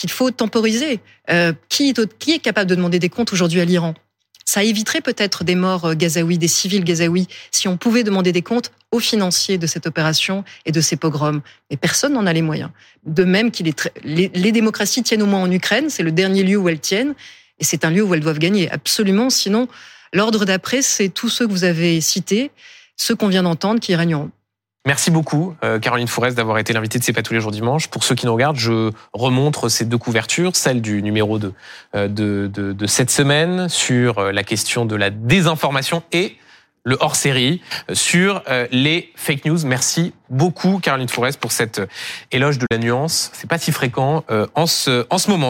qu'il 0.01 0.11
faut 0.11 0.31
temporiser. 0.31 1.01
Euh, 1.29 1.53
qui, 1.69 1.91
est, 1.91 2.19
qui 2.19 2.33
est 2.33 2.39
capable 2.39 2.71
de 2.71 2.75
demander 2.75 2.99
des 2.99 3.11
comptes 3.11 3.35
aujourd'hui 3.35 3.61
à 3.61 3.67
l'Iran? 3.67 3.93
Ça 4.47 4.65
éviterait 4.65 5.03
peut-être 5.03 5.45
des 5.45 5.55
morts 5.55 5.85
euh, 5.85 5.95
gazaouis, 5.95 6.39
des 6.39 6.49
civils 6.49 6.85
gazaouis, 6.85 7.29
si 7.51 7.69
on 7.69 7.77
pouvait 7.77 8.03
demander 8.03 8.33
des 8.33 8.41
comptes 8.41 8.73
aux 8.93 8.99
financiers 8.99 9.59
de 9.59 9.67
cette 9.67 9.87
opération 9.87 10.43
et 10.65 10.73
de 10.73 10.81
ces 10.81 10.97
pogroms. 10.97 11.43
Mais 11.71 11.77
personne 11.77 12.15
n'en 12.15 12.27
a 12.27 12.33
les 12.33 12.41
moyens. 12.41 12.71
De 13.05 13.25
même 13.25 13.49
est 13.49 13.93
les, 14.03 14.31
les 14.35 14.53
démocraties 14.53 15.03
tiennent 15.03 15.23
au 15.23 15.27
moins 15.27 15.43
en 15.43 15.51
Ukraine, 15.51 15.91
c'est 15.91 16.03
le 16.03 16.13
dernier 16.13 16.45
lieu 16.45 16.57
où 16.57 16.71
elles 16.71 16.81
tiennent, 16.81 17.15
et 17.59 17.65
c'est 17.65 17.85
un 17.85 17.91
lieu 17.91 18.03
où 18.03 18.15
elles 18.15 18.21
doivent 18.21 18.39
gagner. 18.39 18.71
Absolument, 18.71 19.29
sinon, 19.29 19.69
l'ordre 20.15 20.47
d'après, 20.47 20.81
c'est 20.81 21.11
tous 21.11 21.29
ceux 21.29 21.47
que 21.47 21.53
vous 21.53 21.65
avez 21.65 22.01
cités, 22.01 22.51
ceux 22.97 23.15
qu'on 23.15 23.29
vient 23.29 23.43
d'entendre, 23.43 23.81
qui 23.81 23.95
régneront. 23.95 24.31
Merci 24.87 25.11
beaucoup, 25.11 25.55
euh, 25.63 25.79
Caroline 25.79 26.09
Fourès, 26.09 26.35
d'avoir 26.35 26.57
été 26.57 26.73
l'invitée 26.73 26.99
de 26.99 27.05
C'est 27.05 27.13
pas 27.13 27.23
tous 27.23 27.35
les 27.35 27.41
jours 27.41 27.51
dimanche. 27.51 27.89
Pour 27.89 28.03
ceux 28.03 28.15
qui 28.15 28.25
nous 28.25 28.33
regardent, 28.33 28.57
je 28.57 28.91
remontre 29.13 29.69
ces 29.69 29.85
deux 29.85 29.99
couvertures, 29.99 30.57
celle 30.57 30.81
du 30.81 31.03
numéro 31.03 31.39
de, 31.39 31.53
euh, 31.95 32.09
de, 32.09 32.51
de, 32.51 32.87
cette 32.87 33.11
semaine 33.11 33.69
sur 33.69 34.19
euh, 34.19 34.33
la 34.33 34.43
question 34.43 34.87
de 34.87 34.97
la 34.97 35.11
désinformation 35.11 36.03
et 36.13 36.37
le 36.85 36.97
hors-série 36.99 37.61
sur 37.93 38.43
les 38.73 39.13
fake 39.15 39.45
news. 39.45 39.59
Merci 39.67 40.15
beaucoup, 40.31 40.79
Caroline 40.79 41.11
Fourès, 41.11 41.37
pour 41.37 41.53
cette 41.53 41.83
éloge 42.33 42.59
de 42.59 42.65
la 42.71 42.79
nuance. 42.79 43.31
C'est 43.35 43.51
pas 43.51 43.59
si 43.59 43.71
fréquent 43.71 44.25
en 44.55 44.67
ce, 44.67 45.05
en 45.11 45.19
ce 45.19 45.29
moment. 45.31 45.49